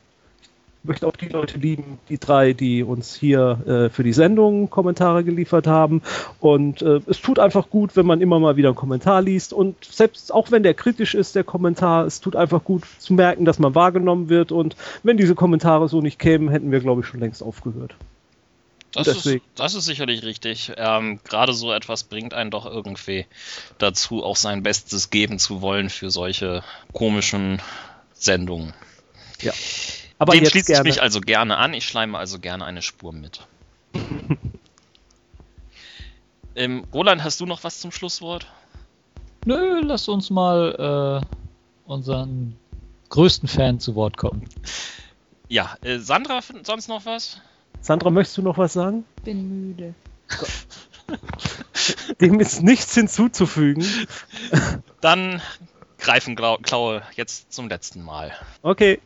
Ich 0.82 0.88
möchte 0.88 1.06
auch 1.06 1.16
die 1.16 1.28
Leute 1.28 1.58
lieben, 1.58 1.98
die 2.08 2.18
drei, 2.18 2.52
die 2.52 2.84
uns 2.84 3.14
hier 3.14 3.60
äh, 3.66 3.90
für 3.90 4.04
die 4.04 4.12
Sendung 4.12 4.70
Kommentare 4.70 5.24
geliefert 5.24 5.66
haben. 5.66 6.00
Und 6.38 6.80
äh, 6.82 7.00
es 7.06 7.20
tut 7.20 7.40
einfach 7.40 7.70
gut, 7.70 7.96
wenn 7.96 8.06
man 8.06 8.20
immer 8.20 8.38
mal 8.38 8.56
wieder 8.56 8.68
einen 8.68 8.76
Kommentar 8.76 9.20
liest. 9.20 9.52
Und 9.52 9.84
selbst 9.84 10.32
auch 10.32 10.52
wenn 10.52 10.62
der 10.62 10.74
kritisch 10.74 11.14
ist, 11.14 11.34
der 11.34 11.42
Kommentar, 11.42 12.06
es 12.06 12.20
tut 12.20 12.36
einfach 12.36 12.62
gut 12.62 12.84
zu 12.98 13.14
merken, 13.14 13.44
dass 13.44 13.58
man 13.58 13.74
wahrgenommen 13.74 14.28
wird. 14.28 14.52
Und 14.52 14.76
wenn 15.02 15.16
diese 15.16 15.34
Kommentare 15.34 15.88
so 15.88 16.00
nicht 16.00 16.20
kämen, 16.20 16.50
hätten 16.50 16.70
wir, 16.70 16.80
glaube 16.80 17.00
ich, 17.00 17.06
schon 17.08 17.20
längst 17.20 17.42
aufgehört. 17.42 17.96
Das 18.96 19.08
ist, 19.08 19.40
das 19.54 19.74
ist 19.74 19.84
sicherlich 19.84 20.22
richtig. 20.22 20.72
Ähm, 20.76 21.20
Gerade 21.24 21.52
so 21.52 21.72
etwas 21.72 22.04
bringt 22.04 22.32
einen 22.32 22.50
doch 22.50 22.64
irgendwie 22.64 23.26
dazu, 23.78 24.24
auch 24.24 24.36
sein 24.36 24.62
Bestes 24.62 25.10
geben 25.10 25.38
zu 25.38 25.60
wollen 25.60 25.90
für 25.90 26.10
solche 26.10 26.62
komischen 26.92 27.60
Sendungen. 28.14 28.72
Aber 30.18 30.32
Dem 30.32 30.42
jetzt 30.42 30.52
schließe 30.52 30.72
gerne. 30.72 30.88
ich 30.88 30.96
mich 30.96 31.02
also 31.02 31.20
gerne 31.20 31.56
an. 31.56 31.74
Ich 31.74 31.86
schleime 31.86 32.18
also 32.18 32.38
gerne 32.38 32.64
eine 32.64 32.82
Spur 32.82 33.12
mit. 33.12 33.46
ähm, 36.54 36.84
Roland, 36.92 37.22
hast 37.22 37.40
du 37.40 37.46
noch 37.46 37.64
was 37.64 37.80
zum 37.80 37.92
Schlusswort? 37.92 38.46
Nö, 39.44 39.80
lass 39.82 40.08
uns 40.08 40.30
mal 40.30 41.22
äh, 41.22 41.90
unseren 41.90 42.56
größten 43.10 43.48
Fan 43.48 43.78
zu 43.78 43.94
Wort 43.94 44.16
kommen. 44.16 44.48
Ja, 45.48 45.76
äh, 45.82 45.98
Sandra, 45.98 46.40
sonst 46.62 46.88
noch 46.88 47.06
was? 47.06 47.40
Sandra, 47.80 48.10
möchtest 48.10 48.38
du 48.38 48.42
noch 48.42 48.58
was 48.58 48.72
sagen? 48.72 49.04
Bin 49.22 49.68
müde. 49.68 49.94
Dem 52.20 52.40
ist 52.40 52.62
nichts 52.62 52.94
hinzuzufügen. 52.94 53.86
Dann 55.00 55.40
greifen 55.98 56.34
Klaue 56.34 57.02
jetzt 57.14 57.52
zum 57.52 57.68
letzten 57.68 58.02
Mal. 58.02 58.32
Okay. 58.62 59.00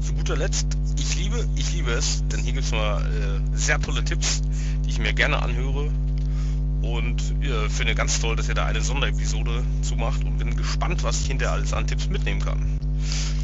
Zu 0.00 0.14
guter 0.14 0.36
Letzt, 0.36 0.66
ich 0.98 1.16
liebe, 1.16 1.46
ich 1.56 1.72
liebe 1.72 1.90
es, 1.92 2.26
denn 2.28 2.40
hier 2.40 2.52
gibt 2.52 2.66
es 2.66 2.72
mal 2.72 3.00
äh, 3.02 3.56
sehr 3.56 3.80
tolle 3.80 4.04
Tipps, 4.04 4.42
die 4.84 4.90
ich 4.90 4.98
mir 4.98 5.12
gerne 5.12 5.42
anhöre. 5.42 5.90
Und 6.82 7.20
äh, 7.42 7.68
finde 7.68 7.94
ganz 7.94 8.20
toll, 8.20 8.36
dass 8.36 8.48
ihr 8.48 8.54
da 8.54 8.66
eine 8.66 8.80
Sonderepisode 8.80 9.64
zu 9.82 9.96
macht 9.96 10.22
und 10.24 10.38
bin 10.38 10.56
gespannt, 10.56 11.02
was 11.02 11.20
ich 11.20 11.26
hinterher 11.26 11.54
alles 11.54 11.72
an 11.72 11.86
Tipps 11.86 12.08
mitnehmen 12.08 12.40
kann. 12.40 12.78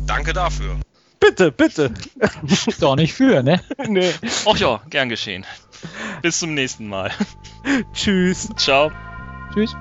Danke 0.07 0.33
dafür. 0.33 0.77
Bitte, 1.19 1.53
bitte. 1.53 1.93
Doch 2.81 2.97
nicht 2.97 3.15
für, 3.15 3.43
ne? 3.43 3.61
nee. 3.89 4.13
Och 4.45 4.59
ja, 4.59 4.83
gern 4.91 5.09
geschehen. 5.09 5.47
Bis 6.21 6.39
zum 6.39 6.55
nächsten 6.55 6.89
Mal. 6.89 7.13
Tschüss. 7.93 8.49
Ciao. 8.57 8.91
Tschüss. 9.55 9.75